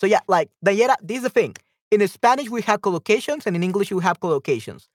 So 0.00 0.06
yeah, 0.06 0.20
like 0.28 0.50
Nayera, 0.64 0.96
this 1.02 1.18
is 1.18 1.22
the 1.24 1.30
thing. 1.30 1.56
In 1.90 2.06
Spanish 2.08 2.48
we 2.50 2.62
have 2.62 2.80
collocations, 2.80 3.46
and 3.46 3.56
in 3.56 3.62
English 3.62 3.90
we 3.92 4.02
have 4.02 4.20
collocations. 4.20 4.88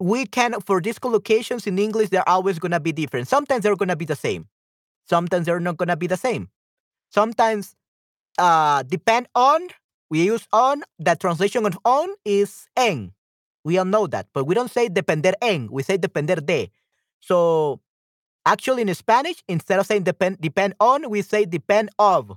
We 0.00 0.26
can 0.26 0.60
for 0.60 0.80
these 0.80 0.98
collocations 0.98 1.66
in 1.66 1.78
English 1.78 2.10
they're 2.10 2.28
always 2.28 2.58
gonna 2.58 2.80
be 2.80 2.92
different. 2.92 3.26
Sometimes 3.28 3.64
they're 3.64 3.76
gonna 3.76 3.96
be 3.96 4.04
the 4.04 4.16
same. 4.16 4.46
Sometimes 5.08 5.46
they're 5.46 5.60
not 5.60 5.76
gonna 5.78 5.96
be 5.96 6.06
the 6.06 6.16
same. 6.16 6.50
Sometimes 7.10 7.76
uh 8.38 8.82
depend 8.84 9.28
on 9.34 9.68
we 10.10 10.24
use 10.24 10.46
on. 10.52 10.84
The 10.98 11.16
translation 11.16 11.66
of 11.66 11.78
on 11.84 12.10
is 12.24 12.68
en. 12.76 13.12
We 13.64 13.78
all 13.78 13.84
know 13.86 14.06
that, 14.08 14.28
but 14.34 14.44
we 14.46 14.54
don't 14.54 14.70
say 14.70 14.88
depender 14.88 15.32
en. 15.42 15.68
We 15.70 15.82
say 15.82 15.98
depender 15.98 16.36
de. 16.36 16.70
So 17.20 17.80
actually 18.46 18.82
in 18.82 18.94
Spanish, 18.94 19.42
instead 19.48 19.80
of 19.80 19.86
saying 19.86 20.04
depend 20.04 20.40
depend 20.40 20.74
on, 20.80 21.10
we 21.10 21.22
say 21.22 21.44
depend 21.46 21.90
of. 21.98 22.36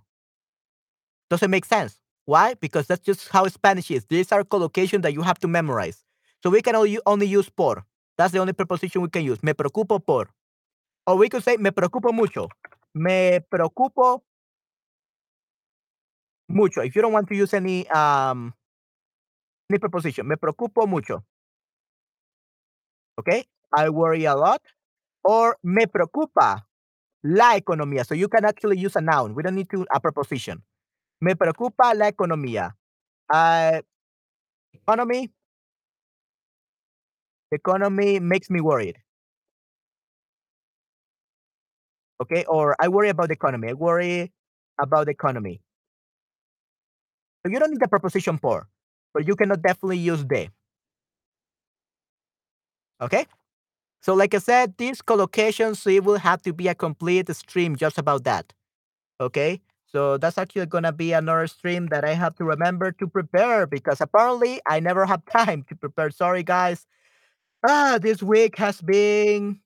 Doesn't 1.32 1.50
make 1.50 1.64
sense. 1.64 1.98
Why? 2.26 2.56
Because 2.56 2.88
that's 2.88 3.06
just 3.06 3.30
how 3.30 3.48
Spanish 3.48 3.90
is. 3.90 4.06
These 4.06 4.34
are 4.34 4.44
collocations 4.44 5.04
that 5.04 5.14
you 5.14 5.22
have 5.22 5.40
to 5.40 5.48
memorize. 5.48 6.04
So 6.44 6.50
we 6.50 6.62
can 6.62 6.76
only, 6.76 7.26
use 7.26 7.50
por. 7.50 7.86
That's 8.18 8.34
the 8.34 8.40
only 8.40 8.52
preposition 8.52 9.02
we 9.02 9.08
can 9.08 9.24
use. 9.24 9.42
Me 9.42 9.54
preocupo 9.54 10.06
por. 10.06 10.30
Or 11.08 11.16
we 11.16 11.30
could 11.30 11.42
say 11.42 11.56
me 11.56 11.72
preocupo 11.72 12.14
mucho. 12.14 12.50
Me 12.94 13.40
preocupo 13.50 14.20
mucho. 16.50 16.82
If 16.82 16.98
you 16.98 17.02
don't 17.02 17.14
want 17.14 17.30
to 17.30 17.36
use 17.36 17.54
any 17.54 17.88
um 17.90 18.54
any 19.70 19.80
preposition, 19.80 20.28
me 20.28 20.36
preocupo 20.36 20.86
mucho. 20.86 21.24
Okay? 23.18 23.46
I 23.74 23.88
worry 23.90 24.26
a 24.26 24.36
lot. 24.36 24.62
Or 25.24 25.56
me 25.64 25.86
preocupa 25.88 26.66
la 27.24 27.56
economía. 27.56 28.06
So 28.06 28.16
you 28.16 28.28
can 28.28 28.44
actually 28.44 28.80
use 28.80 28.98
a 28.98 29.02
noun. 29.02 29.34
We 29.34 29.44
don't 29.44 29.56
need 29.56 29.70
to 29.70 29.86
a 29.94 30.00
preposition. 30.02 30.62
Me 31.22 31.36
preocupa 31.36 31.94
la 31.94 32.08
economía. 32.08 32.76
Uh, 33.32 33.82
economy. 34.74 35.32
Economy 37.52 38.20
makes 38.20 38.50
me 38.50 38.60
worried. 38.62 38.98
Okay, 42.22 42.46
or 42.46 42.76
I 42.80 42.88
worry 42.88 43.10
about 43.10 43.28
the 43.28 43.34
economy. 43.34 43.70
I 43.70 43.74
worry 43.74 44.32
about 44.80 45.06
the 45.06 45.12
economy. 45.12 45.62
So 47.46 47.52
you 47.52 47.60
don't 47.60 47.72
need 47.72 47.80
the 47.82 47.88
preposition 47.88 48.38
for, 48.38 48.68
but 49.14 49.28
you 49.28 49.36
cannot 49.36 49.62
definitely 49.62 49.98
use 49.98 50.24
de. 50.24 50.50
Okay? 53.02 53.26
So 54.02 54.14
like 54.14 54.34
I 54.34 54.40
said, 54.40 54.76
these 54.78 55.02
collocations, 55.02 55.86
it 55.92 56.04
will 56.04 56.18
have 56.18 56.42
to 56.44 56.54
be 56.54 56.68
a 56.68 56.76
complete 56.76 57.34
stream 57.36 57.76
just 57.76 57.98
about 57.98 58.24
that. 58.26 58.54
Okay? 59.22 59.62
So 59.94 60.18
that's 60.18 60.38
actually 60.38 60.66
gonna 60.68 60.92
be 60.94 61.12
another 61.14 61.48
stream 61.48 61.88
that 61.88 62.06
I 62.06 62.14
have 62.14 62.36
to 62.38 62.46
remember 62.46 62.92
to 62.94 63.08
prepare 63.08 63.68
because 63.68 64.00
apparently 64.00 64.62
I 64.68 64.80
never 64.80 65.06
have 65.06 65.26
time 65.32 65.64
to 65.70 65.76
prepare. 65.76 66.10
Sorry 66.12 66.44
guys. 66.44 66.86
Ah, 67.68 68.00
this 68.02 68.24
week 68.24 68.58
has 68.58 68.82
been 68.82 69.60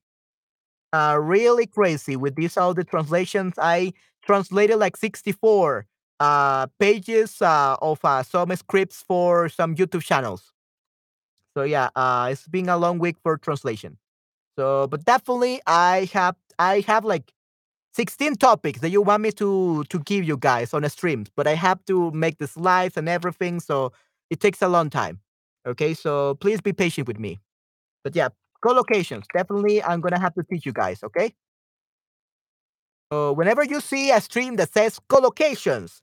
uh, 0.94 1.18
really 1.22 1.66
crazy 1.68 2.16
with 2.16 2.36
these 2.36 2.58
all 2.58 2.74
the 2.74 2.84
translations. 2.84 3.54
I 3.58 3.94
translated 4.26 4.78
like 4.78 4.98
64 4.98 5.86
uh, 6.20 6.68
pages 6.80 7.42
uh, 7.42 7.76
of 7.82 8.00
uh, 8.04 8.24
some 8.24 8.56
scripts 8.56 9.04
for 9.08 9.50
some 9.50 9.76
YouTube 9.76 10.04
channels. 10.04 10.54
So 11.56 11.64
yeah, 11.64 11.90
uh, 11.96 12.30
it's 12.32 12.48
been 12.48 12.70
a 12.70 12.78
long 12.78 13.00
week 13.00 13.18
for 13.24 13.38
translation. 13.38 13.98
So, 14.58 14.88
but 14.88 15.06
definitely, 15.06 15.62
I 15.68 16.10
have 16.14 16.36
I 16.60 16.82
have 16.88 17.06
like 17.06 17.32
16 17.96 18.36
topics 18.36 18.82
that 18.82 18.90
you 18.90 19.02
want 19.02 19.24
me 19.24 19.32
to 19.32 19.84
to 19.86 20.00
give 20.00 20.26
you 20.26 20.36
guys 20.38 20.74
on 20.74 20.84
a 20.84 20.90
stream, 20.90 21.26
but 21.38 21.48
I 21.48 21.56
have 21.56 21.84
to 21.86 22.12
make 22.12 22.38
the 22.40 22.48
slides 22.48 22.98
and 22.98 23.08
everything, 23.08 23.62
so 23.62 23.94
it 24.30 24.42
takes 24.42 24.62
a 24.62 24.68
long 24.68 24.90
time. 24.90 25.22
Okay, 25.66 25.94
so 25.94 26.36
please 26.36 26.60
be 26.60 26.74
patient 26.74 27.08
with 27.08 27.20
me. 27.20 27.40
But 28.04 28.16
yeah, 28.16 28.30
collocations. 28.64 29.24
Definitely, 29.34 29.82
I'm 29.82 30.02
gonna 30.02 30.20
have 30.20 30.34
to 30.36 30.44
teach 30.44 30.66
you 30.66 30.74
guys. 30.74 31.04
Okay. 31.04 31.34
So 33.12 33.32
whenever 33.34 33.64
you 33.64 33.80
see 33.80 34.12
a 34.12 34.20
stream 34.20 34.58
that 34.58 34.74
says 34.74 35.00
collocations, 35.10 36.02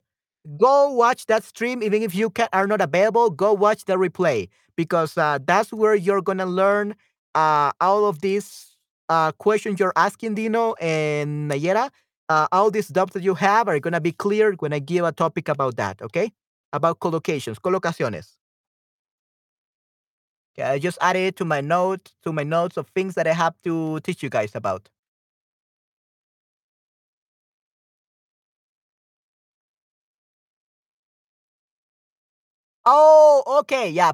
go 0.57 0.89
watch 0.91 1.27
that 1.27 1.43
stream. 1.43 1.83
Even 1.83 2.01
if 2.01 2.15
you 2.15 2.29
can, 2.31 2.47
are 2.53 2.67
not 2.67 2.81
available, 2.81 3.29
go 3.29 3.53
watch 3.53 3.85
the 3.85 3.97
replay 3.97 4.49
because 4.75 5.15
uh, 5.17 5.37
that's 5.45 5.71
where 5.71 5.95
you're 5.95 6.21
gonna 6.23 6.47
learn 6.47 6.95
uh, 7.35 7.71
all 7.79 8.05
of 8.05 8.21
these 8.21 8.72
uh, 9.09 9.31
questions 9.33 9.79
you're 9.79 9.93
asking, 9.95 10.35
Dino 10.35 10.73
and 10.81 11.49
Nayera. 11.51 11.89
Uh, 12.29 12.47
all 12.51 12.71
these 12.71 12.87
doubts 12.87 13.13
that 13.13 13.23
you 13.23 13.35
have 13.35 13.67
are 13.67 13.79
gonna 13.79 14.01
be 14.01 14.11
cleared 14.11 14.61
when 14.61 14.73
I 14.73 14.79
give 14.79 15.05
a 15.05 15.11
topic 15.11 15.49
about 15.49 15.75
that. 15.77 16.01
Okay, 16.01 16.31
about 16.73 16.99
collocations, 16.99 17.57
colocaciones. 17.59 18.37
Yeah, 20.55 20.71
I 20.71 20.79
just 20.79 20.97
added 21.01 21.35
to 21.37 21.45
my 21.45 21.61
notes, 21.61 22.13
to 22.23 22.31
my 22.31 22.43
notes 22.43 22.77
of 22.77 22.87
things 22.89 23.15
that 23.15 23.27
I 23.27 23.33
have 23.33 23.55
to 23.63 23.99
teach 24.01 24.21
you 24.23 24.29
guys 24.29 24.55
about. 24.55 24.89
Oh, 32.85 33.43
okay, 33.61 33.89
yeah. 33.89 34.11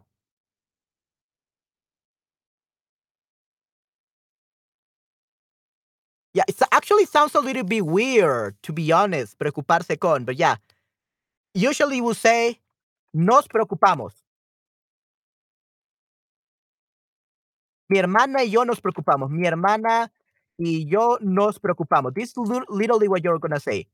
Yeah, 6.34 6.44
it 6.48 6.58
actually 6.72 7.06
sounds 7.06 7.34
a 7.36 7.40
little 7.40 7.64
bit 7.64 7.86
weird, 7.86 8.56
to 8.64 8.74
be 8.74 8.92
honest, 8.92 9.38
preocuparse 9.40 9.98
con, 10.00 10.26
but 10.26 10.38
yeah. 10.38 10.58
Usually 11.54 12.02
we'll 12.02 12.14
say, 12.14 12.60
nos 13.14 13.48
preocupamos. 13.48 14.14
Mi 17.90 17.98
hermana 17.98 18.44
y 18.44 18.52
yo 18.52 18.64
nos 18.66 18.80
preocupamos. 18.82 19.32
Mi 19.32 19.48
hermana 19.48 20.12
y 20.58 20.86
yo 20.88 21.18
nos 21.22 21.60
preocupamos. 21.60 22.14
This 22.14 22.30
is 22.30 22.50
literally 22.70 23.08
what 23.08 23.24
you're 23.24 23.40
gonna 23.40 23.60
say. 23.60 23.88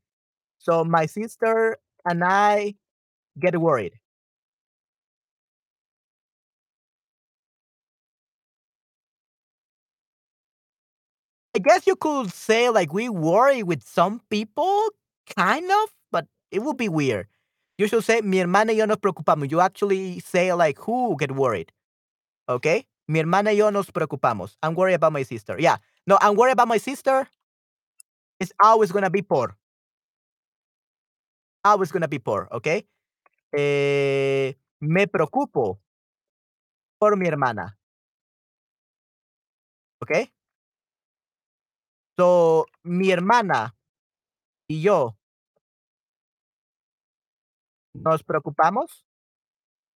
So 0.59 0.83
my 0.83 1.05
sister 1.05 1.77
and 2.05 2.23
I 2.23 2.75
get 3.39 3.59
worried. 3.59 3.93
I 11.55 11.59
guess 11.59 11.87
you 11.87 11.95
could 11.95 12.33
say 12.33 12.69
like 12.69 12.91
we 12.93 13.07
worry 13.07 13.63
with 13.63 13.81
some 13.87 14.21
people, 14.29 14.81
kind 15.37 15.65
of, 15.71 15.89
but 16.11 16.27
it 16.51 16.59
would 16.59 16.75
be 16.75 16.89
weird. 16.89 17.27
You 17.77 17.87
should 17.87 18.03
say 18.03 18.19
mi 18.21 18.39
hermana 18.39 18.73
y 18.73 18.79
yo 18.79 18.85
nos 18.85 18.97
preocupamos. 18.97 19.49
You 19.49 19.61
actually 19.61 20.19
say 20.19 20.51
like 20.53 20.77
who 20.79 21.15
get 21.17 21.31
worried. 21.31 21.71
Okay? 22.49 22.85
Mi 23.07 23.19
hermana 23.21 23.51
y 23.51 23.57
yo 23.57 23.69
nos 23.69 23.89
preocupamos. 23.89 24.57
I'm 24.61 24.75
worried 24.75 24.95
about 24.95 25.13
my 25.13 25.23
sister. 25.23 25.55
Yeah. 25.57 25.77
No, 26.05 26.17
I'm 26.21 26.35
worried 26.35 26.53
about 26.53 26.67
my 26.67 26.77
sister. 26.77 27.25
It's 28.41 28.51
always 28.61 28.91
gonna 28.91 29.09
be 29.09 29.21
por. 29.21 29.55
Always 31.63 31.91
gonna 31.91 32.07
be 32.09 32.19
por, 32.19 32.47
okay? 32.51 32.85
Eh, 33.57 34.53
me 34.81 35.07
preocupo 35.07 35.79
por 36.99 37.15
mi 37.15 37.27
hermana. 37.27 37.77
Okay? 40.03 40.34
So, 42.17 42.65
mi 42.83 43.11
hermana 43.11 43.73
y 44.69 44.81
yo 44.81 45.17
nos 47.93 48.23
preocupamos. 48.23 49.03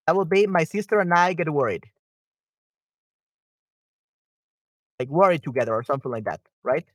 That 0.08 0.16
would 0.16 0.30
be 0.30 0.48
my 0.48 0.64
sister 0.66 1.00
and 1.00 1.14
I 1.14 1.34
get 1.34 1.50
worried. 1.50 1.86
Like 5.00 5.10
worried 5.10 5.44
together 5.44 5.74
or 5.74 5.84
something 5.84 6.12
like 6.12 6.26
that, 6.26 6.42
right? 6.64 6.86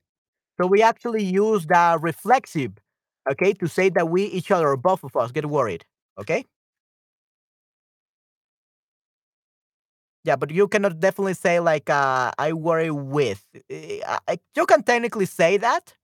So 0.61 0.67
we 0.67 0.83
actually 0.83 1.25
use 1.25 1.67
the 1.67 1.99
reflexive, 2.01 2.73
okay, 3.31 3.55
to 3.55 3.69
say 3.69 3.91
that 3.91 4.09
we 4.11 4.25
each 4.25 4.51
other 4.51 4.77
both 4.77 5.05
of 5.05 5.17
us 5.17 5.33
get 5.33 5.47
worried, 5.47 5.85
okay? 6.21 6.45
Yeah, 10.25 10.37
but 10.37 10.51
you 10.51 10.69
cannot 10.69 11.01
definitely 11.01 11.35
say 11.35 11.61
like 11.61 11.91
uh, 11.91 12.33
I 12.39 12.53
worry 12.55 12.91
with. 12.91 13.45
I, 13.71 14.39
you 14.57 14.65
can 14.67 14.83
technically 14.83 15.27
say 15.27 15.59
that, 15.59 15.95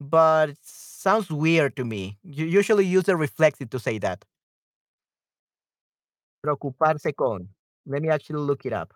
but 0.00 0.50
it 0.50 0.58
sounds 0.62 1.30
weird 1.30 1.76
to 1.76 1.84
me. 1.84 2.18
You 2.24 2.46
usually 2.46 2.86
use 2.86 3.04
the 3.04 3.16
reflexive 3.16 3.70
to 3.70 3.80
say 3.80 3.98
that. 3.98 4.24
Preocuparse 6.40 7.12
con. 7.12 7.48
Let 7.86 8.00
me 8.02 8.08
actually 8.08 8.42
look 8.42 8.64
it 8.64 8.72
up. 8.72 8.94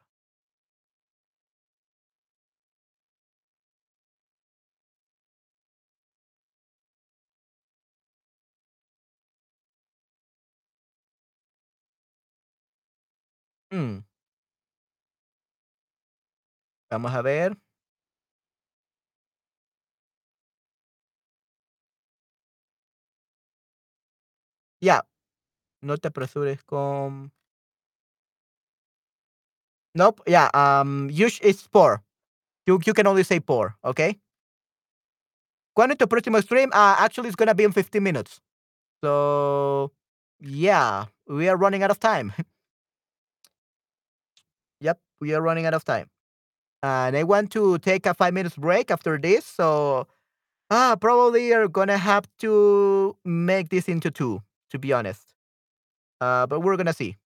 Mm. 13.72 14.05
Vamos 16.96 17.12
a 17.14 17.20
ver. 17.20 17.58
Yeah. 24.80 25.02
No 25.82 25.98
te 25.98 26.08
apresures 26.08 26.64
con. 26.64 27.32
Nope. 29.94 30.22
Yeah. 30.26 30.48
Um. 30.54 31.10
You 31.10 31.28
it's 31.42 31.68
por. 31.68 32.02
You 32.66 32.80
you 32.86 32.94
can 32.94 33.06
only 33.06 33.24
say 33.24 33.40
por. 33.40 33.76
Okay. 33.84 34.18
¿Cuándo 35.76 35.92
es 35.92 35.98
tu 35.98 36.08
próximo 36.08 36.40
stream? 36.40 36.70
Uh, 36.72 36.96
actually, 36.98 37.28
it's 37.28 37.36
gonna 37.36 37.54
be 37.54 37.64
in 37.64 37.72
15 37.72 38.02
minutes. 38.02 38.40
So, 39.04 39.92
yeah, 40.40 41.06
we 41.26 41.48
are 41.50 41.56
running 41.58 41.82
out 41.82 41.90
of 41.90 42.00
time. 42.00 42.32
yep, 44.80 44.98
we 45.20 45.34
are 45.34 45.42
running 45.42 45.66
out 45.66 45.74
of 45.74 45.84
time. 45.84 46.08
And 46.82 47.16
I 47.16 47.24
want 47.24 47.50
to 47.52 47.78
take 47.78 48.06
a 48.06 48.14
five 48.14 48.34
minutes 48.34 48.56
break 48.56 48.90
after 48.90 49.18
this. 49.18 49.44
So, 49.44 50.06
uh, 50.70 50.96
probably 50.96 51.52
are 51.52 51.68
gonna 51.68 51.98
have 51.98 52.28
to 52.40 53.16
make 53.24 53.70
this 53.70 53.88
into 53.88 54.10
two, 54.10 54.42
to 54.70 54.78
be 54.78 54.92
honest. 54.92 55.34
Uh, 56.20 56.46
but 56.46 56.60
we're 56.60 56.76
gonna 56.76 56.92
see. 56.94 57.16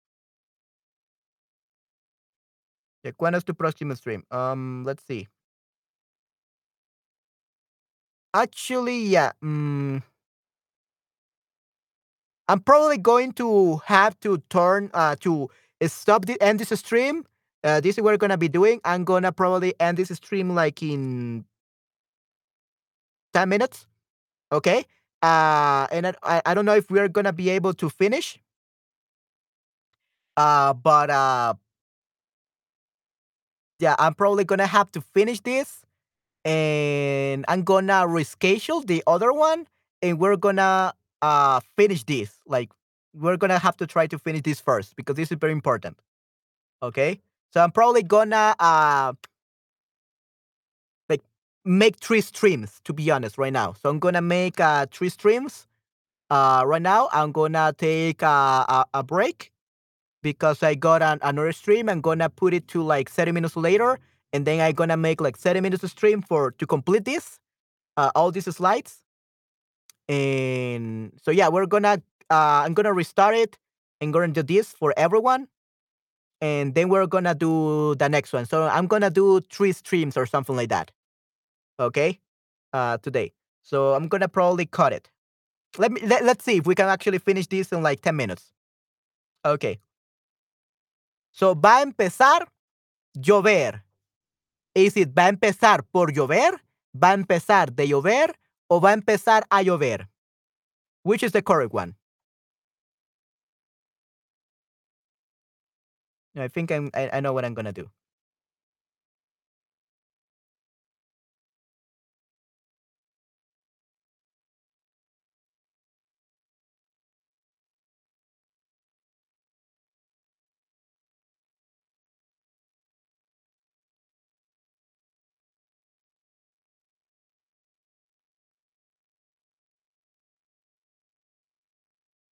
Yeah, 3.04 3.12
when 3.18 3.34
is 3.34 3.44
the 3.44 3.54
próximo 3.54 3.94
stream? 3.94 4.24
Um, 4.30 4.84
let's 4.84 5.04
see. 5.04 5.28
Actually, 8.34 8.98
yeah. 9.06 9.32
Mm, 9.42 10.02
I'm 12.48 12.60
probably 12.60 12.98
going 12.98 13.32
to 13.34 13.80
have 13.86 14.18
to 14.20 14.38
turn 14.50 14.90
uh, 14.92 15.16
to 15.20 15.48
stop 15.86 16.26
the 16.26 16.40
end 16.42 16.60
this 16.60 16.78
stream. 16.80 17.24
Uh, 17.62 17.80
this 17.80 17.96
is 17.98 18.02
what 18.02 18.12
we're 18.12 18.16
gonna 18.16 18.38
be 18.38 18.48
doing. 18.48 18.80
I'm 18.84 19.04
gonna 19.04 19.32
probably 19.32 19.74
end 19.80 19.98
this 19.98 20.08
stream 20.08 20.54
like 20.54 20.82
in 20.82 21.44
ten 23.32 23.48
minutes. 23.48 23.86
Okay. 24.52 24.84
Uh, 25.22 25.86
and 25.92 26.06
I, 26.22 26.42
I 26.46 26.54
don't 26.54 26.64
know 26.64 26.76
if 26.76 26.90
we're 26.90 27.08
gonna 27.08 27.32
be 27.32 27.50
able 27.50 27.74
to 27.74 27.90
finish. 27.90 28.38
Uh, 30.36 30.72
but 30.72 31.10
uh, 31.10 31.54
yeah, 33.78 33.94
I'm 33.98 34.14
probably 34.14 34.44
gonna 34.44 34.66
have 34.66 34.90
to 34.92 35.00
finish 35.00 35.40
this 35.40 35.84
and 36.44 37.44
I'm 37.48 37.62
gonna 37.64 38.06
reschedule 38.06 38.86
the 38.86 39.02
other 39.06 39.32
one, 39.32 39.66
and 40.02 40.18
we're 40.18 40.36
gonna 40.36 40.94
uh 41.22 41.60
finish 41.76 42.04
this. 42.04 42.32
Like 42.46 42.70
we're 43.14 43.36
gonna 43.36 43.58
have 43.58 43.76
to 43.78 43.86
try 43.86 44.06
to 44.08 44.18
finish 44.18 44.42
this 44.42 44.60
first 44.60 44.96
because 44.96 45.16
this 45.16 45.32
is 45.32 45.38
very 45.38 45.52
important. 45.52 45.98
Okay, 46.82 47.20
so 47.52 47.62
I'm 47.62 47.70
probably 47.72 48.02
gonna 48.02 48.54
uh 48.58 49.12
like 51.08 51.22
make 51.64 51.98
three 51.98 52.20
streams 52.20 52.80
to 52.84 52.92
be 52.92 53.10
honest 53.10 53.38
right 53.38 53.52
now. 53.52 53.74
So 53.74 53.90
I'm 53.90 53.98
gonna 53.98 54.22
make 54.22 54.60
uh 54.60 54.86
three 54.90 55.08
streams. 55.08 55.66
Uh, 56.30 56.62
right 56.64 56.82
now 56.82 57.08
I'm 57.12 57.32
gonna 57.32 57.74
take 57.76 58.22
a, 58.22 58.26
a, 58.26 58.84
a 58.94 59.02
break 59.02 59.50
because 60.22 60.62
I 60.62 60.74
got 60.76 61.02
an, 61.02 61.18
another 61.22 61.52
stream. 61.52 61.88
I'm 61.88 62.00
gonna 62.00 62.30
put 62.30 62.54
it 62.54 62.68
to 62.68 62.82
like 62.82 63.10
30 63.10 63.32
minutes 63.32 63.56
later 63.56 63.98
and 64.32 64.46
then 64.46 64.60
I'm 64.60 64.74
gonna 64.74 64.96
make 64.96 65.20
like 65.20 65.36
30 65.36 65.60
minutes 65.60 65.88
stream 65.90 66.22
for 66.22 66.52
to 66.52 66.66
complete 66.66 67.04
this, 67.04 67.40
uh, 67.96 68.12
all 68.14 68.30
these 68.30 68.44
slides. 68.54 69.02
And 70.08 71.12
so 71.22 71.30
yeah, 71.30 71.48
we're 71.48 71.66
gonna 71.66 72.02
uh, 72.30 72.62
I'm 72.64 72.74
gonna 72.74 72.92
restart 72.92 73.34
it 73.34 73.58
and 74.00 74.12
gonna 74.12 74.28
do 74.28 74.42
this 74.42 74.72
for 74.72 74.94
everyone, 74.96 75.48
and 76.40 76.74
then 76.74 76.88
we're 76.88 77.06
gonna 77.06 77.34
do 77.34 77.94
the 77.96 78.08
next 78.08 78.32
one. 78.32 78.46
So 78.46 78.64
I'm 78.64 78.86
gonna 78.86 79.10
do 79.10 79.40
three 79.52 79.72
streams 79.72 80.16
or 80.16 80.26
something 80.26 80.56
like 80.56 80.68
that. 80.70 80.90
Okay, 81.80 82.20
uh, 82.72 82.98
today. 82.98 83.32
So 83.62 83.94
I'm 83.94 84.08
gonna 84.08 84.28
probably 84.28 84.66
cut 84.66 84.92
it. 84.92 85.10
Let 85.78 85.92
me 85.92 86.00
let, 86.04 86.24
let's 86.24 86.44
see 86.44 86.56
if 86.58 86.66
we 86.66 86.74
can 86.74 86.88
actually 86.88 87.18
finish 87.18 87.46
this 87.46 87.72
in 87.72 87.82
like 87.82 88.02
10 88.02 88.16
minutes. 88.16 88.52
Okay. 89.44 89.80
So 91.32 91.54
va 91.54 91.78
a 91.78 91.82
empezar 91.82 92.46
llover 93.16 93.82
Is 94.74 94.96
it 94.96 95.10
va 95.16 95.26
a 95.26 95.28
empezar 95.28 95.84
por 95.92 96.12
llover? 96.12 96.60
¿Va 96.94 97.10
a 97.10 97.14
empezar 97.14 97.74
de 97.74 97.88
llover? 97.88 98.34
¿O 98.68 98.80
va 98.80 98.90
a 98.90 98.94
empezar 98.94 99.44
a 99.50 99.62
llover? 99.62 100.08
Which 101.02 101.22
is 101.22 101.32
the 101.32 101.42
correct 101.42 101.72
one? 101.74 101.96
I 106.36 106.48
think 106.48 106.70
I'm, 106.72 106.90
I, 106.94 107.10
I 107.14 107.20
know 107.20 107.32
what 107.32 107.44
I'm 107.44 107.54
gonna 107.54 107.72
do. 107.72 107.90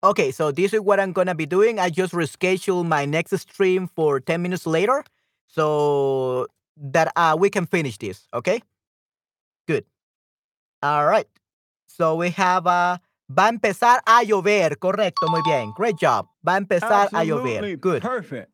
Okay, 0.08 0.32
so 0.32 0.50
this 0.50 0.72
is 0.72 0.80
what 0.80 0.98
I'm 0.98 1.12
gonna 1.12 1.34
be 1.34 1.44
doing. 1.44 1.78
I 1.78 1.90
just 1.90 2.14
reschedule 2.14 2.86
my 2.86 3.04
next 3.04 3.36
stream 3.38 3.88
for 3.94 4.20
10 4.20 4.40
minutes 4.40 4.66
later 4.66 5.04
so 5.46 6.46
that 6.78 7.12
uh, 7.14 7.36
we 7.38 7.50
can 7.50 7.66
finish 7.66 7.98
this, 7.98 8.26
okay? 8.32 8.62
Good. 9.66 9.84
All 10.82 11.04
right. 11.04 11.26
So 11.86 12.14
we 12.14 12.30
have 12.30 12.66
uh, 12.66 12.96
va 13.28 13.42
a 13.42 13.48
empezar 13.48 14.00
a 14.06 14.24
llover. 14.24 14.78
Correcto, 14.78 15.28
muy 15.28 15.42
bien. 15.44 15.72
Great 15.76 15.98
job. 15.98 16.26
Va 16.42 16.54
a 16.54 16.56
empezar 16.56 17.08
a 17.12 17.22
llover. 17.26 17.78
Good. 17.78 18.00
perfect. 18.00 18.50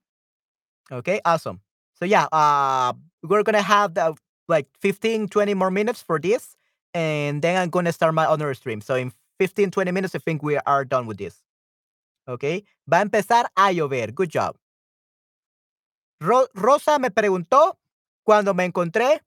Okay, 0.90 1.20
awesome. 1.24 1.60
So 1.94 2.04
yeah, 2.04 2.26
uh 2.32 2.94
we're 3.22 3.44
gonna 3.44 3.62
have 3.62 3.94
the 3.94 4.16
like 4.48 4.66
15, 4.80 5.28
20 5.28 5.54
more 5.54 5.70
minutes 5.70 6.02
for 6.02 6.18
this, 6.18 6.56
and 6.94 7.42
then 7.42 7.56
I'm 7.62 7.70
gonna 7.70 7.92
start 7.92 8.12
my 8.12 8.26
other 8.26 8.52
stream. 8.54 8.80
So 8.80 8.96
in 8.96 9.12
15, 9.38 9.70
20 9.70 9.92
minutes, 9.92 10.14
I 10.14 10.18
think 10.18 10.42
we 10.42 10.56
are 10.58 10.84
done 10.84 11.06
with 11.06 11.18
this. 11.18 11.42
Okay, 12.26 12.64
va 12.86 12.98
a 12.98 13.02
empezar 13.02 13.46
a 13.56 13.70
llover. 13.72 14.14
Good 14.14 14.30
job. 14.30 14.56
Ro- 16.20 16.48
Rosa 16.54 16.98
me 16.98 17.10
preguntó 17.10 17.76
cuando 18.24 18.54
me 18.54 18.64
encontré. 18.64 19.20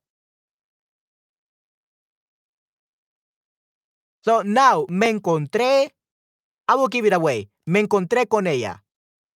So 4.24 4.42
now, 4.42 4.84
me 4.88 5.08
encontré. 5.10 5.90
I 6.66 6.74
will 6.74 6.88
give 6.88 7.06
it 7.06 7.12
away. 7.12 7.50
Me 7.66 7.80
encontré 7.80 8.26
con 8.28 8.46
ella. 8.46 8.82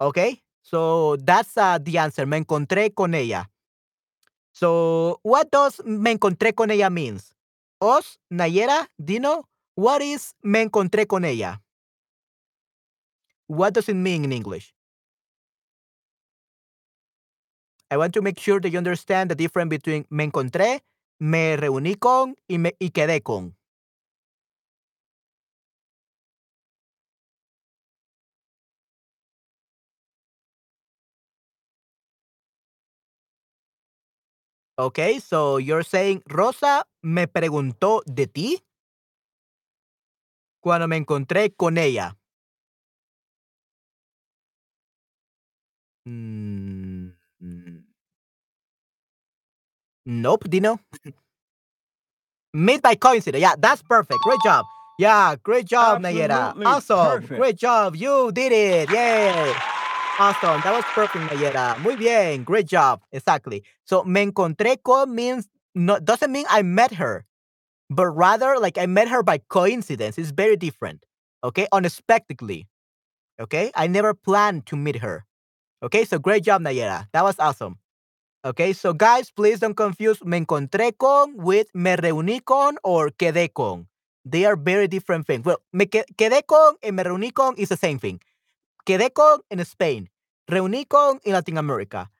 Okay? 0.00 0.42
So 0.62 1.16
that's 1.16 1.56
uh, 1.56 1.78
the 1.78 1.98
answer. 1.98 2.26
Me 2.26 2.38
encontré 2.38 2.94
con 2.94 3.14
ella. 3.14 3.50
So 4.52 5.20
what 5.22 5.50
does 5.50 5.80
me 5.84 6.12
encontré 6.12 6.54
con 6.54 6.70
ella 6.70 6.90
means? 6.90 7.34
Os, 7.78 8.18
Nayera, 8.30 8.88
Dino, 8.98 9.48
what 9.80 10.02
is 10.02 10.34
me 10.42 10.60
encontré 10.60 11.06
con 11.06 11.24
ella? 11.24 11.62
What 13.46 13.72
does 13.72 13.88
it 13.88 13.96
mean 13.96 14.24
in 14.24 14.32
English? 14.32 14.74
I 17.90 17.96
want 17.96 18.12
to 18.14 18.22
make 18.22 18.38
sure 18.38 18.60
that 18.60 18.68
you 18.68 18.78
understand 18.78 19.30
the 19.30 19.34
difference 19.34 19.70
between 19.70 20.04
me 20.10 20.24
encontré, 20.24 20.80
me 21.18 21.56
reuní 21.56 21.98
con 21.98 22.36
y 22.46 22.58
me 22.58 22.72
y 22.78 22.90
quedé 22.90 23.22
con. 23.22 23.56
Okay, 34.78 35.20
so 35.20 35.56
you're 35.58 35.82
saying 35.82 36.22
Rosa 36.26 36.84
me 37.02 37.26
preguntó 37.26 38.02
de 38.06 38.26
ti 38.26 38.62
cuando 40.60 40.86
me 40.88 40.96
encontré 40.96 41.50
con 41.54 41.78
ella. 41.78 42.16
Mm, 46.06 47.12
mm. 47.40 47.84
Nope, 50.06 50.48
Dino. 50.48 50.80
Meet 52.52 52.82
by 52.82 52.96
coincidence. 52.96 53.40
Yeah, 53.40 53.54
that's 53.58 53.82
perfect. 53.82 54.20
Great 54.24 54.40
job. 54.42 54.64
Yeah, 54.98 55.36
great 55.42 55.66
job, 55.66 56.02
Nayera. 56.02 56.54
Awesome. 56.66 57.20
perfect. 57.20 57.38
Great 57.38 57.56
job. 57.56 57.96
You 57.96 58.32
did 58.32 58.52
it. 58.52 58.90
Yay. 58.90 59.54
Awesome. 60.18 60.60
That 60.62 60.74
was 60.74 60.84
perfect, 60.94 61.24
Nayera. 61.30 61.78
Muy 61.80 61.96
bien. 61.96 62.44
Great 62.44 62.66
job. 62.66 63.00
Exactly. 63.12 63.62
So, 63.84 64.04
me 64.04 64.22
encontré 64.26 64.76
con 64.82 65.14
means 65.14 65.48
no 65.74 65.98
doesn't 66.00 66.32
mean 66.32 66.44
I 66.50 66.62
met 66.62 66.92
her, 66.94 67.24
but 67.90 68.06
rather 68.06 68.56
like 68.58 68.78
I 68.78 68.86
met 68.86 69.08
her 69.08 69.22
by 69.22 69.38
coincidence. 69.48 70.16
It's 70.18 70.30
very 70.30 70.56
different. 70.56 71.04
Okay, 71.44 71.66
unexpectedly. 71.72 72.68
Okay, 73.40 73.70
I 73.74 73.86
never 73.86 74.14
planned 74.14 74.66
to 74.66 74.76
meet 74.76 74.96
her. 74.96 75.24
Okay, 75.82 76.04
so 76.04 76.18
great 76.18 76.44
job, 76.44 76.62
Nayera. 76.62 77.08
That 77.12 77.24
was 77.24 77.36
awesome. 77.38 77.78
Okay, 78.44 78.72
so 78.72 78.92
guys, 78.94 79.30
please 79.30 79.60
don't 79.60 79.74
confuse 79.76 80.24
me 80.24 80.38
encontré 80.40 80.92
con 80.96 81.36
with 81.36 81.68
me 81.74 81.96
reuní 81.96 82.44
con 82.44 82.78
or 82.84 83.10
quedé 83.10 83.52
con. 83.52 83.86
They 84.24 84.44
are 84.44 84.56
very 84.56 84.88
different 84.88 85.26
things. 85.26 85.44
Well, 85.44 85.58
me 85.72 85.86
que- 85.86 86.04
quedé 86.16 86.42
con 86.46 86.76
and 86.82 86.96
me 86.96 87.02
reuní 87.02 87.32
con 87.34 87.54
is 87.56 87.68
the 87.70 87.76
same 87.76 87.98
thing. 87.98 88.20
Quedé 88.86 89.12
con 89.12 89.40
in 89.50 89.60
Spain. 89.60 90.08
Reuní 90.50 90.88
con 90.88 91.18
in 91.24 91.32
Latin 91.32 91.58
America. 91.58 92.10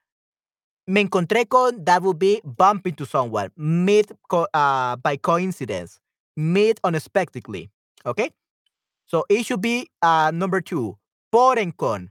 Me 0.90 1.00
encontré 1.02 1.46
con, 1.46 1.84
that 1.84 2.02
would 2.02 2.18
be 2.18 2.40
bump 2.44 2.84
into 2.84 3.06
someone. 3.06 3.50
Meet 3.56 4.10
co- 4.28 4.48
uh, 4.52 4.96
by 4.96 5.16
coincidence. 5.16 6.00
Meet 6.36 6.80
unexpectedly. 6.82 7.70
Okay? 8.04 8.30
So 9.06 9.24
it 9.28 9.46
should 9.46 9.60
be 9.60 9.88
uh, 10.02 10.32
number 10.34 10.60
two. 10.60 10.98
Por 11.30 11.60
en 11.60 11.70
con. 11.70 12.10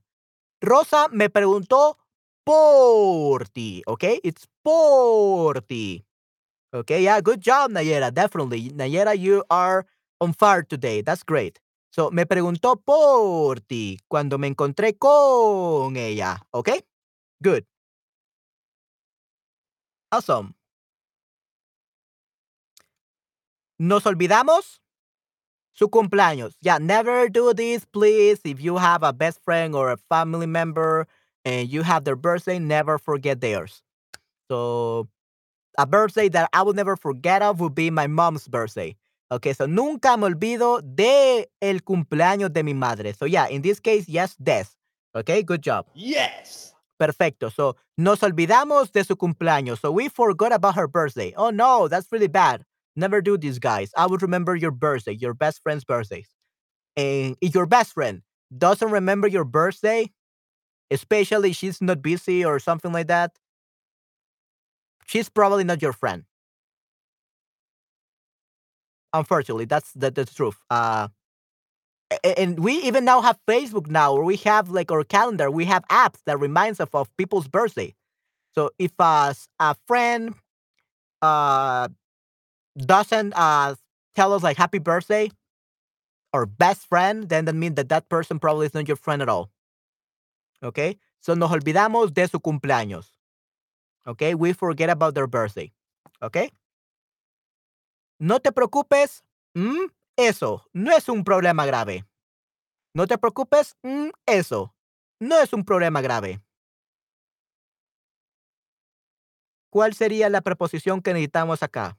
Rosa 0.63 1.09
me 1.11 1.27
preguntó 1.27 1.95
por 2.45 3.43
ti. 3.53 3.83
Okay? 3.85 4.21
It's 4.23 4.47
por 4.63 5.55
ti. 5.67 6.05
Okay, 6.73 7.03
yeah, 7.03 7.19
good 7.19 7.41
job, 7.41 7.71
Nayera. 7.71 8.13
Definitely. 8.13 8.69
Nayera, 8.69 9.17
you 9.17 9.43
are 9.49 9.85
on 10.21 10.31
fire 10.31 10.63
today. 10.63 11.01
That's 11.01 11.23
great. 11.23 11.59
So, 11.91 12.11
me 12.11 12.25
preguntó 12.25 12.79
por 12.85 13.59
ti 13.59 13.99
cuando 14.07 14.37
me 14.37 14.47
encontré 14.47 14.97
con 14.97 15.97
ella. 15.97 16.39
Okay? 16.53 16.79
Good. 17.43 17.65
Awesome. 20.11 20.55
Nos 23.77 24.05
olvidamos 24.05 24.81
su 25.73 25.89
cumpleaños. 25.89 26.55
Yeah, 26.61 26.79
never 26.79 27.29
do 27.29 27.53
this, 27.53 27.85
please. 27.85 28.39
If 28.43 28.61
you 28.61 28.77
have 28.77 29.03
a 29.03 29.13
best 29.13 29.39
friend 29.43 29.75
or 29.75 29.91
a 29.91 29.97
family 29.97 30.47
member 30.47 31.07
and 31.45 31.69
you 31.69 31.83
have 31.83 32.03
their 32.03 32.17
birthday, 32.17 32.59
never 32.59 32.97
forget 32.97 33.39
theirs. 33.39 33.81
So, 34.49 35.07
a 35.77 35.85
birthday 35.85 36.29
that 36.29 36.49
I 36.53 36.63
will 36.63 36.73
never 36.73 36.95
forget 36.97 37.41
of 37.41 37.59
would 37.61 37.75
be 37.75 37.89
my 37.89 38.07
mom's 38.07 38.47
birthday. 38.47 38.95
Okay, 39.31 39.53
so 39.53 39.67
nunca 39.67 40.17
me 40.17 40.25
olvido 40.25 40.81
de 40.83 41.47
el 41.61 41.81
cumpleaños 41.81 42.51
de 42.51 42.63
mi 42.63 42.73
madre. 42.73 43.13
So 43.13 43.25
yeah, 43.25 43.47
in 43.47 43.61
this 43.61 43.79
case, 43.79 44.09
yes, 44.09 44.35
des. 44.35 44.65
Okay, 45.15 45.43
good 45.43 45.61
job. 45.61 45.85
Yes. 45.93 46.73
Perfecto. 46.99 47.49
So 47.49 47.77
nos 47.97 48.21
olvidamos 48.23 48.91
de 48.91 49.03
su 49.05 49.15
cumpleaños. 49.15 49.79
So 49.79 49.91
we 49.91 50.09
forgot 50.09 50.51
about 50.51 50.75
her 50.75 50.87
birthday. 50.87 51.33
Oh 51.37 51.49
no, 51.49 51.87
that's 51.87 52.11
really 52.11 52.27
bad. 52.27 52.65
Never 52.95 53.21
do 53.21 53.37
this, 53.37 53.59
guys. 53.59 53.91
I 53.97 54.05
would 54.07 54.21
remember 54.21 54.55
your 54.55 54.71
birthday, 54.71 55.13
your 55.13 55.33
best 55.33 55.61
friend's 55.63 55.85
birthday. 55.85 56.25
And 56.97 57.37
if 57.41 57.55
your 57.55 57.65
best 57.65 57.93
friend 57.93 58.23
doesn't 58.57 58.91
remember 58.91 59.27
your 59.27 59.45
birthday, 59.45 60.11
especially 60.91 61.53
she's 61.53 61.81
not 61.81 62.01
busy 62.01 62.45
or 62.45 62.59
something 62.59 62.93
like 62.93 63.07
that, 63.07 63.33
she's 65.05 65.29
probably 65.29 65.63
not 65.63 65.81
your 65.81 65.93
friend. 65.93 66.23
Unfortunately, 69.13 69.65
that's 69.65 69.91
that, 69.93 70.13
that's 70.15 70.31
the 70.31 70.35
truth. 70.35 70.57
Uh, 70.69 71.07
and 72.23 72.59
we 72.59 72.73
even 72.83 73.05
now 73.05 73.21
have 73.21 73.37
Facebook 73.47 73.87
now, 73.87 74.13
or 74.13 74.23
we 74.23 74.37
have 74.37 74.69
like 74.69 74.91
our 74.91 75.03
calendar. 75.03 75.51
We 75.51 75.65
have 75.65 75.83
apps 75.89 76.19
that 76.25 76.39
reminds 76.39 76.79
us 76.79 76.89
of 76.93 77.15
people's 77.17 77.47
birthday. 77.47 77.95
So 78.55 78.71
if 78.79 78.91
uh, 78.99 79.33
a 79.59 79.75
friend 79.87 80.35
uh 81.21 81.89
doesn't 82.77 83.33
uh 83.35 83.75
tell 84.15 84.33
us 84.33 84.43
like 84.43 84.57
happy 84.57 84.79
birthday 84.79 85.29
or 86.33 86.45
best 86.45 86.87
friend, 86.87 87.29
then 87.29 87.45
that 87.45 87.55
means 87.55 87.75
that 87.75 87.89
that 87.89 88.09
person 88.09 88.39
probably 88.39 88.65
is 88.67 88.73
not 88.73 88.87
your 88.87 88.97
friend 88.97 89.21
at 89.21 89.29
all. 89.29 89.49
Okay, 90.63 90.97
so 91.19 91.33
nos 91.35 91.51
olvidamos 91.51 92.13
de 92.13 92.27
su 92.27 92.39
cumpleaños. 92.39 93.07
Okay, 94.07 94.33
we 94.35 94.53
forget 94.53 94.89
about 94.89 95.15
their 95.15 95.27
birthday. 95.27 95.71
Okay. 96.21 96.49
No 98.19 98.37
te 98.39 98.51
preocupes. 98.51 99.21
mm, 99.55 99.87
eso 100.19 100.67
no 100.73 100.91
es 100.95 101.07
un 101.07 101.23
problema 101.23 101.65
grave. 101.65 102.05
No 102.93 103.07
te 103.07 103.17
preocupes. 103.17 103.75
mm, 103.83 104.09
eso 104.25 104.75
no 105.21 105.39
es 105.39 105.53
un 105.53 105.63
problema 105.63 106.01
grave. 106.01 106.41
¿Cuál 109.71 109.93
sería 109.93 110.29
la 110.29 110.41
preposición 110.41 111.01
que 111.01 111.13
necesitamos 111.13 111.61
acá? 111.61 111.97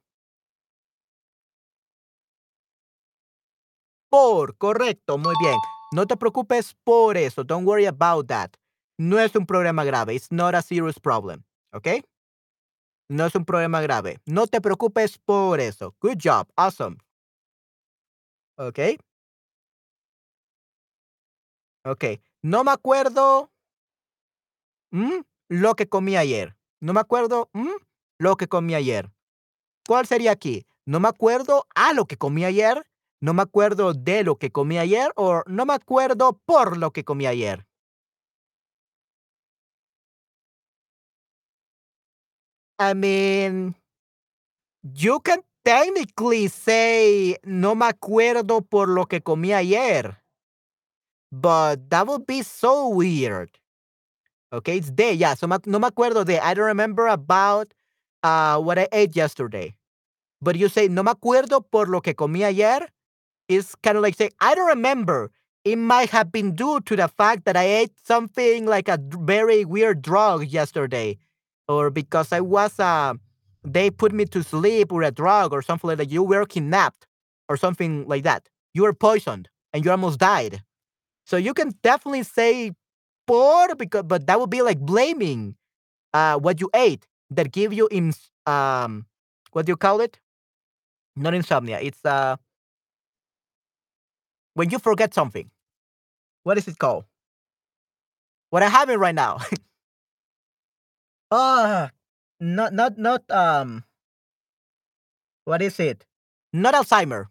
Por, 4.11 4.57
correcto, 4.57 5.19
muy 5.19 5.35
bien. 5.41 5.55
No 5.93 6.07
te 6.07 6.17
preocupes 6.17 6.75
por 6.85 7.17
eso. 7.17 7.45
Don't 7.45 7.67
worry 7.67 7.87
about 7.87 8.27
that. 8.27 8.51
No 8.99 9.19
es 9.19 9.35
un 9.37 9.47
problema 9.47 9.85
grave. 9.85 10.15
It's 10.15 10.33
not 10.33 10.55
a 10.55 10.63
serious 10.63 10.99
problem. 10.99 11.45
¿Ok? 11.73 12.05
No 13.09 13.27
es 13.27 13.35
un 13.35 13.45
problema 13.45 13.81
grave. 13.81 14.19
No 14.27 14.47
te 14.47 14.61
preocupes 14.61 15.19
por 15.19 15.61
eso. 15.61 15.95
Good 16.01 16.19
job. 16.23 16.49
Awesome. 16.57 16.99
¿Ok? 18.61 18.79
Ok. 21.87 22.05
No 22.43 22.63
me 22.63 22.73
acuerdo 22.73 23.51
¿Mm? 24.91 25.21
lo 25.49 25.75
que 25.77 25.89
comí 25.89 26.17
ayer. 26.17 26.57
No 26.81 26.93
me 26.93 27.01
acuerdo 27.01 27.49
¿Mm? 27.55 27.71
lo 28.19 28.37
que 28.37 28.49
comí 28.49 28.75
ayer. 28.75 29.11
¿Cuál 29.89 30.07
sería 30.07 30.33
aquí? 30.33 30.67
No 30.85 31.01
me 31.01 31.09
acuerdo 31.09 31.67
a 31.75 31.95
lo 31.95 32.05
que 32.05 32.19
comí 32.19 32.45
ayer. 32.45 32.87
No 33.23 33.33
me 33.33 33.41
acuerdo 33.43 33.95
de 33.95 34.25
lo 34.25 34.37
que 34.37 34.51
comí 34.51 34.77
ayer. 34.77 35.11
O 35.17 35.43
no 35.47 35.65
me 35.65 35.73
acuerdo 35.73 36.39
por 36.45 36.77
lo 36.77 36.93
que 36.93 37.03
comí 37.03 37.27
ayer. 37.27 37.67
I 42.79 42.95
mean, 42.95 43.75
you 44.83 45.21
can 45.21 45.43
technically 45.65 46.49
say 46.49 47.37
no 47.45 47.75
me 47.75 47.87
acuerdo 47.87 48.63
por 48.69 48.89
lo 48.89 49.07
que 49.07 49.21
comí 49.21 49.53
ayer. 49.53 50.19
But 51.33 51.91
that 51.91 52.07
would 52.07 52.27
be 52.27 52.43
so 52.43 52.89
weird. 52.89 53.51
Okay, 54.53 54.79
it's 54.79 54.91
de, 54.91 55.13
yeah. 55.15 55.35
So 55.35 55.47
no 55.47 55.79
me 55.79 55.89
acuerdo 55.89 56.25
de. 56.25 56.39
I 56.45 56.55
don't 56.55 56.67
remember 56.67 57.07
about 57.07 57.73
uh, 58.23 58.61
what 58.61 58.79
I 58.79 58.89
ate 58.93 59.15
yesterday. 59.15 59.75
But 60.43 60.57
you 60.57 60.69
say 60.69 60.89
no 60.89 61.03
me 61.03 61.13
acuerdo 61.13 61.65
por 61.71 61.87
lo 61.87 62.01
que 62.01 62.15
comí 62.15 62.45
ayer. 62.45 62.89
It's 63.49 63.75
kind 63.77 63.97
of 63.97 64.03
like 64.03 64.17
saying 64.17 64.33
I 64.41 64.55
don't 64.55 64.69
remember. 64.69 65.31
It 65.65 65.77
might 65.77 66.11
have 66.11 66.33
been 66.33 66.55
due 66.55 66.81
to 66.81 66.97
the 66.97 67.07
fact 67.09 67.45
that 67.45 67.57
I 67.57 67.65
ate 67.65 67.93
something 68.03 68.65
like 68.67 68.89
a 68.89 68.99
very 68.99 69.65
weird 69.65 70.03
drug 70.03 70.47
yesterday 70.47 71.19
or 71.69 71.91
because 71.91 72.33
I 72.33 72.41
was 72.41 72.79
uh 72.81 73.15
they 73.65 73.91
put 73.91 74.13
me 74.13 74.25
to 74.27 74.43
sleep 74.43 74.93
with 74.93 75.07
a 75.07 75.11
drug 75.11 75.53
or 75.53 75.63
something 75.63 75.89
like 75.89 75.99
that. 75.99 76.11
You 76.11 76.23
were 76.23 76.45
kidnapped 76.47 77.07
or 77.49 77.57
something 77.57 78.07
like 78.07 78.25
that. 78.25 78.49
You 78.75 78.83
were 78.83 78.93
poisoned 78.93 79.49
and 79.73 79.85
you 79.85 79.91
almost 79.91 80.19
died. 80.19 80.63
So 81.27 81.37
you 81.37 81.55
can 81.55 81.75
definitely 81.83 82.23
say 82.25 82.73
por 83.27 83.75
because 83.77 84.05
but 84.05 84.27
that 84.27 84.41
would 84.41 84.51
be 84.51 84.63
like 84.63 84.81
blaming 84.81 85.57
uh 86.15 86.39
what 86.39 86.61
you 86.61 86.71
ate 86.75 87.07
that 87.31 87.53
give 87.53 87.73
you 87.73 87.89
in 87.91 88.13
um 88.47 89.07
what 89.53 89.67
do 89.67 89.73
you 89.73 89.77
call 89.77 90.01
it? 90.01 90.19
Not 91.17 91.35
insomnia. 91.35 91.81
It's 91.81 92.05
uh 92.05 92.37
when 94.55 94.71
you 94.71 94.79
forget 94.79 95.15
something. 95.15 95.51
What 96.45 96.59
is 96.59 96.69
it 96.69 96.79
called? 96.79 97.05
What 98.51 98.63
I 98.63 98.69
have 98.69 98.91
it 98.91 98.97
right 98.99 99.15
now. 99.15 99.39
Uh 101.31 101.89
not 102.41 102.73
not 102.73 102.99
not 102.99 103.23
um 103.31 103.85
what 105.45 105.63
is 105.63 105.79
it? 105.81 106.07
Not 106.53 106.75
Alzheimer. 106.75 107.27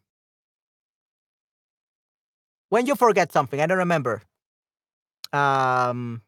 When 2.70 2.86
you 2.86 2.95
forget 2.95 3.32
something, 3.32 3.60
I 3.62 3.66
don't 3.66 3.78
remember. 3.80 4.22
Um 5.34 6.22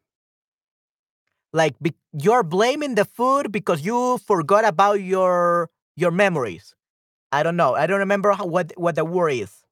like 1.53 1.75
be, 1.82 1.93
you're 2.13 2.43
blaming 2.43 2.95
the 2.95 3.05
food 3.05 3.51
because 3.51 3.82
you 3.86 4.17
forgot 4.19 4.65
about 4.65 5.01
your 5.01 5.69
your 5.95 6.11
memories. 6.11 6.73
I 7.32 7.43
don't 7.43 7.57
know. 7.57 7.75
I 7.75 7.88
don't 7.88 7.99
remember 7.99 8.32
how, 8.32 8.45
what 8.45 8.73
what 8.77 8.95
the 8.95 9.05
word 9.05 9.32
is. 9.34 9.63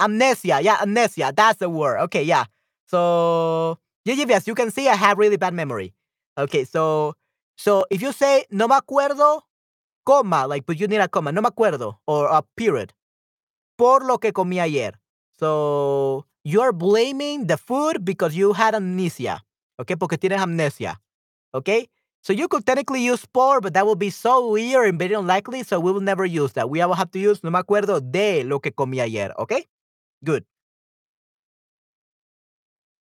Amnesia. 0.00 0.60
Yeah, 0.62 0.78
amnesia. 0.82 1.32
That's 1.34 1.58
the 1.58 1.70
word. 1.70 2.00
Okay, 2.04 2.22
yeah. 2.22 2.44
So 2.86 3.78
yes, 4.04 4.46
you 4.46 4.54
can 4.54 4.70
see 4.70 4.88
I 4.88 4.94
have 4.94 5.18
really 5.18 5.36
bad 5.36 5.54
memory. 5.54 5.94
Okay, 6.36 6.64
so 6.64 7.14
so 7.56 7.84
if 7.90 8.02
you 8.02 8.12
say 8.12 8.44
no 8.50 8.66
me 8.68 8.74
acuerdo, 8.76 9.42
comma, 10.04 10.46
like 10.46 10.66
but 10.66 10.78
you 10.78 10.88
need 10.88 11.00
a 11.00 11.08
comma, 11.08 11.32
no 11.32 11.40
me 11.42 11.48
acuerdo, 11.48 11.98
or 12.06 12.28
a 12.28 12.42
period. 12.56 12.92
Por 13.76 14.04
lo 14.04 14.18
que 14.18 14.32
comí 14.32 14.60
ayer. 14.60 14.94
So 15.38 16.26
you're 16.44 16.72
blaming 16.72 17.46
the 17.46 17.56
food 17.56 18.04
because 18.04 18.34
you 18.36 18.52
had 18.52 18.74
amnesia. 18.74 19.42
Okay, 19.80 19.96
porque 19.96 20.18
tienes 20.18 20.40
amnesia. 20.40 21.00
Okay? 21.54 21.88
So 22.22 22.32
you 22.32 22.48
could 22.48 22.64
technically 22.66 23.04
use 23.04 23.26
por, 23.26 23.60
but 23.60 23.74
that 23.74 23.86
would 23.86 23.98
be 23.98 24.10
so 24.10 24.50
weird 24.52 24.88
and 24.88 24.98
very 24.98 25.14
unlikely, 25.14 25.62
so 25.62 25.78
we 25.80 25.92
will 25.92 26.00
never 26.00 26.24
use 26.24 26.52
that. 26.54 26.70
We 26.70 26.78
will 26.84 26.94
have 26.94 27.10
to 27.12 27.18
use 27.18 27.42
no 27.44 27.50
me 27.50 27.58
acuerdo 27.60 28.00
de 28.00 28.44
lo 28.44 28.60
que 28.60 28.72
comí 28.72 29.00
ayer. 29.00 29.32
Okay? 29.38 29.66
Good. 30.24 30.44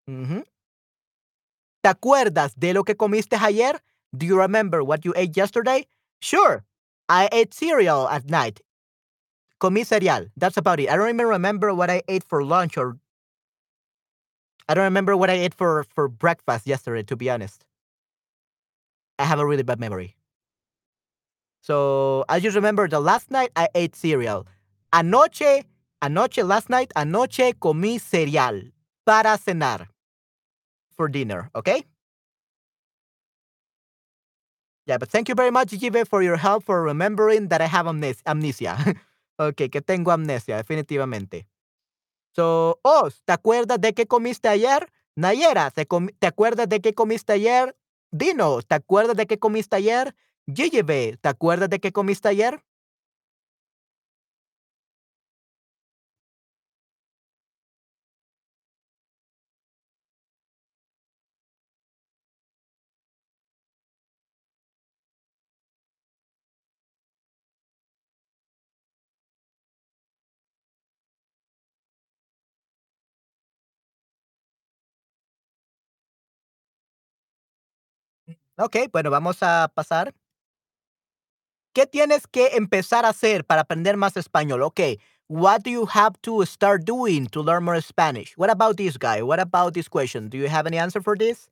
Mm-hmm. 0.09 0.50
¿Te 1.83 1.89
acuerdas 1.89 2.53
de 2.55 2.73
lo 2.73 2.83
que 2.83 2.95
comiste 2.95 3.35
ayer? 3.35 3.81
Do 4.13 4.25
you 4.25 4.37
remember 4.37 4.83
what 4.83 5.03
you 5.03 5.13
ate 5.15 5.35
yesterday? 5.35 5.87
Sure. 6.21 6.63
I 7.09 7.27
ate 7.31 7.53
cereal 7.53 8.07
at 8.07 8.29
night. 8.29 8.61
Comí 9.59 9.85
cereal. 9.85 10.27
That's 10.37 10.57
about 10.57 10.79
it. 10.79 10.89
I 10.89 10.95
don't 10.95 11.09
even 11.09 11.27
remember 11.27 11.73
what 11.73 11.89
I 11.89 12.03
ate 12.07 12.23
for 12.27 12.43
lunch 12.43 12.77
or 12.77 12.97
I 14.69 14.73
don't 14.73 14.83
remember 14.85 15.17
what 15.17 15.29
I 15.29 15.33
ate 15.33 15.53
for, 15.53 15.83
for 15.93 16.07
breakfast 16.07 16.67
yesterday, 16.67 17.03
to 17.03 17.15
be 17.15 17.29
honest. 17.29 17.65
I 19.19 19.25
have 19.25 19.39
a 19.39 19.45
really 19.45 19.63
bad 19.63 19.79
memory. 19.79 20.15
So 21.61 22.25
I 22.29 22.39
just 22.39 22.55
remember 22.55 22.87
the 22.87 22.99
last 22.99 23.29
night 23.31 23.51
I 23.55 23.67
ate 23.75 23.95
cereal. 23.95 24.47
Anoche, 24.93 25.63
anoche, 26.01 26.43
last 26.43 26.69
night, 26.69 26.91
anoche 26.95 27.53
comí 27.59 27.99
cereal 27.99 28.71
para 29.05 29.37
cenar 29.37 29.87
for 31.01 31.09
dinner, 31.09 31.49
okay? 31.55 31.83
Yeah, 34.85 34.99
but 34.99 35.09
thank 35.09 35.29
you 35.29 35.33
very 35.35 35.49
much, 35.49 35.69
Jive, 35.73 36.05
for 36.07 36.21
your 36.21 36.37
help 36.37 36.63
for 36.63 36.83
remembering 36.83 37.47
that 37.49 37.59
I 37.59 37.65
have 37.65 37.87
amnes 37.87 38.21
amnesia. 38.27 38.77
okay, 39.39 39.67
que 39.67 39.81
tengo 39.81 40.11
amnesia, 40.11 40.57
definitivamente. 40.57 41.47
So, 42.35 42.79
oh, 42.83 43.09
¿te 43.25 43.33
acuerdas 43.33 43.81
de 43.81 43.93
qué 43.93 44.05
comiste 44.05 44.47
ayer? 44.47 44.91
Nayera, 45.15 45.71
¿te, 45.71 45.87
¿te 46.19 46.27
acuerdas 46.27 46.69
de 46.69 46.81
qué 46.81 46.93
comiste 46.93 47.33
ayer? 47.33 47.75
Dino, 48.11 48.61
¿te 48.61 48.75
acuerdas 48.75 49.17
de 49.17 49.25
qué 49.25 49.39
comiste 49.39 49.75
ayer? 49.77 50.15
Jive, 50.45 51.17
¿te 51.19 51.29
acuerdas 51.29 51.69
de 51.69 51.79
qué 51.79 51.91
comiste 51.91 52.27
ayer? 52.27 52.63
Ok, 78.63 78.77
bueno, 78.91 79.09
vamos 79.09 79.41
a 79.41 79.71
pasar. 79.73 80.13
¿Qué 81.73 81.87
tienes 81.87 82.27
que 82.27 82.57
empezar 82.57 83.05
a 83.05 83.09
hacer 83.09 83.43
para 83.43 83.61
aprender 83.61 83.97
más 83.97 84.17
español? 84.17 84.61
Okay, 84.61 84.99
what 85.27 85.61
do 85.63 85.71
you 85.71 85.87
have 85.91 86.13
to 86.21 86.45
start 86.45 86.83
doing 86.85 87.25
to 87.27 87.41
learn 87.41 87.63
more 87.63 87.81
Spanish? 87.81 88.33
What 88.37 88.51
about 88.51 88.77
this 88.77 88.99
guy? 88.99 89.23
What 89.23 89.39
about 89.39 89.73
this 89.73 89.89
question? 89.89 90.29
Do 90.29 90.37
you 90.37 90.47
have 90.47 90.67
any 90.67 90.77
answer 90.77 91.01
for 91.01 91.17
this? 91.17 91.49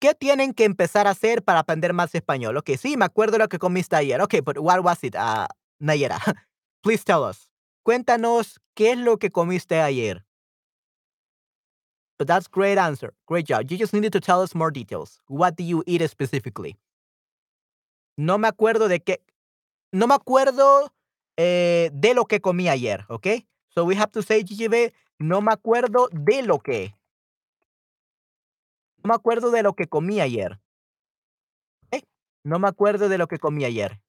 ¿Qué 0.00 0.14
tienen 0.14 0.52
que 0.54 0.64
empezar 0.64 1.08
a 1.08 1.10
hacer 1.10 1.42
para 1.42 1.60
aprender 1.60 1.92
más 1.92 2.14
español? 2.14 2.58
Okay, 2.58 2.76
sí, 2.76 2.96
me 2.96 3.06
acuerdo 3.06 3.38
lo 3.38 3.48
que 3.48 3.58
comiste 3.58 3.96
ayer. 3.96 4.20
Okay, 4.20 4.40
but 4.40 4.58
what 4.58 4.84
was 4.84 5.02
it? 5.02 5.16
Uh, 5.16 5.48
Nayera, 5.80 6.20
please 6.82 7.02
tell 7.02 7.24
us. 7.24 7.48
Cuéntanos 7.82 8.60
qué 8.74 8.92
es 8.92 8.98
lo 8.98 9.18
que 9.18 9.30
comiste 9.30 9.80
ayer. 9.80 10.24
But 12.18 12.28
that's 12.28 12.46
great 12.46 12.78
answer. 12.78 13.12
Great 13.26 13.46
job. 13.46 13.70
You 13.70 13.76
just 13.76 13.92
needed 13.92 14.12
to 14.12 14.20
tell 14.20 14.40
us 14.40 14.54
more 14.54 14.70
details. 14.70 15.20
What 15.26 15.56
do 15.56 15.64
you 15.64 15.82
eat 15.86 16.08
specifically? 16.08 16.76
No 18.16 18.38
me 18.38 18.48
acuerdo 18.48 18.88
de 18.88 19.00
qué. 19.00 19.18
No 19.92 20.06
me 20.06 20.14
acuerdo 20.14 20.88
eh, 21.36 21.90
de 21.92 22.14
lo 22.14 22.24
que 22.26 22.40
comí 22.40 22.68
ayer, 22.68 23.04
¿ok? 23.08 23.44
So 23.74 23.84
we 23.84 23.96
have 23.96 24.12
to 24.12 24.22
say, 24.22 24.44
GGB, 24.44 24.92
no 25.18 25.40
me 25.40 25.52
acuerdo 25.52 26.08
de 26.12 26.42
lo 26.42 26.60
que. 26.60 26.94
No 29.02 29.08
me 29.08 29.14
acuerdo 29.14 29.50
de 29.50 29.62
lo 29.62 29.74
que 29.74 29.86
comí 29.88 30.20
ayer. 30.20 30.60
¿Okay? 31.86 32.04
No 32.44 32.58
me 32.58 32.68
acuerdo 32.68 33.08
de 33.08 33.18
lo 33.18 33.26
que 33.26 33.38
comí 33.38 33.64
ayer. 33.64 34.00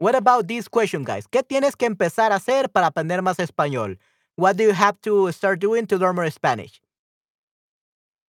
What 0.00 0.16
about 0.16 0.48
this 0.48 0.66
question, 0.66 1.04
guys? 1.04 1.28
¿Qué 1.28 1.42
tienes 1.42 1.76
que 1.76 1.86
empezar 1.86 2.32
a 2.32 2.36
hacer 2.36 2.68
para 2.72 2.86
aprender 2.86 3.22
más 3.22 3.38
español? 3.38 3.98
what 4.40 4.56
do 4.56 4.64
you 4.64 4.72
have 4.72 5.00
to 5.02 5.30
start 5.32 5.60
doing 5.60 5.86
to 5.86 5.98
learn 5.98 6.16
more 6.16 6.30
Spanish? 6.30 6.80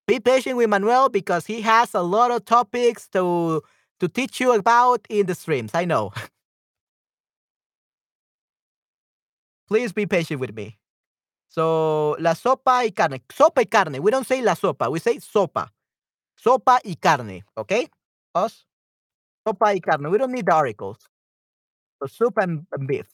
Be 0.06 0.20
patient 0.20 0.58
with 0.58 0.68
Manuel 0.68 1.08
because 1.08 1.46
he 1.46 1.62
has 1.62 1.94
a 1.94 2.02
lot 2.02 2.30
of 2.30 2.44
topics 2.44 3.08
to 3.08 3.62
to 3.98 4.08
teach 4.08 4.38
you 4.40 4.52
about 4.52 5.06
in 5.08 5.26
the 5.26 5.34
streams. 5.34 5.70
I 5.74 5.86
know. 5.86 6.12
Please 9.68 9.92
be 9.92 10.06
patient 10.06 10.40
with 10.40 10.54
me. 10.54 10.76
So, 11.48 12.16
la 12.18 12.34
sopa 12.34 12.84
y 12.84 12.90
carne. 12.90 13.20
Sopa 13.30 13.58
y 13.58 13.64
carne. 13.64 14.02
We 14.02 14.10
don't 14.10 14.26
say 14.26 14.42
la 14.42 14.54
sopa. 14.54 14.90
We 14.90 14.98
say 14.98 15.16
sopa. 15.16 15.68
Sopa 16.36 16.80
y 16.84 16.96
carne. 17.00 17.44
Okay? 17.56 17.88
Us? 18.34 18.66
Sopa 19.46 19.72
y 19.72 19.80
carne. 19.80 20.10
We 20.10 20.18
don't 20.18 20.32
need 20.32 20.46
the 20.46 20.52
articles. 20.52 20.98
So, 22.02 22.08
soup 22.08 22.38
and, 22.38 22.66
and 22.72 22.88
beef. 22.88 23.06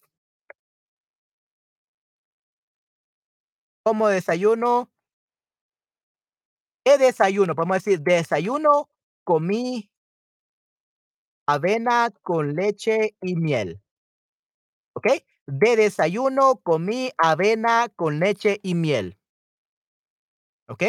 Como 3.84 4.08
desayuno. 4.08 4.88
¿Qué 6.86 6.96
desayuno? 6.96 7.54
Podemos 7.54 7.84
decir 7.84 8.00
desayuno, 8.00 8.88
comí 9.24 9.90
avena 11.46 12.10
con 12.22 12.54
leche 12.54 13.14
y 13.20 13.36
miel. 13.36 13.82
¿Ok? 14.94 15.08
De 15.46 15.76
desayuno 15.76 16.56
comí 16.62 17.10
avena 17.18 17.90
con 17.94 18.20
leche 18.20 18.58
y 18.62 18.74
miel. 18.74 19.18
¿Ok? 20.68 20.82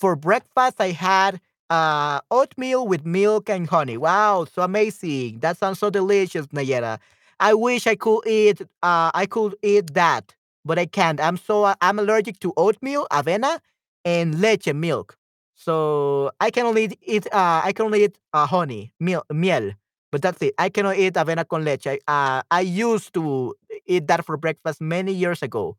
For 0.00 0.16
breakfast, 0.16 0.80
I 0.80 0.90
had 0.90 1.40
uh, 1.72 2.20
oatmeal 2.30 2.86
with 2.86 3.06
milk 3.06 3.48
and 3.50 3.68
honey. 3.68 3.96
Wow, 3.98 4.46
so 4.52 4.62
amazing. 4.62 5.40
That 5.40 5.58
sounds 5.58 5.78
so 5.80 5.90
delicious, 5.90 6.46
Nayera. 6.48 6.98
I 7.40 7.54
wish 7.54 7.86
I 7.86 7.96
could 7.96 8.26
eat 8.26 8.62
uh, 8.82 9.10
I 9.14 9.26
could 9.26 9.56
eat 9.62 9.94
that, 9.94 10.34
but 10.64 10.78
I 10.78 10.86
can't. 10.86 11.20
I'm 11.20 11.36
so 11.38 11.74
I'm 11.80 11.98
allergic 11.98 12.40
to 12.40 12.52
oatmeal, 12.56 13.06
avena, 13.12 13.58
and 14.04 14.40
leche 14.40 14.72
milk. 14.74 15.16
So 15.54 16.30
I 16.40 16.50
can 16.50 16.66
only 16.66 16.98
eat 17.02 17.26
uh, 17.32 17.62
I 17.64 17.72
can 17.72 17.86
only 17.86 18.04
eat 18.04 18.18
uh, 18.32 18.46
honey, 18.46 18.92
miel, 19.00 19.24
miel. 19.32 19.72
But 20.12 20.22
that's 20.22 20.42
it. 20.42 20.54
I 20.58 20.68
cannot 20.68 20.98
eat 20.98 21.14
avena 21.14 21.48
con 21.48 21.64
leche. 21.64 21.86
I, 21.86 21.98
uh, 22.08 22.42
I 22.50 22.60
used 22.60 23.14
to 23.14 23.54
eat 23.86 24.06
that 24.08 24.24
for 24.26 24.36
breakfast 24.36 24.80
many 24.80 25.12
years 25.12 25.42
ago. 25.42 25.76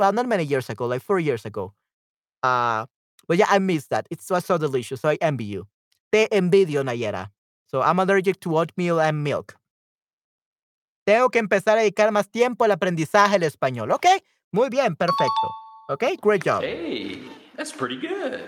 Well, 0.00 0.12
not 0.12 0.28
many 0.28 0.44
years 0.44 0.70
ago, 0.70 0.86
like 0.86 1.02
four 1.02 1.20
years 1.20 1.44
ago. 1.46 1.74
Uh, 2.42 2.86
but 3.28 3.38
yeah, 3.38 3.46
I 3.48 3.58
miss 3.58 3.86
that. 3.88 4.06
It 4.10 4.20
was 4.30 4.44
so 4.44 4.58
delicious. 4.58 5.00
So 5.00 5.08
I 5.08 5.18
envy 5.20 5.44
you. 5.44 5.66
Te 6.12 6.28
envidio, 6.30 6.82
Nayera. 6.82 7.30
So 7.66 7.82
I'm 7.82 7.98
allergic 7.98 8.40
to 8.40 8.56
oatmeal 8.56 9.00
and 9.00 9.22
milk. 9.22 9.56
Tengo 11.06 11.28
que 11.30 11.38
empezar 11.38 11.78
a 11.78 11.82
dedicar 11.82 12.10
más 12.10 12.28
tiempo 12.30 12.64
al 12.64 12.72
aprendizaje 12.72 13.38
del 13.38 13.44
español. 13.44 13.92
Ok, 13.92 14.06
muy 14.52 14.68
bien, 14.68 14.96
perfecto. 14.96 15.50
Ok, 15.88 16.04
great 16.20 16.42
job. 16.42 16.62
Hey, 16.62 17.28
that's 17.56 17.72
pretty 17.72 17.96
good. 17.96 18.40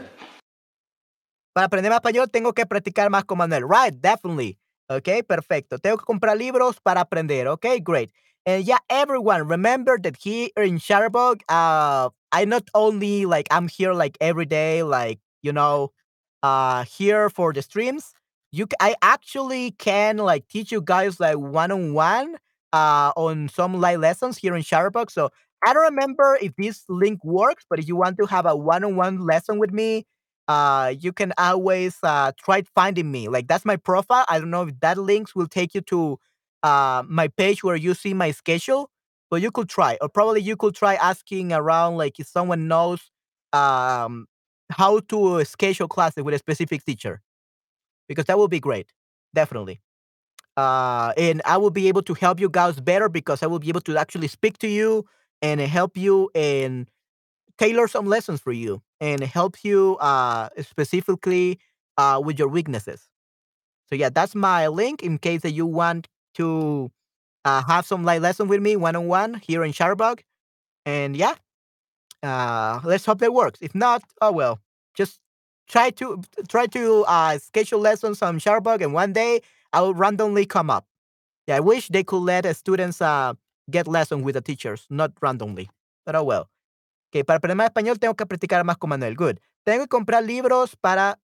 Para 1.53 1.67
aprender 1.67 1.91
más 1.91 2.01
español 2.01 2.31
tengo 2.31 2.53
que 2.53 2.67
practicar 2.67 3.11
más 3.11 3.25
con 3.25 3.39
Manuel. 3.39 3.65
Right, 3.69 3.95
definitely. 3.95 4.59
Ok, 4.89 5.25
perfecto. 5.27 5.79
Tengo 5.79 5.99
que 5.99 6.05
comprar 6.05 6.37
libros 6.37 6.81
para 6.81 7.03
aprender. 7.03 7.47
Ok, 7.49 7.67
great. 7.83 8.11
And 8.47 8.65
yeah, 8.65 8.79
everyone, 8.89 9.47
remember 9.47 10.01
that 10.01 10.17
here 10.17 10.51
in 10.57 10.79
Shutterbug, 10.79 11.43
uh, 11.49 12.11
I 12.33 12.45
not 12.45 12.69
only 12.75 13.27
like 13.27 13.49
I'm 13.51 13.69
here 13.69 13.93
like 13.95 14.17
every 14.21 14.47
day, 14.47 14.83
like 14.83 15.21
you 15.43 15.53
know, 15.53 15.93
uh, 16.43 16.85
here 16.85 17.31
for 17.31 17.53
the 17.53 17.63
streams. 17.63 18.13
You, 18.53 18.67
I 18.81 18.97
actually 19.03 19.73
can 19.73 20.17
like 20.19 20.49
teach 20.49 20.73
you 20.73 20.81
guys 20.81 21.21
like 21.21 21.39
one 21.39 21.71
on 21.71 21.93
one, 21.95 22.37
uh, 22.73 23.13
on 23.17 23.49
some 23.49 23.81
live 23.81 24.01
lessons 24.01 24.39
here 24.39 24.57
in 24.57 24.63
Chatterbug. 24.63 25.11
So 25.11 25.31
I 25.65 25.75
don't 25.75 25.85
remember 25.85 26.39
if 26.41 26.55
this 26.57 26.85
link 26.89 27.23
works, 27.25 27.65
but 27.69 27.79
if 27.79 27.89
you 27.89 27.97
want 27.97 28.17
to 28.19 28.27
have 28.27 28.47
a 28.47 28.57
one 28.57 28.85
on 28.85 28.97
one 28.97 29.21
lesson 29.27 29.59
with 29.59 29.73
me, 29.73 30.07
uh, 30.49 30.95
you 30.99 31.13
can 31.13 31.33
always 31.37 31.99
uh, 32.03 32.33
try 32.39 32.63
finding 32.75 33.11
me. 33.11 33.29
Like 33.29 33.49
that's 33.49 33.65
my 33.65 33.77
profile. 33.77 34.25
I 34.29 34.39
don't 34.39 34.51
know 34.51 34.63
if 34.69 34.81
that 34.81 34.97
links 34.99 35.35
will 35.35 35.47
take 35.49 35.75
you 35.75 35.83
to 35.83 36.19
uh, 36.63 37.03
my 37.07 37.29
page 37.29 37.63
where 37.63 37.77
you 37.77 37.95
see 37.95 38.15
my 38.15 38.31
schedule, 38.31 38.91
but 39.31 39.43
you 39.43 39.51
could 39.51 39.69
try, 39.69 39.99
or 40.01 40.09
probably 40.09 40.41
you 40.41 40.57
could 40.57 40.75
try 40.75 40.95
asking 40.95 41.53
around, 41.53 41.97
like 41.97 42.19
if 42.19 42.27
someone 42.27 42.69
knows 42.69 43.11
um, 43.53 44.27
how 44.71 45.01
to 45.01 45.45
schedule 45.45 45.89
classes 45.89 46.25
with 46.25 46.35
a 46.35 46.39
specific 46.39 46.85
teacher, 46.85 47.21
because 48.09 48.27
that 48.27 48.39
would 48.39 48.51
be 48.51 48.61
great, 48.61 48.93
definitely. 49.35 49.81
Uh, 50.57 51.13
and 51.17 51.41
I 51.45 51.57
will 51.57 51.71
be 51.71 51.87
able 51.89 52.03
to 52.03 52.15
help 52.15 52.41
you 52.41 52.49
guys 52.49 52.81
better 52.81 53.09
because 53.09 53.43
I 53.43 53.47
will 53.47 53.61
be 53.61 53.69
able 53.69 53.81
to 53.83 53.97
actually 53.97 54.27
speak 54.29 54.59
to 54.59 54.69
you 54.69 55.05
and 55.41 55.61
help 55.61 55.97
you 55.97 56.31
and 56.35 56.91
tailor 57.59 57.87
some 57.87 58.07
lessons 58.07 58.41
for 58.41 58.53
you 58.53 58.83
and 59.01 59.23
help 59.23 59.63
you 59.63 59.97
uh, 60.01 60.49
specifically 60.61 61.61
uh, 61.97 62.21
with 62.25 62.39
your 62.39 62.49
weaknesses. 62.49 63.09
So 63.89 63.95
yeah, 63.95 64.11
that's 64.11 64.35
my 64.35 64.67
link 64.69 65.03
in 65.03 65.19
case 65.19 65.43
that 65.43 65.53
you 65.53 65.65
want 65.65 66.09
to 66.35 66.91
uh, 67.49 67.63
have 67.67 67.87
some 67.87 68.05
light 68.05 68.23
lesson 68.23 68.49
with 68.49 68.61
me 68.61 68.77
one 68.77 68.97
on 68.97 69.07
one 69.07 69.35
here 69.35 69.65
in 69.65 69.73
Chatterbug. 69.73 70.21
And 70.85 71.17
yeah, 71.17 71.35
uh, 72.23 72.81
let's 72.85 73.05
hope 73.07 73.19
that 73.21 73.33
works. 73.33 73.59
If 73.61 73.75
not, 73.75 74.03
oh 74.21 74.33
well, 74.33 74.59
just 74.95 75.21
try 75.69 75.91
to 75.91 76.23
try 76.49 76.67
to 76.67 77.05
uh, 77.09 77.39
schedule 77.39 77.81
lessons 77.81 78.23
on 78.23 78.39
Chatterbug, 78.39 78.83
and 78.83 78.93
one 78.93 79.13
day 79.13 79.41
I 79.73 79.81
will 79.81 79.95
randomly 79.95 80.47
come 80.47 80.71
up. 80.71 80.85
Yeah, 81.47 81.57
I 81.57 81.61
wish 81.61 81.89
they 81.89 82.05
could 82.05 82.23
let 82.23 82.45
students 82.57 83.01
uh, 83.01 83.35
get 83.71 83.87
lessons 83.89 84.25
with 84.25 84.35
the 84.35 84.43
teachers, 84.43 84.87
not 84.91 85.13
randomly. 85.21 85.71
But 86.05 86.17
oh 86.17 86.25
well. 86.25 86.49
Okay, 87.11 87.25
para 87.25 87.39
aprender 87.39 87.57
más 87.57 87.71
español 87.71 87.99
tengo 87.99 88.15
que 88.15 88.27
practicar 88.27 88.65
más 88.65 88.77
con 88.77 88.91
Manuel. 88.91 89.15
Good. 89.15 89.39
Tengo 89.65 89.85
que 89.85 89.89
comprar 89.89 90.25
libros 90.25 90.77
para 90.77 91.19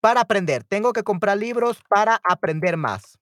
para 0.00 0.20
aprender. 0.20 0.64
Tengo 0.64 0.92
que 0.92 1.02
comprar 1.02 1.38
libros 1.38 1.78
para 1.88 2.20
aprender 2.28 2.76
más. 2.76 3.18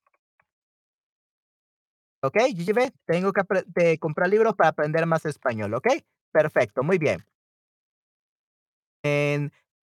¿Ok? 2.22 2.36
GGB, 2.54 2.92
tengo 3.06 3.32
que 3.32 3.98
comprar 3.98 4.28
libros 4.28 4.54
para 4.54 4.70
aprender 4.70 5.06
más 5.06 5.24
español. 5.26 5.74
¿Ok? 5.74 5.88
Perfecto, 6.32 6.82
muy 6.82 6.98
bien. 6.98 7.24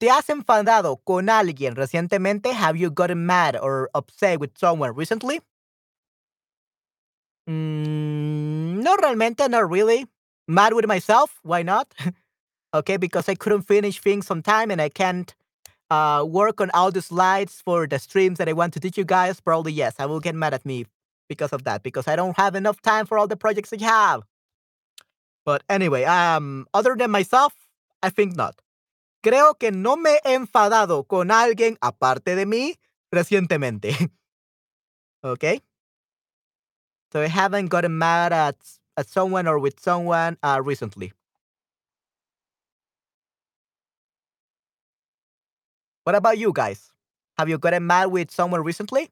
¿Te 0.03 0.09
has 0.09 0.29
enfadado 0.29 0.97
con 0.97 1.29
alguien 1.29 1.75
recientemente? 1.75 2.51
Have 2.51 2.77
you 2.77 2.91
gotten 2.91 3.25
mad 3.25 3.55
or 3.55 3.89
upset 3.93 4.37
with 4.37 4.51
someone 4.57 4.93
recently? 4.93 5.41
Mm, 7.47 8.83
no 8.83 8.97
realmente, 8.97 9.47
not 9.47 9.69
really. 9.69 10.05
Mad 10.45 10.73
with 10.73 10.87
myself? 10.87 11.39
Why 11.43 11.63
not? 11.63 11.87
okay, 12.73 12.97
because 12.97 13.29
I 13.29 13.35
couldn't 13.35 13.61
finish 13.61 14.01
things 14.01 14.29
on 14.29 14.41
time 14.41 14.71
and 14.71 14.81
I 14.81 14.89
can't 14.89 15.33
uh, 15.89 16.25
work 16.27 16.59
on 16.59 16.69
all 16.73 16.91
the 16.91 17.01
slides 17.01 17.61
for 17.63 17.87
the 17.87 17.97
streams 17.97 18.39
that 18.39 18.49
I 18.49 18.53
want 18.53 18.73
to 18.73 18.81
teach 18.81 18.97
you 18.97 19.05
guys. 19.05 19.39
Probably 19.39 19.71
yes, 19.71 19.95
I 19.99 20.05
will 20.05 20.19
get 20.19 20.35
mad 20.35 20.53
at 20.53 20.65
me 20.65 20.85
because 21.27 21.53
of 21.53 21.63
that 21.63 21.83
because 21.83 22.07
I 22.07 22.15
don't 22.15 22.37
have 22.37 22.55
enough 22.55 22.81
time 22.81 23.05
for 23.05 23.17
all 23.17 23.27
the 23.27 23.37
projects 23.37 23.73
I 23.73 23.83
have. 23.83 24.23
But 25.45 25.63
anyway, 25.69 26.03
um, 26.05 26.67
other 26.73 26.95
than 26.95 27.11
myself, 27.11 27.53
I 28.01 28.09
think 28.09 28.35
not. 28.35 28.61
Creo 29.23 29.57
que 29.57 29.71
no 29.71 29.95
me 29.95 30.17
he 30.25 30.33
enfadado 30.35 31.07
con 31.07 31.29
alguien 31.29 31.77
aparte 31.81 32.35
de 32.35 32.45
mí 32.45 32.75
recientemente. 33.11 34.11
okay? 35.23 35.61
So 37.11 37.21
I 37.21 37.27
haven't 37.27 37.67
gotten 37.67 37.97
mad 37.97 38.33
at, 38.33 38.57
at 38.97 39.07
someone 39.07 39.47
or 39.47 39.59
with 39.59 39.79
someone 39.79 40.37
uh, 40.43 40.61
recently. 40.63 41.13
What 46.03 46.15
about 46.15 46.37
you 46.37 46.51
guys? 46.51 46.91
Have 47.37 47.49
you 47.49 47.57
gotten 47.57 47.87
mad 47.87 48.07
with 48.07 48.29
someone 48.29 48.63
recently? 48.63 49.09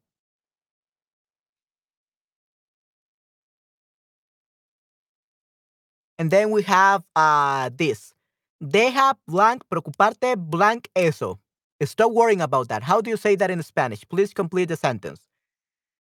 And 6.22 6.30
then 6.30 6.52
we 6.52 6.62
have 6.62 7.04
uh, 7.16 7.72
this. 7.76 8.14
Deja 8.62 9.16
blank 9.28 9.64
preocuparte 9.68 10.38
blank 10.38 10.88
eso. 10.96 11.40
Stop 11.84 12.12
worrying 12.12 12.42
about 12.42 12.68
that. 12.68 12.84
How 12.84 13.02
do 13.02 13.10
you 13.10 13.18
say 13.18 13.36
that 13.38 13.50
in 13.50 13.64
Spanish? 13.64 14.08
Please 14.08 14.32
complete 14.32 14.66
the 14.66 14.78
sentence. 14.78 15.20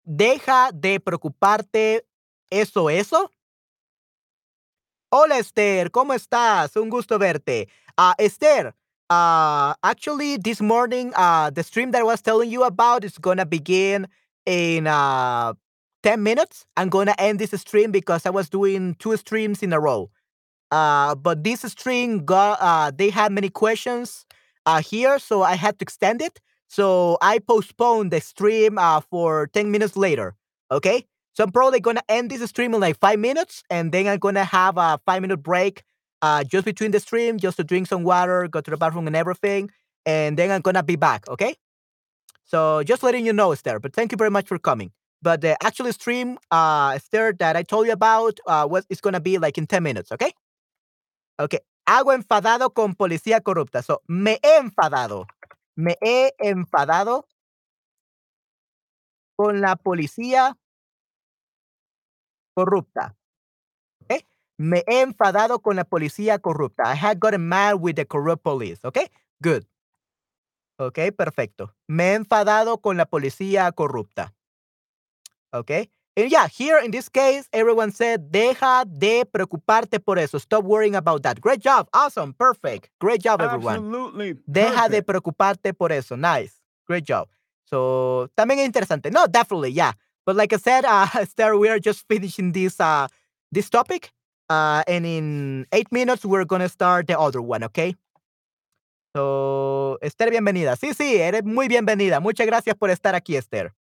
Deja 0.05 0.73
de 0.77 0.99
preocuparte 0.99 2.01
eso, 2.51 2.89
eso. 2.89 3.31
Hola 5.09 5.37
Esther, 5.37 5.89
¿cómo 5.89 6.13
estás? 6.13 6.75
Un 6.75 6.89
gusto 6.89 7.17
verte. 7.17 7.69
Uh, 7.97 8.13
Esther, 8.19 8.73
uh, 9.09 9.73
actually 9.85 10.35
this 10.35 10.59
morning, 10.59 11.13
uh, 11.15 11.49
the 11.49 11.63
stream 11.63 11.91
that 11.91 12.01
I 12.01 12.03
was 12.03 12.21
telling 12.21 12.49
you 12.51 12.63
about 12.63 13.05
is 13.05 13.17
gonna 13.17 13.45
begin 13.45 14.05
in 14.45 14.85
uh, 14.85 15.53
10 16.03 16.23
minutes. 16.23 16.65
I'm 16.77 16.89
gonna 16.89 17.15
end 17.17 17.39
this 17.39 17.51
stream 17.61 17.91
because 17.91 18.25
I 18.25 18.29
was 18.29 18.49
doing 18.49 18.95
two 18.95 19.17
streams 19.17 19.61
in 19.63 19.73
a 19.73 19.79
row. 19.79 20.09
Uh, 20.71 21.15
but 21.15 21.43
this 21.43 21.61
stream 21.61 22.25
got 22.25 22.59
uh, 22.61 22.91
they 22.95 23.09
had 23.09 23.31
many 23.31 23.49
questions 23.49 24.25
uh, 24.65 24.81
here, 24.81 25.19
so 25.19 25.41
I 25.43 25.55
had 25.55 25.79
to 25.79 25.83
extend 25.83 26.21
it. 26.21 26.39
So 26.67 27.17
I 27.21 27.39
postponed 27.39 28.11
the 28.11 28.21
stream 28.21 28.77
uh, 28.77 29.01
for 29.01 29.47
10 29.47 29.71
minutes 29.71 29.97
later. 29.97 30.35
Okay. 30.71 31.05
So 31.33 31.43
I'm 31.43 31.51
probably 31.51 31.79
gonna 31.79 32.03
end 32.09 32.29
this 32.29 32.47
stream 32.49 32.73
in 32.73 32.81
like 32.81 32.99
five 32.99 33.19
minutes, 33.19 33.63
and 33.69 33.91
then 33.91 34.07
I'm 34.07 34.19
gonna 34.19 34.43
have 34.43 34.77
a 34.77 34.99
five 35.05 35.21
minute 35.21 35.37
break 35.37 35.83
uh, 36.21 36.43
just 36.43 36.65
between 36.65 36.91
the 36.91 36.99
stream, 36.99 37.37
just 37.39 37.57
to 37.57 37.63
drink 37.63 37.87
some 37.87 38.03
water, 38.03 38.47
go 38.47 38.61
to 38.61 38.71
the 38.71 38.77
bathroom, 38.77 39.07
and 39.07 39.15
everything, 39.15 39.71
and 40.05 40.37
then 40.37 40.51
I'm 40.51 40.61
gonna 40.61 40.83
be 40.83 40.97
back. 40.97 41.27
Okay. 41.29 41.55
So 42.45 42.83
just 42.83 43.03
letting 43.03 43.25
you 43.25 43.33
know, 43.33 43.51
Esther. 43.51 43.79
But 43.79 43.93
thank 43.93 44.11
you 44.11 44.17
very 44.17 44.31
much 44.31 44.47
for 44.47 44.59
coming. 44.59 44.91
But 45.21 45.41
the 45.41 45.57
actual 45.61 45.91
stream, 45.91 46.37
uh, 46.49 46.93
Esther, 46.95 47.33
that 47.39 47.55
I 47.57 47.63
told 47.63 47.87
you 47.87 47.93
about, 47.93 48.39
uh, 48.47 48.65
what 48.67 48.85
is 48.89 49.01
gonna 49.01 49.19
be 49.19 49.37
like 49.37 49.57
in 49.57 49.67
ten 49.67 49.83
minutes. 49.83 50.11
Okay. 50.11 50.31
Okay. 51.39 51.59
Hago 51.87 52.13
enfadado 52.13 52.73
con 52.73 52.95
policía 52.95 53.41
corrupta. 53.41 53.81
So 53.81 54.01
me 54.07 54.39
he 54.43 54.57
enfadado. 54.57 55.25
Me 55.75 55.95
he 56.01 56.31
enfadado 56.39 57.25
con 59.37 59.59
la 59.61 59.75
policía 59.75 60.55
corrupta. 62.55 63.15
Okay. 64.03 64.25
Me 64.57 64.83
he 64.87 65.01
enfadado 65.01 65.59
con 65.61 65.75
la 65.75 65.83
policía 65.83 66.39
corrupta. 66.39 66.83
I 66.85 66.95
had 66.95 67.19
gotten 67.19 67.47
mad 67.47 67.75
with 67.81 67.95
the 67.95 68.05
corrupt 68.05 68.43
police. 68.43 68.79
Okay. 68.85 69.09
Good. 69.41 69.65
Ok, 70.77 71.11
perfecto. 71.17 71.73
Me 71.87 72.11
he 72.11 72.15
enfadado 72.15 72.81
con 72.81 72.95
la 72.95 73.05
policía 73.05 73.71
corrupta. 73.73 74.33
Okay. 75.53 75.89
And 76.17 76.31
yeah, 76.31 76.47
here 76.47 76.79
in 76.79 76.91
this 76.91 77.07
case, 77.07 77.47
everyone 77.53 77.91
said, 77.91 78.31
deja 78.31 78.83
de 78.85 79.23
preocuparte 79.25 80.03
por 80.03 80.17
eso. 80.17 80.37
Stop 80.37 80.65
worrying 80.65 80.95
about 80.95 81.23
that. 81.23 81.39
Great 81.39 81.61
job. 81.61 81.87
Awesome. 81.93 82.33
Perfect. 82.33 82.89
Great 82.99 83.21
job, 83.21 83.41
everyone. 83.41 83.75
Absolutely. 83.75 84.35
Deja 84.45 84.89
de 84.89 85.01
preocuparte 85.01 85.73
por 85.77 85.91
eso. 85.91 86.15
Nice. 86.15 86.59
Great 86.87 87.05
job. 87.05 87.29
So, 87.63 88.29
también 88.35 88.59
es 88.59 88.65
interesante. 88.65 89.11
No, 89.11 89.27
definitely, 89.27 89.71
yeah. 89.71 89.93
But 90.25 90.35
like 90.35 90.51
I 90.51 90.57
said, 90.57 90.85
uh, 90.87 91.07
Esther, 91.15 91.55
we 91.57 91.69
are 91.69 91.79
just 91.79 92.05
finishing 92.07 92.51
this 92.51 92.79
uh, 92.79 93.07
this 93.51 93.69
topic. 93.69 94.11
Uh, 94.49 94.83
and 94.87 95.05
in 95.05 95.67
eight 95.71 95.91
minutes, 95.91 96.25
we're 96.25 96.43
going 96.43 96.61
to 96.61 96.69
start 96.69 97.05
the 97.07 97.17
other 97.17 97.41
one, 97.41 97.63
okay? 97.63 97.95
So, 99.15 99.99
Esther, 100.01 100.31
bienvenida. 100.31 100.75
Sí, 100.75 100.93
sí, 100.93 101.19
eres 101.19 101.43
muy 101.43 101.67
bienvenida. 101.67 102.19
Muchas 102.19 102.47
gracias 102.47 102.75
por 102.75 102.89
estar 102.89 103.13
aquí, 103.15 103.35
Esther. 103.35 103.73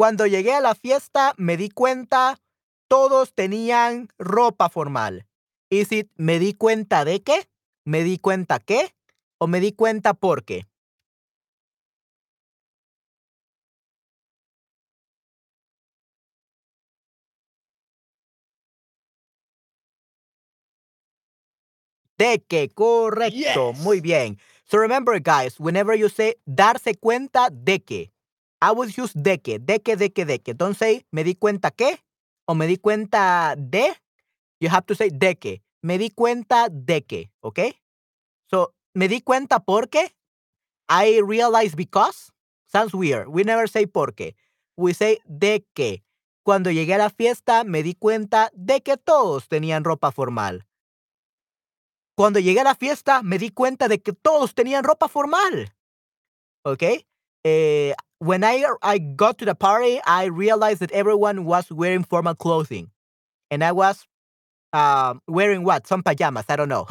Cuando 0.00 0.26
llegué 0.26 0.54
a 0.54 0.62
la 0.62 0.74
fiesta, 0.74 1.34
me 1.36 1.58
di 1.58 1.68
cuenta, 1.68 2.38
todos 2.88 3.34
tenían 3.34 4.08
ropa 4.16 4.70
formal. 4.70 5.26
Is 5.68 5.92
it, 5.92 6.10
me 6.16 6.38
di 6.38 6.54
cuenta 6.54 7.04
de 7.04 7.22
qué? 7.22 7.50
¿Me 7.84 8.02
di 8.02 8.16
cuenta 8.16 8.60
qué? 8.60 8.94
¿O 9.36 9.46
me 9.46 9.60
di 9.60 9.72
cuenta 9.72 10.14
por 10.14 10.42
qué? 10.44 10.66
De 22.16 22.42
que, 22.48 22.70
correcto. 22.70 23.74
Muy 23.74 24.00
bien. 24.00 24.38
So 24.64 24.78
remember, 24.78 25.20
guys, 25.20 25.60
whenever 25.60 25.94
you 25.94 26.08
say 26.08 26.36
darse 26.46 26.94
cuenta 26.94 27.50
de 27.52 27.80
que, 27.80 28.10
I 28.62 28.72
would 28.72 28.96
use 28.96 29.12
de 29.14 29.38
que, 29.38 29.58
de 29.58 29.80
que, 29.80 29.96
de 29.96 30.10
que, 30.10 30.24
de 30.24 30.38
que. 30.38 30.54
Don't 30.54 30.76
say 30.76 31.06
me 31.10 31.24
di 31.24 31.34
cuenta 31.34 31.70
que 31.70 31.98
o 32.46 32.54
me 32.54 32.66
di 32.66 32.76
cuenta 32.76 33.54
de. 33.56 33.94
You 34.60 34.68
have 34.70 34.86
to 34.86 34.94
say 34.94 35.10
de 35.10 35.36
que. 35.36 35.62
Me 35.82 35.96
di 35.96 36.10
cuenta 36.10 36.68
de 36.70 37.02
que, 37.02 37.30
okay? 37.40 37.80
So, 38.50 38.74
me 38.94 39.08
di 39.08 39.22
cuenta 39.22 39.60
porque 39.60 40.14
I 40.88 41.20
realized 41.22 41.76
because. 41.76 42.32
Sounds 42.66 42.94
weird. 42.94 43.28
We 43.28 43.44
never 43.44 43.68
say 43.68 43.86
porque. 43.86 44.36
We 44.76 44.92
say 44.94 45.20
de 45.24 45.64
que. 45.74 46.02
Cuando 46.42 46.70
llegué 46.70 46.94
a 46.94 46.98
la 46.98 47.10
fiesta, 47.10 47.64
me 47.64 47.82
di 47.82 47.94
cuenta 47.94 48.50
de 48.54 48.82
que 48.82 48.96
todos 48.96 49.48
tenían 49.48 49.84
ropa 49.84 50.10
formal. 50.10 50.66
Cuando 52.16 52.40
llegué 52.40 52.60
a 52.60 52.64
la 52.64 52.74
fiesta, 52.74 53.22
me 53.22 53.38
di 53.38 53.50
cuenta 53.50 53.88
de 53.88 54.00
que 54.00 54.12
todos 54.12 54.54
tenían 54.54 54.84
ropa 54.84 55.08
formal. 55.08 55.74
Okay? 56.64 57.06
Eh, 57.44 57.94
when 58.20 58.44
I, 58.44 58.64
I 58.82 58.98
got 58.98 59.38
to 59.38 59.46
the 59.46 59.56
party, 59.56 60.00
I 60.06 60.26
realized 60.26 60.80
that 60.80 60.92
everyone 60.92 61.46
was 61.46 61.70
wearing 61.72 62.04
formal 62.04 62.36
clothing. 62.36 62.90
And 63.50 63.64
I 63.64 63.72
was 63.72 64.06
um, 64.72 65.22
wearing 65.28 65.64
what? 65.64 65.86
Some 65.86 66.02
pajamas. 66.02 66.46
I 66.48 66.56
don't 66.56 66.68
know. 66.68 66.86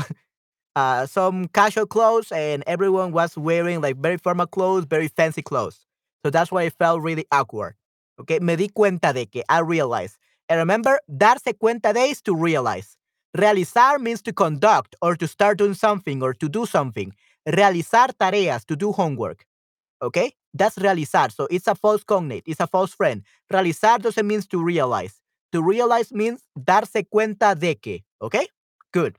uh, 0.75 1.05
some 1.05 1.47
casual 1.49 1.87
clothes, 1.87 2.31
and 2.31 2.63
everyone 2.67 3.11
was 3.11 3.37
wearing 3.37 3.81
like 3.81 3.97
very 3.97 4.17
formal 4.17 4.47
clothes, 4.47 4.85
very 4.85 5.07
fancy 5.07 5.41
clothes. 5.41 5.85
So 6.25 6.31
that's 6.31 6.51
why 6.51 6.63
it 6.63 6.73
felt 6.73 7.01
really 7.01 7.25
awkward. 7.31 7.75
Okay, 8.21 8.39
me 8.39 8.55
di 8.57 8.69
cuenta 8.69 9.13
de 9.13 9.25
que 9.25 9.43
I 9.49 9.59
realized. 9.59 10.17
And 10.49 10.59
remember, 10.59 10.99
darse 11.09 11.53
cuenta 11.59 11.93
de 11.93 12.01
is 12.11 12.21
to 12.23 12.35
realize. 12.35 12.97
Realizar 13.37 13.99
means 13.99 14.21
to 14.23 14.33
conduct 14.33 14.95
or 15.01 15.15
to 15.15 15.27
start 15.27 15.59
doing 15.59 15.75
something 15.75 16.23
or 16.23 16.33
to 16.33 16.49
do 16.49 16.65
something. 16.65 17.13
Realizar 17.47 18.09
tareas, 18.19 18.65
to 18.65 18.75
do 18.75 18.91
homework. 18.91 19.45
Okay, 20.01 20.33
that's 20.53 20.77
realizar. 20.77 21.31
So 21.31 21.47
it's 21.49 21.67
a 21.67 21.75
false 21.75 22.03
cognate, 22.03 22.43
it's 22.45 22.59
a 22.59 22.67
false 22.67 22.93
friend. 22.93 23.23
Realizar 23.51 24.01
doesn't 24.01 24.27
mean 24.27 24.41
to 24.41 24.63
realize. 24.63 25.21
To 25.51 25.61
realize 25.63 26.11
means 26.11 26.41
darse 26.57 27.03
cuenta 27.09 27.55
de 27.59 27.75
que. 27.75 28.03
Okay, 28.21 28.47
good. 28.93 29.17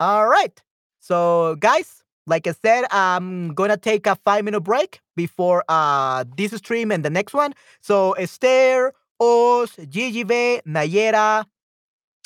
All 0.00 0.28
right. 0.28 0.60
So, 1.00 1.56
guys, 1.58 2.02
like 2.26 2.46
I 2.46 2.52
said, 2.52 2.84
I'm 2.90 3.54
gonna 3.54 3.76
take 3.76 4.06
a 4.06 4.16
five 4.16 4.44
minute 4.44 4.60
break 4.60 5.00
before 5.16 5.64
uh 5.68 6.24
this 6.36 6.52
stream 6.52 6.92
and 6.92 7.04
the 7.04 7.10
next 7.10 7.34
one. 7.34 7.54
So, 7.80 8.12
Esther, 8.12 8.92
Oz, 9.20 9.72
GGV, 9.76 10.62
Nayera, 10.66 11.44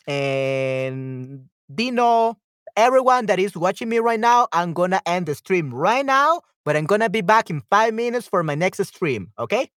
and 0.06 1.48
Dino, 1.72 2.36
everyone 2.76 3.26
that 3.26 3.38
is 3.38 3.56
watching 3.56 3.88
me 3.88 3.98
right 3.98 4.20
now, 4.20 4.48
I'm 4.52 4.72
gonna 4.74 5.00
end 5.06 5.26
the 5.26 5.34
stream 5.34 5.72
right 5.74 6.04
now, 6.04 6.42
but 6.64 6.76
I'm 6.76 6.84
gonna 6.86 7.10
be 7.10 7.20
back 7.20 7.50
in 7.50 7.62
five 7.70 7.94
minutes 7.94 8.28
for 8.28 8.42
my 8.42 8.54
next 8.54 8.84
stream. 8.84 9.32
Okay. 9.38 9.70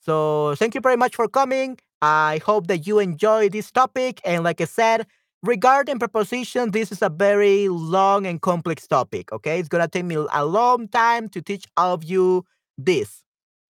So, 0.00 0.54
thank 0.56 0.74
you 0.74 0.80
very 0.80 0.96
much 0.96 1.14
for 1.14 1.28
coming. 1.28 1.78
I 2.02 2.40
hope 2.44 2.66
that 2.68 2.86
you 2.86 2.98
enjoy 2.98 3.48
this 3.50 3.70
topic. 3.70 4.20
And 4.24 4.42
like 4.44 4.60
I 4.60 4.64
said, 4.64 5.06
regarding 5.42 5.98
preposition, 5.98 6.70
this 6.70 6.90
is 6.90 7.02
a 7.02 7.10
very 7.10 7.68
long 7.68 8.26
and 8.26 8.40
complex 8.40 8.86
topic. 8.86 9.32
Okay, 9.32 9.58
it's 9.58 9.68
gonna 9.68 9.88
take 9.88 10.04
me 10.04 10.16
a 10.16 10.44
long 10.44 10.88
time 10.88 11.28
to 11.30 11.42
teach 11.42 11.66
all 11.76 11.94
of 11.94 12.04
you 12.04 12.44
this. 12.78 13.22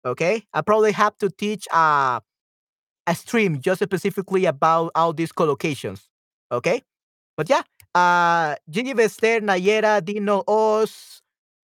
Okay, 0.07 0.44
I 0.55 0.61
probably 0.62 0.93
have 0.93 1.19
to 1.19 1.31
teach 1.31 1.66
uh, 1.73 2.20
a 3.07 3.15
stream 3.15 3.61
just 3.61 3.82
specifically 3.82 4.47
about 4.47 4.93
all 4.94 5.12
these 5.12 5.32
collocations. 5.32 6.02
Okay, 6.52 6.82
but 7.41 7.49
yeah, 7.49 7.62
uh, 7.95 8.55
Gigi 8.69 8.93
Vester, 8.93 9.41
Nayera, 9.41 10.05
Dino, 10.05 10.45
Oz, 10.47 11.23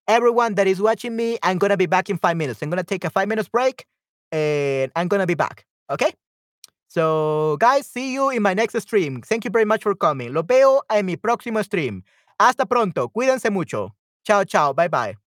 everyone 0.08 0.54
that 0.54 0.66
is 0.66 0.80
watching 0.80 1.14
me, 1.14 1.36
I'm 1.42 1.58
gonna 1.58 1.76
be 1.76 1.84
back 1.84 2.08
in 2.08 2.16
five 2.16 2.38
minutes. 2.38 2.62
I'm 2.62 2.70
gonna 2.70 2.82
take 2.82 3.04
a 3.04 3.10
five 3.10 3.28
minutes 3.28 3.50
break, 3.50 3.84
and 4.32 4.90
I'm 4.96 5.06
gonna 5.06 5.26
be 5.26 5.34
back. 5.34 5.66
Okay. 5.90 6.14
So, 6.88 7.58
guys, 7.60 7.86
see 7.86 8.14
you 8.14 8.30
in 8.30 8.40
my 8.40 8.54
next 8.54 8.80
stream. 8.80 9.20
Thank 9.20 9.44
you 9.44 9.50
very 9.50 9.66
much 9.66 9.82
for 9.82 9.94
coming. 9.94 10.32
Lo 10.32 10.42
veo 10.42 10.80
en 10.90 11.04
mi 11.04 11.16
próximo 11.16 11.62
stream. 11.62 12.02
Hasta 12.40 12.64
pronto. 12.64 13.08
Cuídense 13.08 13.52
mucho. 13.52 13.94
Chao, 14.26 14.44
chao. 14.44 14.72
Bye, 14.72 14.88
bye. 14.88 15.25